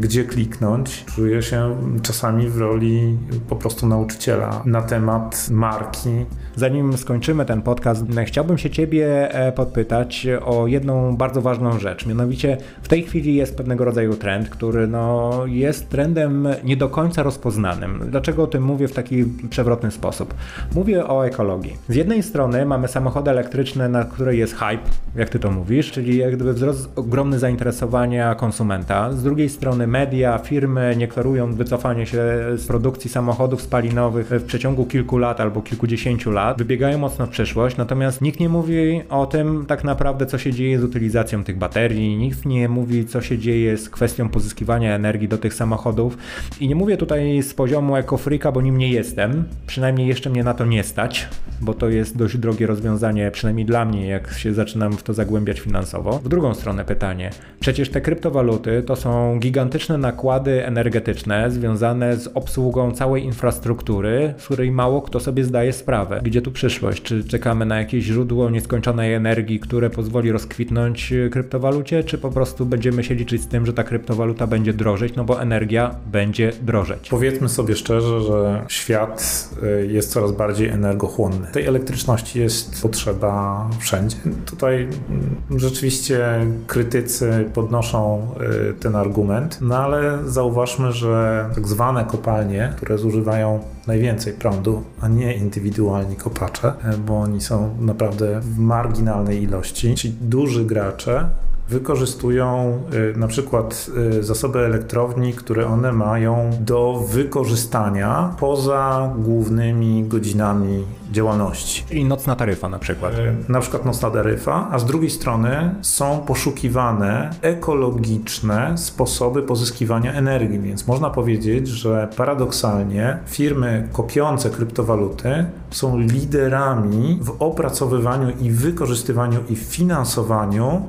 gdzie 0.01 0.25
kliknąć. 0.25 1.05
Czuję 1.05 1.43
się 1.43 1.77
czasami 2.03 2.49
w 2.49 2.59
roli 2.59 3.19
po 3.49 3.57
prostu 3.57 3.87
nauczyciela 3.87 4.63
na 4.65 4.83
temat 4.83 5.49
marki, 5.51 6.27
Zanim 6.59 6.97
skończymy 6.97 7.45
ten 7.45 7.63
podcast, 7.63 8.05
chciałbym 8.27 8.59
się 8.59 8.71
Ciebie 8.71 9.35
e, 9.35 9.53
podpytać 9.53 10.27
o 10.45 10.67
jedną 10.67 11.17
bardzo 11.17 11.43
ważną 11.43 11.79
rzecz. 11.79 12.07
Mianowicie 12.07 12.57
w 12.83 12.89
tej 12.89 13.03
chwili 13.03 13.35
jest 13.35 13.57
pewnego 13.57 13.85
rodzaju 13.85 14.15
trend, 14.15 14.49
który 14.49 14.87
no, 14.87 15.33
jest 15.47 15.89
trendem 15.89 16.49
nie 16.65 16.77
do 16.77 16.89
końca 16.89 17.23
rozpoznanym. 17.23 18.01
Dlaczego 18.11 18.43
o 18.43 18.47
tym 18.47 18.63
mówię 18.63 18.89
w 18.89 18.93
taki 18.93 19.25
przewrotny 19.51 19.91
sposób? 19.91 20.35
Mówię 20.75 21.07
o 21.07 21.27
ekologii. 21.27 21.77
Z 21.89 21.95
jednej 21.95 22.23
strony 22.23 22.67
mamy 22.67 22.89
samochody 22.89 23.31
elektryczne, 23.31 23.89
na 23.89 24.05
które 24.05 24.37
jest 24.37 24.55
hype, 24.55 24.91
jak 25.17 25.29
Ty 25.29 25.39
to 25.39 25.51
mówisz, 25.51 25.93
czyli 25.93 26.17
jak 26.17 26.37
gdyby 26.37 26.53
wzrost 26.53 26.89
ogromny 26.97 27.39
zainteresowania 27.39 28.35
konsumenta. 28.35 29.13
Z 29.13 29.23
drugiej 29.23 29.49
strony 29.57 29.87
media, 29.87 30.39
firmy 30.39 30.95
nie 30.99 31.09
klarują 31.09 31.55
wycofanie 31.55 32.07
się 32.07 32.23
z 32.57 32.67
produkcji 32.67 33.11
samochodów 33.11 33.63
spalinowych 33.63 34.27
w 34.27 34.45
przeciągu 34.45 34.87
kilku 34.87 35.19
lat 35.19 35.41
albo 35.41 35.63
kilkudziesięciu 35.63 36.31
lat, 36.31 36.59
wybiegają 36.59 36.99
mocno 36.99 37.27
w 37.27 37.29
przyszłość, 37.29 37.77
natomiast 37.77 38.21
nikt 38.21 38.41
nie 38.41 38.49
mówi 38.49 39.03
o 39.09 39.27
tym 39.27 39.67
tak 39.67 39.85
naprawdę, 39.85 40.27
co 40.27 40.39
się 40.39 40.53
dzieje 40.53 40.79
z 40.79 40.85
utylizacją 40.85 41.45
tych 41.45 41.59
baterii, 41.59 42.17
nikt 42.17 42.47
nie 42.47 42.69
mówi, 42.69 43.07
co 43.07 43.21
się 43.21 43.39
dzieje 43.39 43.77
z 43.77 43.91
kwestią 43.91 44.29
pozyskiwania 44.29 44.95
energii 44.95 45.29
do 45.29 45.39
tych 45.39 45.55
samochodów. 45.55 46.19
I 46.61 46.69
nie 46.69 46.75
mówię 46.75 46.97
tutaj 46.97 47.43
z 47.43 47.55
poziomu 47.55 47.97
ekofrika, 47.97 48.53
bo 48.53 48.61
nim 48.61 48.79
nie 48.79 48.89
jestem, 48.89 49.45
przynajmniej 49.67 50.09
jeszcze 50.09 50.31
mnie 50.31 50.45
na 50.45 50.55
to 50.55 50.65
nie 50.65 50.85
stać, 50.85 51.29
bo 51.61 51.75
to 51.75 51.89
jest 51.89 52.17
dość 52.17 52.37
drogie 52.39 52.67
rozwiązanie, 52.67 53.31
przynajmniej 53.31 53.67
dla 53.67 53.85
mnie, 53.85 54.07
jak 54.07 54.33
się 54.33 54.55
zaczynam 54.55 54.93
w 54.93 55.03
to 55.03 55.15
zagłębiać 55.15 55.61
finansowo. 55.61 56.19
W 56.19 56.29
drugą 56.29 56.55
stronę 56.55 56.85
pytanie, 56.85 57.31
przecież 57.61 57.91
te 57.91 58.01
kryptowaluty 58.01 58.83
to 58.83 58.97
są 58.97 59.39
gigantyczne 59.47 59.99
nakłady 59.99 60.67
energetyczne 60.67 61.51
związane 61.51 62.17
z 62.17 62.29
obsługą 62.35 62.93
całej 62.93 63.25
infrastruktury, 63.25 64.35
z 64.39 64.45
której 64.45 64.71
mało 64.71 65.03
kto 65.03 65.21
sobie 65.21 65.45
zdaje 65.45 65.73
sprawę. 65.73 66.21
Gdzie 66.25 66.43
tu 66.43 66.53
przyszłość? 66.53 67.03
Czy 67.03 67.25
czekamy 67.25 67.67
na 67.67 67.79
jakieś 67.79 68.05
źródło 68.05 68.51
nieskończonej 68.51 69.15
energii, 69.15 69.61
które 69.61 69.91
pozwoli 69.91 70.33
rozkwitnąć 70.33 71.13
kryptowalucie, 71.31 72.05
czy 72.05 72.19
po 72.19 72.31
prostu 72.31 72.67
będziemy 72.67 73.05
się 73.05 73.15
liczyć 73.15 73.43
z 73.43 73.49
tym, 73.49 73.67
że 73.67 73.73
ta 73.73 73.85
kryptowaluta 73.85 74.47
będzie 74.47 74.73
drożeć, 74.73 75.15
no 75.17 75.25
bo 75.25 75.43
energia 75.43 75.95
będzie 76.13 76.53
drożeć? 76.63 77.09
Powiedzmy 77.09 77.49
sobie 77.49 77.77
szczerze, 77.77 78.21
że 78.21 78.65
świat 78.69 79.49
y, 79.63 79.87
jest 79.87 80.13
coraz 80.13 80.33
bardziej 80.33 80.69
energochłonny. 80.69 81.47
Tej 81.53 81.67
elektryczności 81.67 82.41
jest 82.41 82.83
potrzeba 82.83 83.69
wszędzie. 83.81 84.17
Tutaj 84.47 84.75
mm, 84.83 85.37
rzeczywiście 85.57 86.47
krytycy 86.67 87.51
podnoszą 87.55 88.29
y, 88.71 88.75
ten 88.75 88.97
argument, 88.97 89.26
no 89.61 89.77
ale 89.77 90.19
zauważmy, 90.27 90.93
że 90.93 91.45
tak 91.55 91.69
zwane 91.69 92.05
kopalnie, 92.05 92.73
które 92.77 92.99
zużywają 92.99 93.61
najwięcej 93.87 94.33
prądu, 94.33 94.83
a 95.01 95.09
nie 95.09 95.35
indywidualni 95.35 96.17
kopacze, 96.17 96.73
y, 96.95 96.99
bo 96.99 97.21
oni 97.21 97.41
są 97.41 97.77
naprawdę 97.81 98.41
w 98.41 98.59
marginalnej 98.59 99.43
ilości. 99.43 99.95
Ci 99.95 100.11
duży 100.11 100.65
gracze 100.65 101.29
wykorzystują 101.69 102.79
y, 103.15 103.19
na 103.19 103.27
przykład 103.27 103.91
y, 104.19 104.23
zasoby 104.23 104.59
elektrowni, 104.59 105.33
które 105.33 105.67
one 105.67 105.93
mają 105.93 106.51
do 106.61 107.05
wykorzystania 107.13 108.35
poza 108.41 109.15
głównymi 109.19 110.05
godzinami 110.05 110.85
działalności. 111.13 111.85
Czyli 111.89 112.05
nocna 112.05 112.37
taryfa 112.37 112.69
na 112.69 112.79
przykład. 112.79 113.15
Y, 113.15 113.35
na 113.49 113.61
przykład 113.61 113.85
nocna 113.85 114.11
taryfa, 114.11 114.69
a 114.71 114.79
z 114.79 114.85
drugiej 114.85 115.11
strony 115.11 115.75
są 115.83 116.19
poszukiwane 116.19 117.31
ekologiczne 117.43 118.79
sposoby 118.79 119.43
pozyskiwania 119.43 120.13
energii, 120.13 120.59
więc 120.61 120.87
można 120.87 121.11
powiedzieć, 121.11 121.69
że 121.69 122.09
paradoksalnie 122.17 123.19
firmy 123.27 123.89
kopiące 123.93 124.51
kryptowaluty 124.51 125.45
są 125.71 125.99
liderami 125.99 127.19
w 127.23 127.37
opracowywaniu 127.39 128.31
i 128.41 128.51
wykorzystywaniu 128.51 129.41
i 129.49 129.57
finansowaniu 129.57 130.83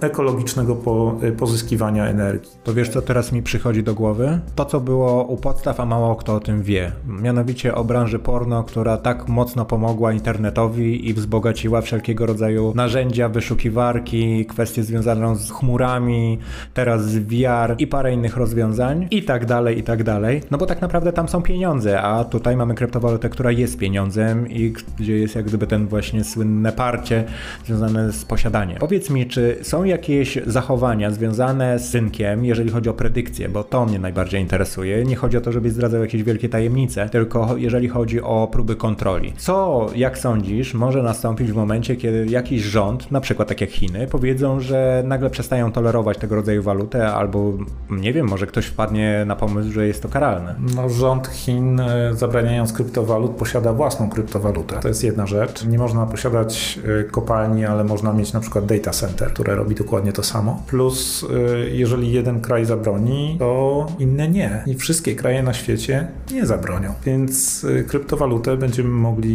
ekologicznego 0.00 0.76
po, 0.76 1.14
y, 1.22 1.32
pozyskiwania 1.32 2.06
energii. 2.06 2.50
To 2.64 2.74
wiesz, 2.74 2.88
co 2.88 3.02
teraz 3.02 3.32
mi 3.32 3.42
przychodzi 3.42 3.82
do 3.82 3.94
głowy? 3.94 4.40
To, 4.54 4.64
co 4.64 4.80
było 4.80 5.24
u 5.24 5.36
podstaw, 5.36 5.80
a 5.80 5.86
mało 5.86 6.16
kto 6.16 6.34
o 6.34 6.40
tym 6.40 6.62
wie. 6.62 6.92
Mianowicie 7.06 7.74
o 7.74 7.84
branży 7.84 8.18
porno, 8.18 8.64
która 8.64 8.96
tak 8.96 9.28
mocno 9.28 9.51
pomogła 9.64 10.12
internetowi 10.12 11.08
i 11.08 11.14
wzbogaciła 11.14 11.80
wszelkiego 11.80 12.26
rodzaju 12.26 12.72
narzędzia, 12.76 13.28
wyszukiwarki, 13.28 14.46
kwestie 14.46 14.82
związane 14.82 15.36
z 15.36 15.50
chmurami, 15.50 16.38
teraz 16.74 17.04
z 17.04 17.18
VR 17.18 17.74
i 17.78 17.86
parę 17.86 18.12
innych 18.12 18.36
rozwiązań 18.36 19.06
i 19.10 19.22
tak 19.22 19.46
dalej, 19.46 19.78
i 19.78 19.82
tak 19.82 20.02
dalej. 20.02 20.40
No 20.50 20.58
bo 20.58 20.66
tak 20.66 20.80
naprawdę 20.80 21.12
tam 21.12 21.28
są 21.28 21.42
pieniądze, 21.42 22.02
a 22.02 22.24
tutaj 22.24 22.56
mamy 22.56 22.74
kryptowalutę, 22.74 23.28
która 23.28 23.50
jest 23.50 23.78
pieniądzem 23.78 24.50
i 24.50 24.72
gdzie 24.98 25.18
jest 25.18 25.34
jak 25.34 25.44
gdyby 25.44 25.66
ten 25.66 25.86
właśnie 25.86 26.24
słynne 26.24 26.72
parcie 26.72 27.24
związane 27.66 28.12
z 28.12 28.24
posiadaniem. 28.24 28.78
Powiedz 28.78 29.10
mi, 29.10 29.26
czy 29.26 29.58
są 29.62 29.84
jakieś 29.84 30.02
jakieś 30.22 30.38
zachowania 30.46 31.10
związane 31.10 31.78
z 31.78 31.90
synkiem, 31.90 32.44
jeżeli 32.44 32.70
chodzi 32.70 32.88
o 32.88 32.94
predykcję, 32.94 33.48
bo 33.48 33.64
to 33.64 33.86
mnie 33.86 33.98
najbardziej 33.98 34.40
interesuje. 34.40 35.04
Nie 35.04 35.16
chodzi 35.16 35.36
o 35.36 35.40
to, 35.40 35.52
żeby 35.52 35.70
zdradzał 35.70 36.00
jakieś 36.00 36.22
wielkie 36.22 36.48
tajemnice, 36.48 37.08
tylko 37.08 37.56
jeżeli 37.56 37.88
chodzi 37.88 38.20
o 38.20 38.48
próby 38.52 38.76
kontroli. 38.76 39.32
Co, 39.42 39.86
jak 39.94 40.18
sądzisz, 40.18 40.74
może 40.74 41.02
nastąpić 41.02 41.52
w 41.52 41.54
momencie, 41.54 41.96
kiedy 41.96 42.26
jakiś 42.26 42.62
rząd, 42.62 43.10
na 43.10 43.20
przykład 43.20 43.48
tak 43.48 43.60
jak 43.60 43.70
Chiny, 43.70 44.06
powiedzą, 44.10 44.60
że 44.60 45.02
nagle 45.06 45.30
przestają 45.30 45.72
tolerować 45.72 46.18
tego 46.18 46.34
rodzaju 46.36 46.62
walutę, 46.62 47.12
albo 47.12 47.52
nie 47.90 48.12
wiem, 48.12 48.28
może 48.28 48.46
ktoś 48.46 48.66
wpadnie 48.66 49.24
na 49.26 49.36
pomysł, 49.36 49.72
że 49.72 49.86
jest 49.86 50.02
to 50.02 50.08
karalne. 50.08 50.54
No, 50.76 50.88
rząd 50.88 51.28
Chin, 51.28 51.80
e, 51.80 52.14
zabraniając 52.14 52.72
kryptowalut, 52.72 53.30
posiada 53.30 53.72
własną 53.72 54.10
kryptowalutę. 54.10 54.80
To 54.80 54.88
jest 54.88 55.04
jedna 55.04 55.26
rzecz. 55.26 55.64
Nie 55.64 55.78
można 55.78 56.06
posiadać 56.06 56.78
e, 57.00 57.04
kopalni, 57.04 57.64
ale 57.64 57.84
można 57.84 58.12
mieć 58.12 58.32
na 58.32 58.40
przykład 58.40 58.66
data 58.66 58.90
center, 58.90 59.32
które 59.32 59.54
robi 59.54 59.74
dokładnie 59.74 60.12
to 60.12 60.22
samo. 60.22 60.62
Plus, 60.66 61.22
y, 61.22 61.70
jeżeli 61.70 62.12
jeden 62.12 62.40
kraj 62.40 62.64
zabroni, 62.64 63.36
to 63.38 63.86
inne 63.98 64.28
nie. 64.28 64.62
I 64.66 64.74
wszystkie 64.74 65.14
kraje 65.14 65.42
na 65.42 65.54
świecie 65.54 66.08
nie 66.32 66.46
zabronią. 66.46 66.94
Więc 67.04 67.66
kryptowalutę 67.86 68.56
będziemy 68.56 68.88
mogli 68.88 69.31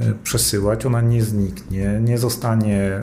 y, 0.00 0.14
przesyłać, 0.22 0.86
ona 0.86 1.00
nie 1.00 1.22
zniknie, 1.22 2.00
nie 2.04 2.18
zostanie 2.18 3.02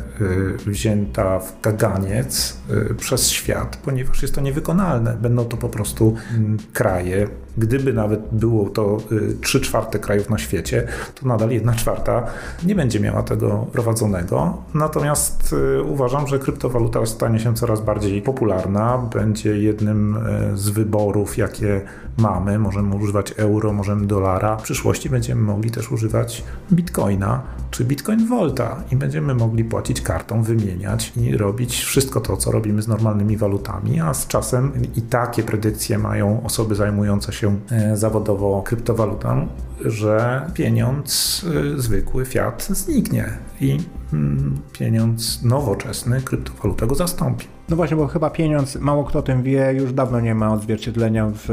wzięta 0.66 1.40
w 1.40 1.62
kaganiec 1.62 2.58
przez 2.98 3.30
świat, 3.30 3.78
ponieważ 3.78 4.22
jest 4.22 4.36
to 4.36 4.42
niewykonalne. 4.42 5.18
Będą 5.22 5.46
to 5.46 5.58
po 5.58 5.70
prostu 5.70 6.16
mm, 6.36 6.58
kraje, 6.74 7.28
Gdyby 7.58 7.94
nawet 7.94 8.22
było 8.32 8.70
to 8.70 8.98
3 9.42 9.62
czwarte 9.62 10.00
krajów 10.00 10.30
na 10.30 10.38
świecie, 10.38 10.88
to 11.16 11.28
nadal 11.28 11.50
1 11.50 11.76
czwarta 11.76 12.26
nie 12.66 12.76
będzie 12.76 13.00
miała 13.00 13.24
tego 13.24 13.66
prowadzonego. 13.72 14.58
Natomiast 14.74 15.56
uważam, 15.86 16.28
że 16.28 16.40
kryptowaluta 16.40 17.00
stanie 17.06 17.40
się 17.40 17.56
coraz 17.56 17.82
bardziej 17.82 18.22
popularna, 18.22 18.98
będzie 18.98 19.58
jednym 19.58 20.18
e, 20.18 20.58
z 20.58 20.70
wyborów, 20.70 21.38
jakie 21.38 21.82
mamy. 22.18 22.60
Możemy 22.60 22.96
używać 22.96 23.34
euro, 23.38 23.74
możemy 23.74 24.08
dolara. 24.08 24.58
W 24.58 24.64
przyszłości 24.64 25.10
będziemy 25.10 25.42
mogli 25.42 25.72
też 25.72 25.92
używać 25.92 26.44
bitcoina 26.72 27.42
czy 27.72 27.86
bitcoin 27.86 28.28
volta 28.28 28.84
i 28.92 28.96
będziemy 28.96 29.36
mogli 29.36 29.64
płacić 29.64 30.02
kartą, 30.02 30.44
wymieniać 30.44 31.14
i 31.18 31.38
robić 31.38 31.84
wszystko 31.84 32.22
to, 32.22 32.38
co 32.38 32.52
robimy 32.52 32.82
z 32.82 32.88
normalnymi 32.88 33.38
walutami, 33.38 34.00
a 34.00 34.14
z 34.14 34.28
czasem 34.28 34.72
i 34.96 35.02
takie 35.02 35.44
predykcje 35.44 35.98
mają 35.98 36.44
osoby 36.44 36.76
zajmujące 36.76 37.34
się 37.34 37.43
e, 37.48 37.98
zawodowo 37.98 38.62
kryptowalutą, 38.62 39.48
że 39.86 40.46
pieniądz 40.54 41.46
e, 41.76 41.82
zwykły, 41.82 42.26
fiat 42.26 42.68
zniknie 42.70 43.26
i 43.62 43.80
mm, 44.14 44.62
pieniądz 44.72 45.44
nowoczesny, 45.44 46.22
kryptowaluta 46.22 46.86
go 46.86 46.96
zastąpi. 46.96 47.48
No 47.74 47.78
właśnie, 47.78 47.98
bo 47.98 48.08
chyba 48.08 48.30
pieniądz, 48.30 48.76
mało 48.76 49.04
kto 49.04 49.20
o 49.20 49.22
tym 49.22 49.44
wie, 49.44 49.74
już 49.74 49.94
dawno 49.94 50.20
nie 50.20 50.36
ma 50.36 50.54
odzwierciedlenia 50.54 51.32
w, 51.34 51.46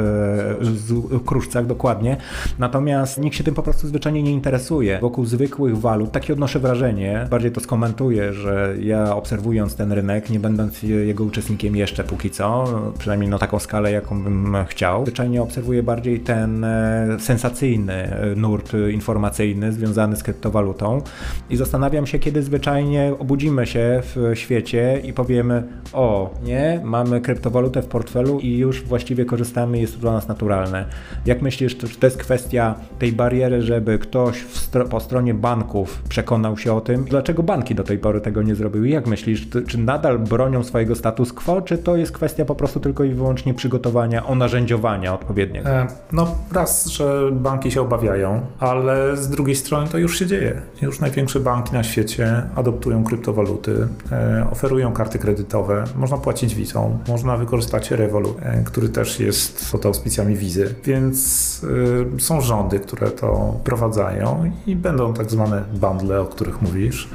w 0.60 1.24
kruszcach 1.24 1.66
dokładnie. 1.66 2.16
Natomiast 2.58 3.18
nikt 3.18 3.36
się 3.36 3.44
tym 3.44 3.54
po 3.54 3.62
prostu 3.62 3.88
zwyczajnie 3.88 4.22
nie 4.22 4.32
interesuje. 4.32 4.98
Wokół 4.98 5.24
zwykłych 5.24 5.78
walut, 5.78 6.12
takie 6.12 6.32
odnoszę 6.32 6.58
wrażenie, 6.58 7.26
bardziej 7.30 7.52
to 7.52 7.60
skomentuję, 7.60 8.32
że 8.32 8.74
ja 8.80 9.16
obserwując 9.16 9.76
ten 9.76 9.92
rynek, 9.92 10.30
nie 10.30 10.40
będąc 10.40 10.82
jego 10.82 11.24
uczestnikiem 11.24 11.76
jeszcze 11.76 12.04
póki 12.04 12.30
co, 12.30 12.64
przynajmniej 12.98 13.30
na 13.30 13.38
taką 13.38 13.58
skalę, 13.58 13.92
jaką 13.92 14.22
bym 14.22 14.56
chciał, 14.68 15.02
zwyczajnie 15.02 15.42
obserwuję 15.42 15.82
bardziej 15.82 16.20
ten 16.20 16.64
e, 16.64 17.16
sensacyjny 17.20 18.16
nurt 18.36 18.72
informacyjny 18.92 19.72
związany 19.72 20.16
z 20.16 20.22
kryptowalutą 20.22 21.02
i 21.50 21.56
zastanawiam 21.56 22.06
się, 22.06 22.18
kiedy 22.18 22.42
zwyczajnie 22.42 23.12
obudzimy 23.18 23.66
się 23.66 24.02
w 24.02 24.32
świecie 24.34 25.00
i 25.04 25.12
powiemy, 25.12 25.62
o, 25.92 26.09
nie, 26.42 26.80
mamy 26.84 27.20
kryptowalutę 27.20 27.82
w 27.82 27.86
portfelu 27.86 28.40
i 28.40 28.58
już 28.58 28.82
właściwie 28.82 29.24
korzystamy, 29.24 29.78
jest 29.78 29.94
to 29.94 30.00
dla 30.00 30.12
nas 30.12 30.28
naturalne. 30.28 30.84
Jak 31.26 31.42
myślisz, 31.42 31.76
czy 31.76 31.88
to 31.88 32.06
jest 32.06 32.16
kwestia 32.16 32.74
tej 32.98 33.12
bariery, 33.12 33.62
żeby 33.62 33.98
ktoś 33.98 34.44
po 34.90 35.00
stronie 35.00 35.34
banków 35.34 36.02
przekonał 36.08 36.56
się 36.58 36.72
o 36.72 36.80
tym? 36.80 37.04
Dlaczego 37.04 37.42
banki 37.42 37.74
do 37.74 37.84
tej 37.84 37.98
pory 37.98 38.20
tego 38.20 38.42
nie 38.42 38.54
zrobiły? 38.54 38.88
Jak 38.88 39.06
myślisz, 39.06 39.48
czy 39.68 39.78
nadal 39.78 40.18
bronią 40.18 40.64
swojego 40.64 40.94
status 40.94 41.32
quo, 41.32 41.62
czy 41.62 41.78
to 41.78 41.96
jest 41.96 42.12
kwestia 42.12 42.44
po 42.44 42.54
prostu 42.54 42.80
tylko 42.80 43.04
i 43.04 43.10
wyłącznie 43.10 43.54
przygotowania, 43.54 44.26
onarzędziowania 44.26 45.14
odpowiedniego? 45.14 45.68
E, 45.68 45.86
no 46.12 46.34
raz, 46.52 46.86
że 46.86 47.30
banki 47.32 47.70
się 47.70 47.80
obawiają, 47.80 48.40
ale 48.58 49.16
z 49.16 49.28
drugiej 49.28 49.56
strony 49.56 49.88
to 49.88 49.98
już 49.98 50.18
się 50.18 50.26
dzieje. 50.26 50.62
Już 50.82 51.00
największe 51.00 51.40
banki 51.40 51.72
na 51.72 51.82
świecie 51.82 52.42
adoptują 52.56 53.04
kryptowaluty, 53.04 53.88
e, 54.12 54.46
oferują 54.50 54.92
karty 54.92 55.18
kredytowe, 55.18 55.84
można 55.96 56.18
płacić 56.18 56.54
wizą, 56.54 56.98
można 57.08 57.36
wykorzystać 57.36 57.90
Revolut, 57.90 58.36
e, 58.42 58.62
który 58.64 58.88
też 58.88 59.20
jest 59.20 59.72
pod 59.72 59.86
auspicjami 59.86 60.36
wizy, 60.36 60.74
więc 60.84 61.60
y, 62.18 62.22
są 62.22 62.40
rządy, 62.40 62.80
które 62.80 63.10
to 63.10 63.60
prowadzają 63.64 64.52
i 64.66 64.76
będą 64.76 65.14
tak 65.14 65.30
zwane 65.30 65.64
bundle, 65.74 66.20
o 66.20 66.26
których 66.26 66.62
mówisz. 66.62 67.08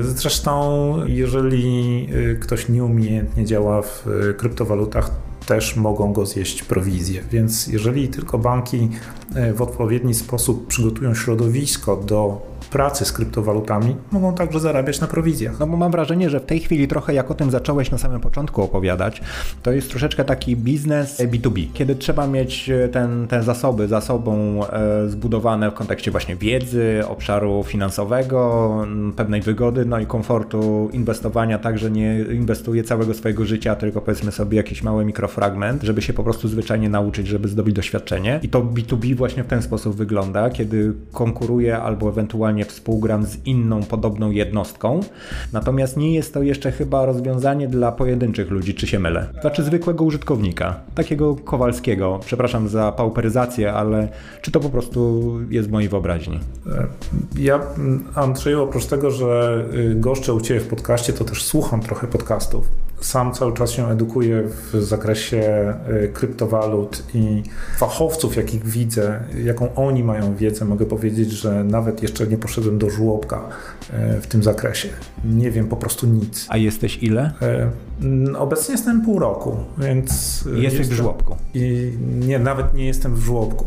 Zresztą, 0.00 0.96
jeżeli 1.06 2.08
ktoś 2.40 2.68
nieumiejętnie 2.68 3.44
działa 3.44 3.82
w 3.82 4.06
kryptowalutach, 4.36 5.10
też 5.46 5.76
mogą 5.76 6.12
go 6.12 6.26
zjeść 6.26 6.62
prowizje. 6.62 7.22
Więc 7.30 7.66
jeżeli 7.66 8.08
tylko 8.08 8.38
banki 8.38 8.88
w 9.54 9.62
odpowiedni 9.62 10.14
sposób 10.14 10.66
przygotują 10.66 11.14
środowisko 11.14 11.96
do 11.96 12.42
pracy 12.70 13.04
z 13.04 13.12
kryptowalutami 13.12 13.96
mogą 14.10 14.34
także 14.34 14.60
zarabiać 14.60 15.00
na 15.00 15.06
prowizjach. 15.06 15.58
No 15.60 15.66
bo 15.66 15.76
mam 15.76 15.92
wrażenie, 15.92 16.30
że 16.30 16.40
w 16.40 16.44
tej 16.46 16.60
chwili 16.60 16.88
trochę 16.88 17.14
jak 17.14 17.30
o 17.30 17.34
tym 17.34 17.50
zacząłeś 17.50 17.90
na 17.90 17.98
samym 17.98 18.20
początku 18.20 18.62
opowiadać, 18.62 19.22
to 19.62 19.72
jest 19.72 19.90
troszeczkę 19.90 20.24
taki 20.24 20.56
biznes 20.56 21.20
B2B, 21.20 21.66
kiedy 21.74 21.94
trzeba 21.94 22.26
mieć 22.26 22.70
e, 22.70 22.88
ten, 22.88 23.28
te 23.28 23.42
zasoby 23.42 23.88
za 23.88 24.00
sobą 24.00 24.60
e, 24.66 25.08
zbudowane 25.08 25.70
w 25.70 25.74
kontekście 25.74 26.10
właśnie 26.10 26.36
wiedzy, 26.36 27.02
obszaru 27.08 27.64
finansowego, 27.64 28.86
pewnej 29.16 29.42
wygody, 29.42 29.84
no 29.84 30.00
i 30.00 30.06
komfortu 30.06 30.90
inwestowania, 30.92 31.58
tak, 31.58 31.78
że 31.78 31.90
nie 31.90 32.18
inwestuje 32.18 32.84
całego 32.84 33.14
swojego 33.14 33.44
życia, 33.44 33.76
tylko 33.76 34.00
powiedzmy 34.00 34.32
sobie 34.32 34.56
jakiś 34.56 34.82
mały 34.82 35.04
mikrofragment, 35.04 35.82
żeby 35.82 36.02
się 36.02 36.12
po 36.12 36.24
prostu 36.24 36.48
zwyczajnie 36.48 36.88
nauczyć, 36.88 37.26
żeby 37.26 37.48
zdobyć 37.48 37.74
doświadczenie. 37.74 38.40
I 38.42 38.48
to 38.48 38.62
B2B 38.62 39.14
właśnie 39.14 39.44
w 39.44 39.46
ten 39.46 39.62
sposób 39.62 39.96
wygląda, 39.96 40.50
kiedy 40.50 40.92
konkuruje 41.12 41.78
albo 41.78 42.08
ewentualnie 42.08 42.55
współgram 42.64 43.26
z 43.26 43.46
inną 43.46 43.82
podobną 43.82 44.30
jednostką. 44.30 45.00
Natomiast 45.52 45.96
nie 45.96 46.14
jest 46.14 46.34
to 46.34 46.42
jeszcze 46.42 46.72
chyba 46.72 47.06
rozwiązanie 47.06 47.68
dla 47.68 47.92
pojedynczych 47.92 48.50
ludzi, 48.50 48.74
czy 48.74 48.86
się 48.86 48.98
mylę. 48.98 49.28
Znaczy 49.40 49.62
zwykłego 49.62 50.04
użytkownika, 50.04 50.80
takiego 50.94 51.36
Kowalskiego. 51.36 52.20
Przepraszam 52.24 52.68
za 52.68 52.92
pauperyzację, 52.92 53.72
ale 53.72 54.08
czy 54.42 54.50
to 54.50 54.60
po 54.60 54.70
prostu 54.70 55.32
jest 55.50 55.68
w 55.68 55.72
mojej 55.72 55.88
wyobraźni? 55.88 56.40
Ja, 57.38 57.60
Andrzeju, 58.14 58.62
oprócz 58.62 58.86
tego, 58.86 59.10
że 59.10 59.64
y, 59.74 59.94
goszczę 59.94 60.34
u 60.34 60.40
Ciebie 60.40 60.60
w 60.60 60.68
podcaście, 60.68 61.12
to 61.12 61.24
też 61.24 61.44
słucham 61.44 61.80
trochę 61.80 62.06
podcastów 62.06 62.68
sam 63.00 63.32
cały 63.32 63.52
czas 63.52 63.70
się 63.70 63.88
edukuję 63.88 64.42
w 64.72 64.82
zakresie 64.82 65.74
y, 66.04 66.08
kryptowalut 66.08 67.02
i 67.14 67.42
fachowców, 67.78 68.36
jakich 68.36 68.66
widzę, 68.66 69.20
jaką 69.44 69.74
oni 69.74 70.04
mają 70.04 70.36
wiedzę, 70.36 70.64
mogę 70.64 70.86
powiedzieć, 70.86 71.30
że 71.30 71.64
nawet 71.64 72.02
jeszcze 72.02 72.26
nie 72.26 72.38
poszedłem 72.46 72.78
do 72.78 72.90
żłobka 72.90 73.40
y, 74.16 74.20
w 74.20 74.26
tym 74.26 74.42
zakresie. 74.42 74.88
Nie 75.24 75.50
wiem 75.50 75.68
po 75.68 75.76
prostu 75.76 76.06
nic. 76.06 76.46
A 76.48 76.56
jesteś 76.56 77.02
ile? 77.02 77.32
Y, 78.02 78.38
obecnie 78.38 78.72
jestem 78.72 79.02
pół 79.02 79.18
roku, 79.18 79.56
więc. 79.78 80.44
Jesteś 80.54 80.78
jestem, 80.78 80.84
w 80.84 80.92
żłobku. 80.92 81.36
I 81.54 81.92
nie, 82.20 82.38
nawet 82.38 82.74
nie 82.74 82.86
jestem 82.86 83.14
w 83.14 83.18
żłobku. 83.18 83.64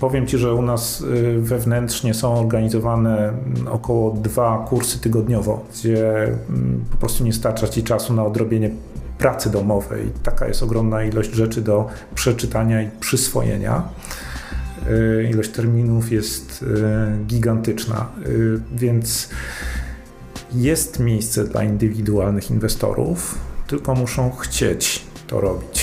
Powiem 0.00 0.26
Ci, 0.26 0.38
że 0.38 0.54
u 0.54 0.62
nas 0.62 1.04
wewnętrznie 1.38 2.14
są 2.14 2.34
organizowane 2.34 3.32
około 3.70 4.10
dwa 4.10 4.66
kursy 4.68 5.00
tygodniowo, 5.00 5.64
gdzie 5.72 6.24
mm, 6.24 6.84
po 6.90 6.96
prostu 6.96 7.24
nie 7.24 7.32
starcza 7.32 7.68
Ci 7.68 7.82
czasu 7.82 8.12
na 8.12 8.24
odrobienie 8.24 8.70
pracy 9.18 9.50
domowej. 9.50 10.10
Taka 10.22 10.48
jest 10.48 10.62
ogromna 10.62 11.04
ilość 11.04 11.32
rzeczy 11.32 11.62
do 11.62 11.88
przeczytania 12.14 12.82
i 12.82 12.88
przyswojenia. 13.00 13.82
Y, 14.88 15.28
ilość 15.30 15.50
terminów 15.50 16.12
jest 16.12 16.64
gigantyczna, 17.26 18.06
więc 18.76 19.28
jest 20.52 20.98
miejsce 20.98 21.44
dla 21.44 21.64
indywidualnych 21.64 22.50
inwestorów, 22.50 23.38
tylko 23.66 23.94
muszą 23.94 24.30
chcieć 24.30 25.04
to 25.26 25.40
robić. 25.40 25.79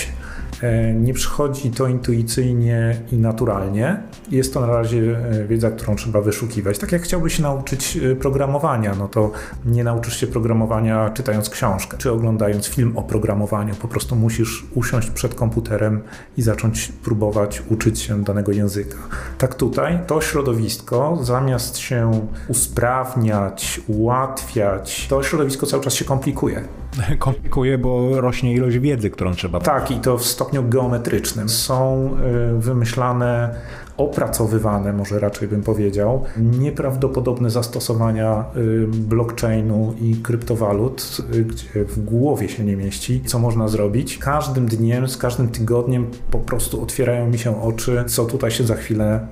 E, 0.61 0.93
nie 0.93 1.13
przychodzi 1.13 1.71
to 1.71 1.87
intuicyjnie 1.87 3.01
i 3.11 3.17
naturalnie. 3.17 4.03
Jest 4.31 4.53
to 4.53 4.61
na 4.61 4.67
razie 4.67 5.17
e, 5.17 5.47
wiedza, 5.47 5.71
którą 5.71 5.95
trzeba 5.95 6.21
wyszukiwać. 6.21 6.79
Tak 6.79 6.91
jak 6.91 7.01
chciałbyś 7.01 7.39
nauczyć 7.39 7.97
e, 7.97 8.15
programowania, 8.15 8.95
no 8.95 9.07
to 9.07 9.31
nie 9.65 9.83
nauczysz 9.83 10.19
się 10.19 10.27
programowania 10.27 11.09
czytając 11.09 11.49
książkę 11.49 11.97
czy 11.97 12.11
oglądając 12.11 12.67
film 12.67 12.97
o 12.97 13.03
programowaniu. 13.03 13.75
Po 13.75 13.87
prostu 13.87 14.15
musisz 14.15 14.65
usiąść 14.75 15.09
przed 15.09 15.35
komputerem 15.35 16.01
i 16.37 16.41
zacząć 16.41 16.91
próbować 17.03 17.63
uczyć 17.69 17.99
się 17.99 18.23
danego 18.23 18.51
języka. 18.51 18.97
Tak 19.37 19.55
tutaj 19.55 19.99
to 20.07 20.21
środowisko 20.21 21.19
zamiast 21.21 21.77
się 21.77 22.11
usprawniać, 22.47 23.81
ułatwiać, 23.87 25.07
to 25.09 25.23
środowisko 25.23 25.65
cały 25.65 25.83
czas 25.83 25.93
się 25.93 26.05
komplikuje. 26.05 26.63
Komplikuje, 27.19 27.77
bo 27.77 28.21
rośnie 28.21 28.53
ilość 28.53 28.77
wiedzy, 28.77 29.09
którą 29.09 29.33
trzeba. 29.33 29.59
Tak, 29.59 29.91
i 29.91 29.95
to 29.95 30.17
w 30.17 30.25
stopniu 30.25 30.63
geometrycznym. 30.69 31.49
Są 31.49 32.09
y, 32.55 32.61
wymyślane 32.61 33.55
opracowywane, 33.97 34.93
może 34.93 35.19
raczej 35.19 35.47
bym 35.47 35.63
powiedział, 35.63 36.23
nieprawdopodobne 36.37 37.49
zastosowania 37.49 38.45
y, 38.57 38.87
blockchainu 38.87 39.93
i 40.01 40.15
kryptowalut, 40.15 41.17
y, 41.33 41.43
gdzie 41.43 41.85
w 41.85 42.05
głowie 42.05 42.49
się 42.49 42.63
nie 42.63 42.75
mieści, 42.75 43.21
co 43.25 43.39
można 43.39 43.67
zrobić. 43.67 44.17
Każdym 44.17 44.67
dniem, 44.67 45.09
z 45.09 45.17
każdym 45.17 45.49
tygodniem 45.49 46.07
po 46.31 46.39
prostu 46.39 46.83
otwierają 46.83 47.29
mi 47.29 47.39
się 47.39 47.61
oczy, 47.63 48.03
co 48.07 48.25
tutaj 48.25 48.51
się 48.51 48.63
za 48.63 48.75
chwilę 48.75 49.27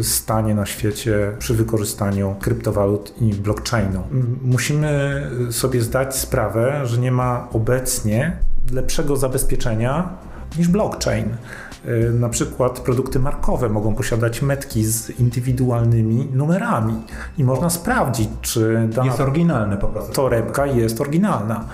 y, 0.00 0.04
stanie 0.04 0.54
na 0.54 0.66
świecie 0.66 1.32
przy 1.38 1.54
wykorzystaniu 1.54 2.34
kryptowalut 2.40 3.14
i 3.20 3.34
blockchainu. 3.34 4.02
Musimy 4.42 5.22
sobie 5.50 5.80
zdać 5.80 6.16
sprawę, 6.16 6.80
że 6.84 6.98
nie 6.98 7.12
ma 7.12 7.48
obecnie 7.52 8.36
lepszego 8.72 9.16
zabezpieczenia 9.16 10.08
niż 10.58 10.68
blockchain. 10.68 11.36
Y, 11.88 12.12
na 12.12 12.28
przykład 12.28 12.80
produkty 12.80 13.18
markowe 13.18 13.68
mogą 13.68 13.94
posiadać 13.94 14.42
metki 14.42 14.84
z 14.84 15.20
indywidualnymi 15.20 16.28
numerami 16.32 16.94
i 17.38 17.44
można 17.44 17.70
sprawdzić, 17.70 18.28
czy 18.42 18.88
dana 18.92 19.06
jest 19.06 19.20
oryginalne 19.20 19.76
po 19.76 19.88
prostu. 19.88 20.12
torebka 20.12 20.66
jest 20.66 21.00
oryginalna, 21.00 21.64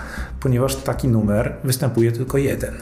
ponieważ 0.40 0.76
taki 0.76 1.08
numer 1.08 1.54
występuje 1.64 2.12
tylko 2.12 2.38
jeden. 2.38 2.74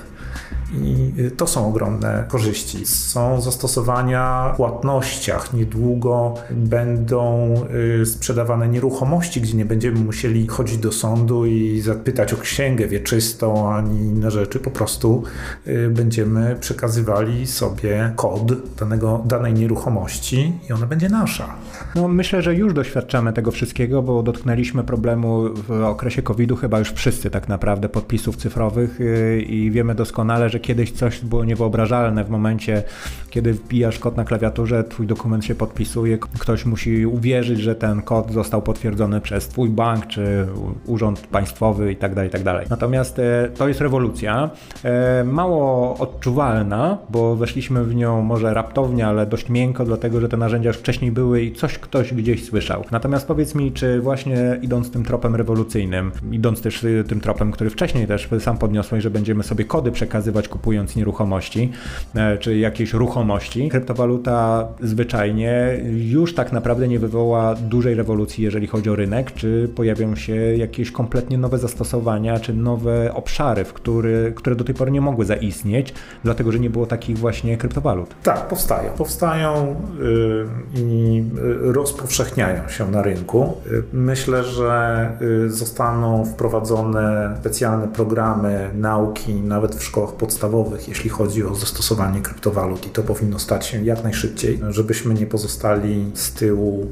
I 0.74 1.12
to 1.36 1.46
są 1.46 1.68
ogromne 1.68 2.24
korzyści. 2.28 2.86
Są 2.86 3.40
zastosowania 3.40 4.50
w 4.54 4.56
płatnościach. 4.56 5.52
Niedługo 5.52 6.34
będą 6.50 7.54
y, 8.02 8.06
sprzedawane 8.06 8.68
nieruchomości, 8.68 9.40
gdzie 9.40 9.56
nie 9.56 9.64
będziemy 9.64 10.00
musieli 10.00 10.46
chodzić 10.46 10.78
do 10.78 10.92
sądu 10.92 11.46
i 11.46 11.80
zapytać 11.80 12.32
o 12.32 12.36
księgę 12.36 12.88
wieczystą 12.88 13.72
ani 13.72 14.00
inne 14.00 14.30
rzeczy. 14.30 14.58
Po 14.58 14.70
prostu 14.70 15.22
y, 15.66 15.90
będziemy 15.90 16.56
przekazywali 16.60 17.46
sobie 17.46 18.12
kod 18.16 18.76
danego, 18.76 19.22
danej 19.26 19.54
nieruchomości 19.54 20.52
i 20.68 20.72
ona 20.72 20.86
będzie 20.86 21.08
nasza. 21.08 21.54
No, 21.94 22.08
myślę, 22.08 22.42
że 22.42 22.54
już 22.54 22.74
doświadczamy 22.74 23.32
tego 23.32 23.50
wszystkiego, 23.50 24.02
bo 24.02 24.22
dotknęliśmy 24.22 24.84
problemu 24.84 25.44
w 25.54 25.70
okresie 25.70 26.22
COVID-u 26.22 26.56
chyba 26.56 26.78
już 26.78 26.92
wszyscy 26.92 27.30
tak 27.30 27.48
naprawdę 27.48 27.88
podpisów 27.88 28.36
cyfrowych 28.36 29.00
y, 29.00 29.42
i 29.42 29.70
wiemy 29.70 29.94
doskonale, 29.94 30.48
że 30.48 30.60
kiedyś 30.60 30.92
coś 30.92 31.20
było 31.20 31.44
niewyobrażalne 31.44 32.24
w 32.24 32.30
momencie, 32.30 32.82
kiedy 33.30 33.52
wbijasz 33.52 33.98
kod 33.98 34.16
na 34.16 34.24
klawiaturze, 34.24 34.84
twój 34.84 35.06
dokument 35.06 35.44
się 35.44 35.54
podpisuje, 35.54 36.18
ktoś 36.18 36.64
musi 36.64 37.06
uwierzyć, 37.06 37.60
że 37.60 37.74
ten 37.74 38.02
kod 38.02 38.32
został 38.32 38.62
potwierdzony 38.62 39.20
przez 39.20 39.48
twój 39.48 39.68
bank 39.68 40.06
czy 40.06 40.46
urząd 40.86 41.20
państwowy 41.20 41.92
itd. 41.92 42.14
Tak 42.14 42.24
itd. 42.24 42.44
Tak 42.44 42.70
Natomiast 42.70 43.18
e, 43.18 43.48
to 43.56 43.68
jest 43.68 43.80
rewolucja, 43.80 44.50
e, 44.84 45.24
mało 45.24 45.96
odczuwalna, 45.98 46.98
bo 47.10 47.36
weszliśmy 47.36 47.84
w 47.84 47.94
nią 47.94 48.22
może 48.22 48.54
raptownie, 48.54 49.06
ale 49.06 49.26
dość 49.26 49.48
miękko, 49.48 49.84
dlatego 49.84 50.20
że 50.20 50.28
te 50.28 50.36
narzędzia 50.36 50.68
już 50.68 50.76
wcześniej 50.76 51.12
były 51.12 51.42
i 51.42 51.52
coś 51.52 51.79
ktoś 51.80 52.14
gdzieś 52.14 52.44
słyszał. 52.44 52.84
Natomiast 52.90 53.26
powiedz 53.26 53.54
mi, 53.54 53.72
czy 53.72 54.00
właśnie 54.00 54.58
idąc 54.62 54.90
tym 54.90 55.04
tropem 55.04 55.36
rewolucyjnym, 55.36 56.12
idąc 56.32 56.60
też 56.62 56.86
tym 57.08 57.20
tropem, 57.20 57.52
który 57.52 57.70
wcześniej 57.70 58.06
też 58.06 58.28
sam 58.38 58.58
podniosłeś, 58.58 59.02
że 59.02 59.10
będziemy 59.10 59.42
sobie 59.42 59.64
kody 59.64 59.92
przekazywać 59.92 60.48
kupując 60.48 60.96
nieruchomości, 60.96 61.72
e, 62.14 62.38
czy 62.38 62.58
jakieś 62.58 62.92
ruchomości, 62.92 63.68
kryptowaluta 63.68 64.68
zwyczajnie 64.80 65.80
już 65.92 66.34
tak 66.34 66.52
naprawdę 66.52 66.88
nie 66.88 66.98
wywoła 66.98 67.54
dużej 67.54 67.94
rewolucji, 67.94 68.44
jeżeli 68.44 68.66
chodzi 68.66 68.90
o 68.90 68.96
rynek, 68.96 69.34
czy 69.34 69.70
pojawią 69.74 70.16
się 70.16 70.34
jakieś 70.34 70.90
kompletnie 70.90 71.38
nowe 71.38 71.58
zastosowania, 71.58 72.40
czy 72.40 72.54
nowe 72.54 73.14
obszary, 73.14 73.64
w 73.64 73.72
który, 73.72 74.32
które 74.36 74.56
do 74.56 74.64
tej 74.64 74.74
pory 74.74 74.90
nie 74.90 75.00
mogły 75.00 75.24
zaistnieć, 75.24 75.94
dlatego 76.24 76.52
że 76.52 76.58
nie 76.58 76.70
było 76.70 76.86
takich 76.86 77.18
właśnie 77.18 77.56
kryptowalut. 77.56 78.14
Tak, 78.22 78.48
powstają. 78.48 78.92
Powstają 78.92 79.76
yy, 79.98 80.46
i 80.74 81.24
y, 81.68 81.69
rozpowszechniają 81.72 82.68
się 82.68 82.90
na 82.90 83.02
rynku. 83.02 83.54
Y, 83.66 83.82
myślę, 83.92 84.44
że 84.44 85.10
y, 85.22 85.50
zostaną 85.50 86.24
wprowadzone 86.24 87.36
specjalne 87.40 87.88
programy 87.88 88.70
nauki, 88.74 89.34
nawet 89.34 89.74
w 89.74 89.84
szkołach 89.84 90.12
podstawowych, 90.12 90.88
jeśli 90.88 91.10
chodzi 91.10 91.44
o 91.44 91.54
zastosowanie 91.54 92.20
kryptowalut 92.20 92.86
i 92.86 92.90
to 92.90 93.02
powinno 93.02 93.38
stać 93.38 93.66
się 93.66 93.84
jak 93.84 94.04
najszybciej, 94.04 94.60
żebyśmy 94.68 95.14
nie 95.14 95.26
pozostali 95.26 96.10
z 96.14 96.32
tyłu 96.32 96.86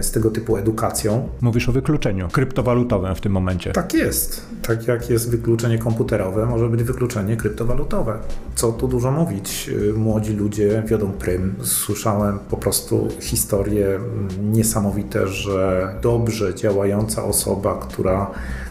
z 0.00 0.10
tego 0.10 0.30
typu 0.30 0.56
edukacją. 0.56 1.28
Mówisz 1.40 1.68
o 1.68 1.72
wykluczeniu 1.72 2.28
kryptowalutowym 2.28 3.14
w 3.14 3.20
tym 3.20 3.32
momencie. 3.32 3.72
Tak 3.72 3.94
jest. 3.94 4.42
Tak 4.62 4.86
jak 4.86 5.10
jest 5.10 5.30
wykluczenie 5.30 5.78
komputerowe, 5.78 6.46
może 6.46 6.68
być 6.68 6.82
wykluczenie 6.82 7.36
kryptowalutowe. 7.36 8.18
Co 8.54 8.72
tu 8.72 8.88
dużo 8.88 9.10
mówić? 9.10 9.70
E, 9.90 9.92
młodzi 9.92 10.32
ludzie 10.32 10.82
wiodą 10.86 11.12
prym. 11.12 11.54
Słyszałem 11.62 12.38
po 12.50 12.56
prostu 12.56 13.08
historie 13.20 13.86
mm, 13.86 14.52
niesamowite, 14.52 15.28
że 15.28 15.94
dobrze 16.02 16.54
działająca 16.54 17.24
osoba, 17.24 17.78
która 17.88 18.30
E, 18.30 18.63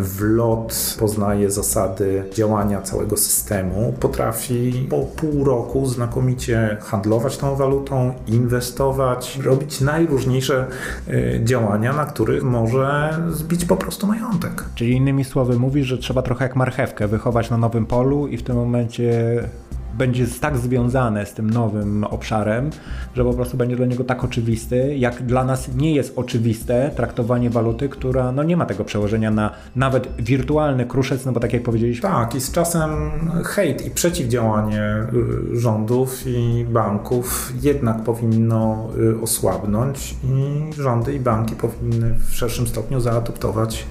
w 0.00 0.20
lot 0.20 0.96
poznaje 0.98 1.50
zasady 1.50 2.24
działania 2.34 2.82
całego 2.82 3.16
systemu, 3.16 3.94
potrafi 4.00 4.86
po 4.90 4.98
pół 4.98 5.44
roku 5.44 5.86
znakomicie 5.86 6.76
handlować 6.80 7.36
tą 7.36 7.56
walutą, 7.56 8.14
inwestować, 8.26 9.38
robić 9.44 9.80
najróżniejsze 9.80 10.66
e, 11.08 11.44
działania, 11.44 11.92
na 11.92 12.06
których 12.06 12.42
może 12.42 13.18
zbić 13.30 13.64
po 13.64 13.76
prostu 13.76 14.06
majątek. 14.06 14.64
Czyli 14.74 14.92
innymi 14.92 15.24
słowy 15.24 15.58
mówisz, 15.58 15.86
że 15.86 15.98
trzeba 15.98 16.22
trochę 16.22 16.44
jak 16.44 16.56
marchewkę 16.56 17.08
wychować 17.08 17.50
na 17.50 17.56
nowym 17.56 17.86
polu 17.86 18.26
i 18.26 18.36
w 18.36 18.42
tym 18.42 18.56
momencie 18.56 19.42
będzie 19.98 20.26
tak 20.40 20.58
związane 20.58 21.26
z 21.26 21.34
tym 21.34 21.50
nowym 21.50 22.04
obszarem, 22.04 22.70
że 23.14 23.24
po 23.24 23.34
prostu 23.34 23.56
będzie 23.56 23.76
dla 23.76 23.86
niego 23.86 24.04
tak 24.04 24.24
oczywisty, 24.24 24.96
jak 24.96 25.22
dla 25.22 25.44
nas 25.44 25.74
nie 25.74 25.94
jest 25.94 26.12
oczywiste 26.16 26.90
traktowanie 26.96 27.50
waluty, 27.50 27.88
która 27.88 28.32
no 28.32 28.42
nie 28.42 28.56
ma 28.56 28.66
tego 28.66 28.84
przełożenia 28.84 29.30
na 29.30 29.50
nawet 29.76 30.08
wirtualny 30.18 30.86
kruszec, 30.86 31.24
no 31.24 31.32
bo 31.32 31.40
tak 31.40 31.52
jak 31.52 31.62
powiedzieliśmy. 31.62 32.08
Tak, 32.08 32.34
i 32.34 32.40
z 32.40 32.52
czasem 32.52 32.90
hejt 33.44 33.86
i 33.86 33.90
przeciwdziałanie 33.90 35.06
y, 35.52 35.60
rządów 35.60 36.26
i 36.26 36.66
banków 36.68 37.52
jednak 37.62 38.02
powinno 38.02 38.88
y, 38.98 39.20
osłabnąć 39.20 40.14
i 40.24 40.82
rządy 40.82 41.14
i 41.14 41.20
banki 41.20 41.56
powinny 41.56 42.14
w 42.28 42.34
szerszym 42.34 42.66
stopniu 42.66 43.00
zaadoptować 43.00 43.86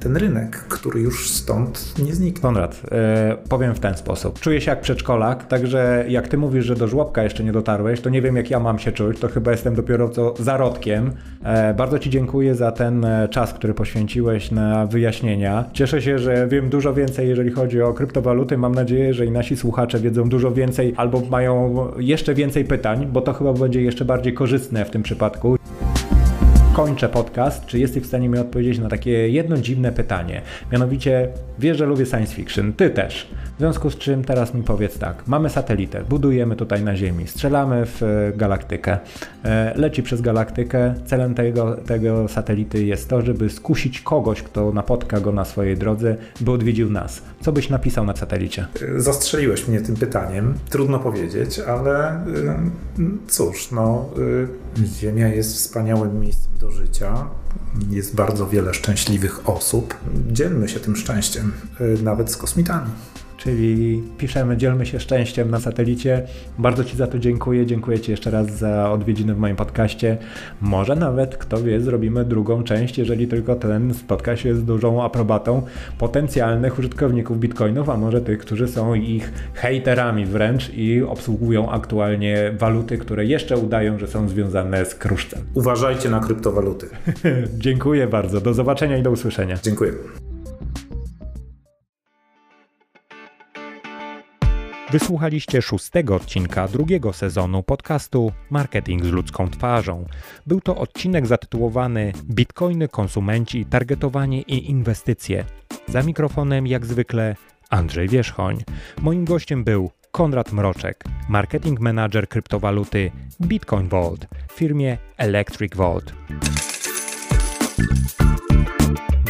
ten 0.00 0.16
rynek, 0.16 0.56
który 0.56 1.00
już 1.00 1.30
stąd 1.30 1.94
nie 1.98 2.14
zniknie. 2.14 2.42
Konrad, 2.42 2.82
e, 2.92 3.36
powiem 3.48 3.74
w 3.74 3.80
ten 3.80 3.94
sposób. 3.94 4.40
Czuję 4.40 4.60
się 4.60 4.70
jak 4.70 4.80
przedszkolak, 4.80 5.46
także 5.46 6.04
jak 6.08 6.28
ty 6.28 6.38
mówisz, 6.38 6.64
że 6.64 6.76
do 6.76 6.88
żłobka 6.88 7.22
jeszcze 7.22 7.44
nie 7.44 7.52
dotarłeś, 7.52 8.00
to 8.00 8.10
nie 8.10 8.22
wiem 8.22 8.36
jak 8.36 8.50
ja 8.50 8.60
mam 8.60 8.78
się 8.78 8.92
czuć, 8.92 9.20
to 9.20 9.28
chyba 9.28 9.50
jestem 9.50 9.74
dopiero 9.74 10.08
co 10.08 10.34
zarodkiem. 10.38 11.10
E, 11.44 11.74
bardzo 11.74 11.98
ci 11.98 12.10
dziękuję 12.10 12.54
za 12.54 12.72
ten 12.72 13.06
czas, 13.30 13.54
który 13.54 13.74
poświęciłeś 13.74 14.50
na 14.50 14.86
wyjaśnienia. 14.86 15.64
Cieszę 15.72 16.02
się, 16.02 16.18
że 16.18 16.48
wiem 16.48 16.68
dużo 16.70 16.94
więcej, 16.94 17.28
jeżeli 17.28 17.50
chodzi 17.50 17.82
o 17.82 17.94
kryptowaluty. 17.94 18.58
Mam 18.58 18.74
nadzieję, 18.74 19.14
że 19.14 19.26
i 19.26 19.30
nasi 19.30 19.56
słuchacze 19.56 19.98
wiedzą 19.98 20.28
dużo 20.28 20.52
więcej 20.52 20.94
albo 20.96 21.20
mają 21.30 21.86
jeszcze 21.98 22.34
więcej 22.34 22.64
pytań, 22.64 23.08
bo 23.12 23.20
to 23.20 23.32
chyba 23.32 23.52
będzie 23.52 23.82
jeszcze 23.82 24.04
bardziej 24.04 24.34
korzystne 24.34 24.84
w 24.84 24.90
tym 24.90 25.02
przypadku 25.02 25.56
kończę 26.84 27.08
podcast, 27.08 27.66
czy 27.66 27.78
jesteś 27.78 28.02
w 28.02 28.06
stanie 28.06 28.28
mi 28.28 28.38
odpowiedzieć 28.38 28.78
na 28.78 28.88
takie 28.88 29.28
jedno 29.28 29.56
dziwne 29.56 29.92
pytanie. 29.92 30.42
Mianowicie, 30.72 31.28
wiesz, 31.58 31.78
że 31.78 31.86
lubię 31.86 32.06
science 32.06 32.34
fiction, 32.34 32.72
ty 32.72 32.90
też. 32.90 33.28
W 33.56 33.58
związku 33.58 33.90
z 33.90 33.96
czym 33.96 34.24
teraz 34.24 34.54
mi 34.54 34.62
powiedz 34.62 34.98
tak, 34.98 35.26
mamy 35.26 35.50
satelitę, 35.50 36.04
budujemy 36.08 36.56
tutaj 36.56 36.82
na 36.82 36.96
Ziemi, 36.96 37.26
strzelamy 37.26 37.86
w 37.86 38.02
e, 38.02 38.32
galaktykę, 38.36 38.98
e, 39.44 39.72
leci 39.76 40.02
przez 40.02 40.20
galaktykę, 40.20 40.94
celem 41.06 41.34
tego, 41.34 41.76
tego 41.76 42.28
satelity 42.28 42.84
jest 42.84 43.08
to, 43.08 43.22
żeby 43.22 43.50
skusić 43.50 44.00
kogoś, 44.00 44.42
kto 44.42 44.72
napotka 44.72 45.20
go 45.20 45.32
na 45.32 45.44
swojej 45.44 45.76
drodze, 45.76 46.16
by 46.40 46.50
odwiedził 46.50 46.90
nas. 46.90 47.22
Co 47.40 47.52
byś 47.52 47.68
napisał 47.68 48.04
na 48.04 48.16
satelicie? 48.16 48.66
Zastrzeliłeś 48.96 49.68
mnie 49.68 49.80
tym 49.80 49.96
pytaniem, 49.96 50.54
trudno 50.70 50.98
powiedzieć, 50.98 51.58
ale 51.58 52.24
cóż, 53.28 53.70
no, 53.70 54.10
Ziemia 55.00 55.28
jest 55.28 55.54
wspaniałym 55.54 56.20
miejscem 56.20 56.52
życia. 56.70 57.28
Jest 57.90 58.14
bardzo 58.14 58.46
wiele 58.46 58.74
szczęśliwych 58.74 59.48
osób. 59.48 59.94
Dzielmy 60.32 60.68
się 60.68 60.80
tym 60.80 60.96
szczęściem, 60.96 61.52
nawet 62.02 62.30
z 62.30 62.36
kosmitami 62.36 62.90
czyli 63.42 64.02
piszemy 64.18 64.56
Dzielmy 64.56 64.86
się 64.86 65.00
szczęściem 65.00 65.50
na 65.50 65.60
satelicie. 65.60 66.22
Bardzo 66.58 66.84
Ci 66.84 66.96
za 66.96 67.06
to 67.06 67.18
dziękuję. 67.18 67.66
Dziękuję 67.66 68.00
Ci 68.00 68.10
jeszcze 68.10 68.30
raz 68.30 68.58
za 68.58 68.90
odwiedziny 68.92 69.34
w 69.34 69.38
moim 69.38 69.56
podcaście. 69.56 70.18
Może 70.60 70.96
nawet, 70.96 71.36
kto 71.36 71.62
wie, 71.62 71.80
zrobimy 71.80 72.24
drugą 72.24 72.62
część, 72.62 72.98
jeżeli 72.98 73.28
tylko 73.28 73.54
ten 73.54 73.94
spotka 73.94 74.36
się 74.36 74.54
z 74.54 74.64
dużą 74.64 75.02
aprobatą 75.02 75.62
potencjalnych 75.98 76.78
użytkowników 76.78 77.38
bitcoinów, 77.38 77.88
a 77.88 77.96
może 77.96 78.20
tych, 78.20 78.38
którzy 78.38 78.68
są 78.68 78.94
ich 78.94 79.32
hejterami 79.54 80.26
wręcz 80.26 80.70
i 80.74 81.02
obsługują 81.02 81.70
aktualnie 81.70 82.52
waluty, 82.58 82.98
które 82.98 83.24
jeszcze 83.24 83.56
udają, 83.56 83.98
że 83.98 84.06
są 84.06 84.28
związane 84.28 84.84
z 84.84 84.94
kruszcem. 84.94 85.42
Uważajcie 85.54 86.10
na 86.10 86.20
kryptowaluty. 86.20 86.86
dziękuję 87.58 88.06
bardzo. 88.06 88.40
Do 88.40 88.54
zobaczenia 88.54 88.96
i 88.96 89.02
do 89.02 89.10
usłyszenia. 89.10 89.56
Dziękuję. 89.62 89.92
Wysłuchaliście 94.92 95.62
szóstego 95.62 96.14
odcinka 96.14 96.68
drugiego 96.68 97.12
sezonu 97.12 97.62
podcastu 97.62 98.32
Marketing 98.50 99.04
z 99.04 99.08
ludzką 99.08 99.48
twarzą. 99.48 100.06
Był 100.46 100.60
to 100.60 100.76
odcinek 100.76 101.26
zatytułowany 101.26 102.12
Bitcoiny, 102.30 102.88
konsumenci, 102.88 103.66
targetowanie 103.66 104.42
i 104.42 104.70
inwestycje. 104.70 105.44
Za 105.88 106.02
mikrofonem 106.02 106.66
jak 106.66 106.86
zwykle 106.86 107.36
Andrzej 107.70 108.08
Wierzchoń. 108.08 108.58
Moim 109.02 109.24
gościem 109.24 109.64
był 109.64 109.90
Konrad 110.12 110.52
Mroczek, 110.52 111.04
marketing 111.28 111.80
manager 111.80 112.28
kryptowaluty 112.28 113.10
Bitcoin 113.40 113.88
Vault 113.88 114.26
w 114.48 114.52
firmie 114.52 114.98
Electric 115.16 115.76
Vault. 115.76 116.12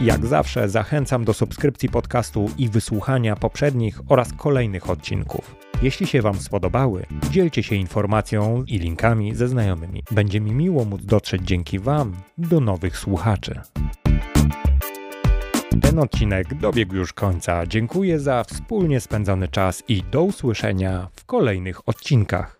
Jak 0.00 0.26
zawsze 0.26 0.68
zachęcam 0.68 1.24
do 1.24 1.34
subskrypcji 1.34 1.88
podcastu 1.88 2.50
i 2.58 2.68
wysłuchania 2.68 3.36
poprzednich 3.36 4.00
oraz 4.08 4.32
kolejnych 4.32 4.90
odcinków. 4.90 5.57
Jeśli 5.82 6.06
się 6.06 6.22
Wam 6.22 6.38
spodobały, 6.38 7.06
dzielcie 7.30 7.62
się 7.62 7.74
informacją 7.74 8.64
i 8.66 8.78
linkami 8.78 9.34
ze 9.34 9.48
znajomymi. 9.48 10.02
Będzie 10.10 10.40
mi 10.40 10.52
miło 10.52 10.84
móc 10.84 11.04
dotrzeć 11.04 11.42
dzięki 11.42 11.78
Wam 11.78 12.16
do 12.38 12.60
nowych 12.60 12.98
słuchaczy. 12.98 13.60
Ten 15.82 15.98
odcinek 15.98 16.54
dobiegł 16.54 16.94
już 16.94 17.12
końca. 17.12 17.66
Dziękuję 17.66 18.20
za 18.20 18.44
wspólnie 18.44 19.00
spędzony 19.00 19.48
czas 19.48 19.82
i 19.88 20.02
do 20.10 20.22
usłyszenia 20.22 21.08
w 21.12 21.24
kolejnych 21.24 21.88
odcinkach. 21.88 22.58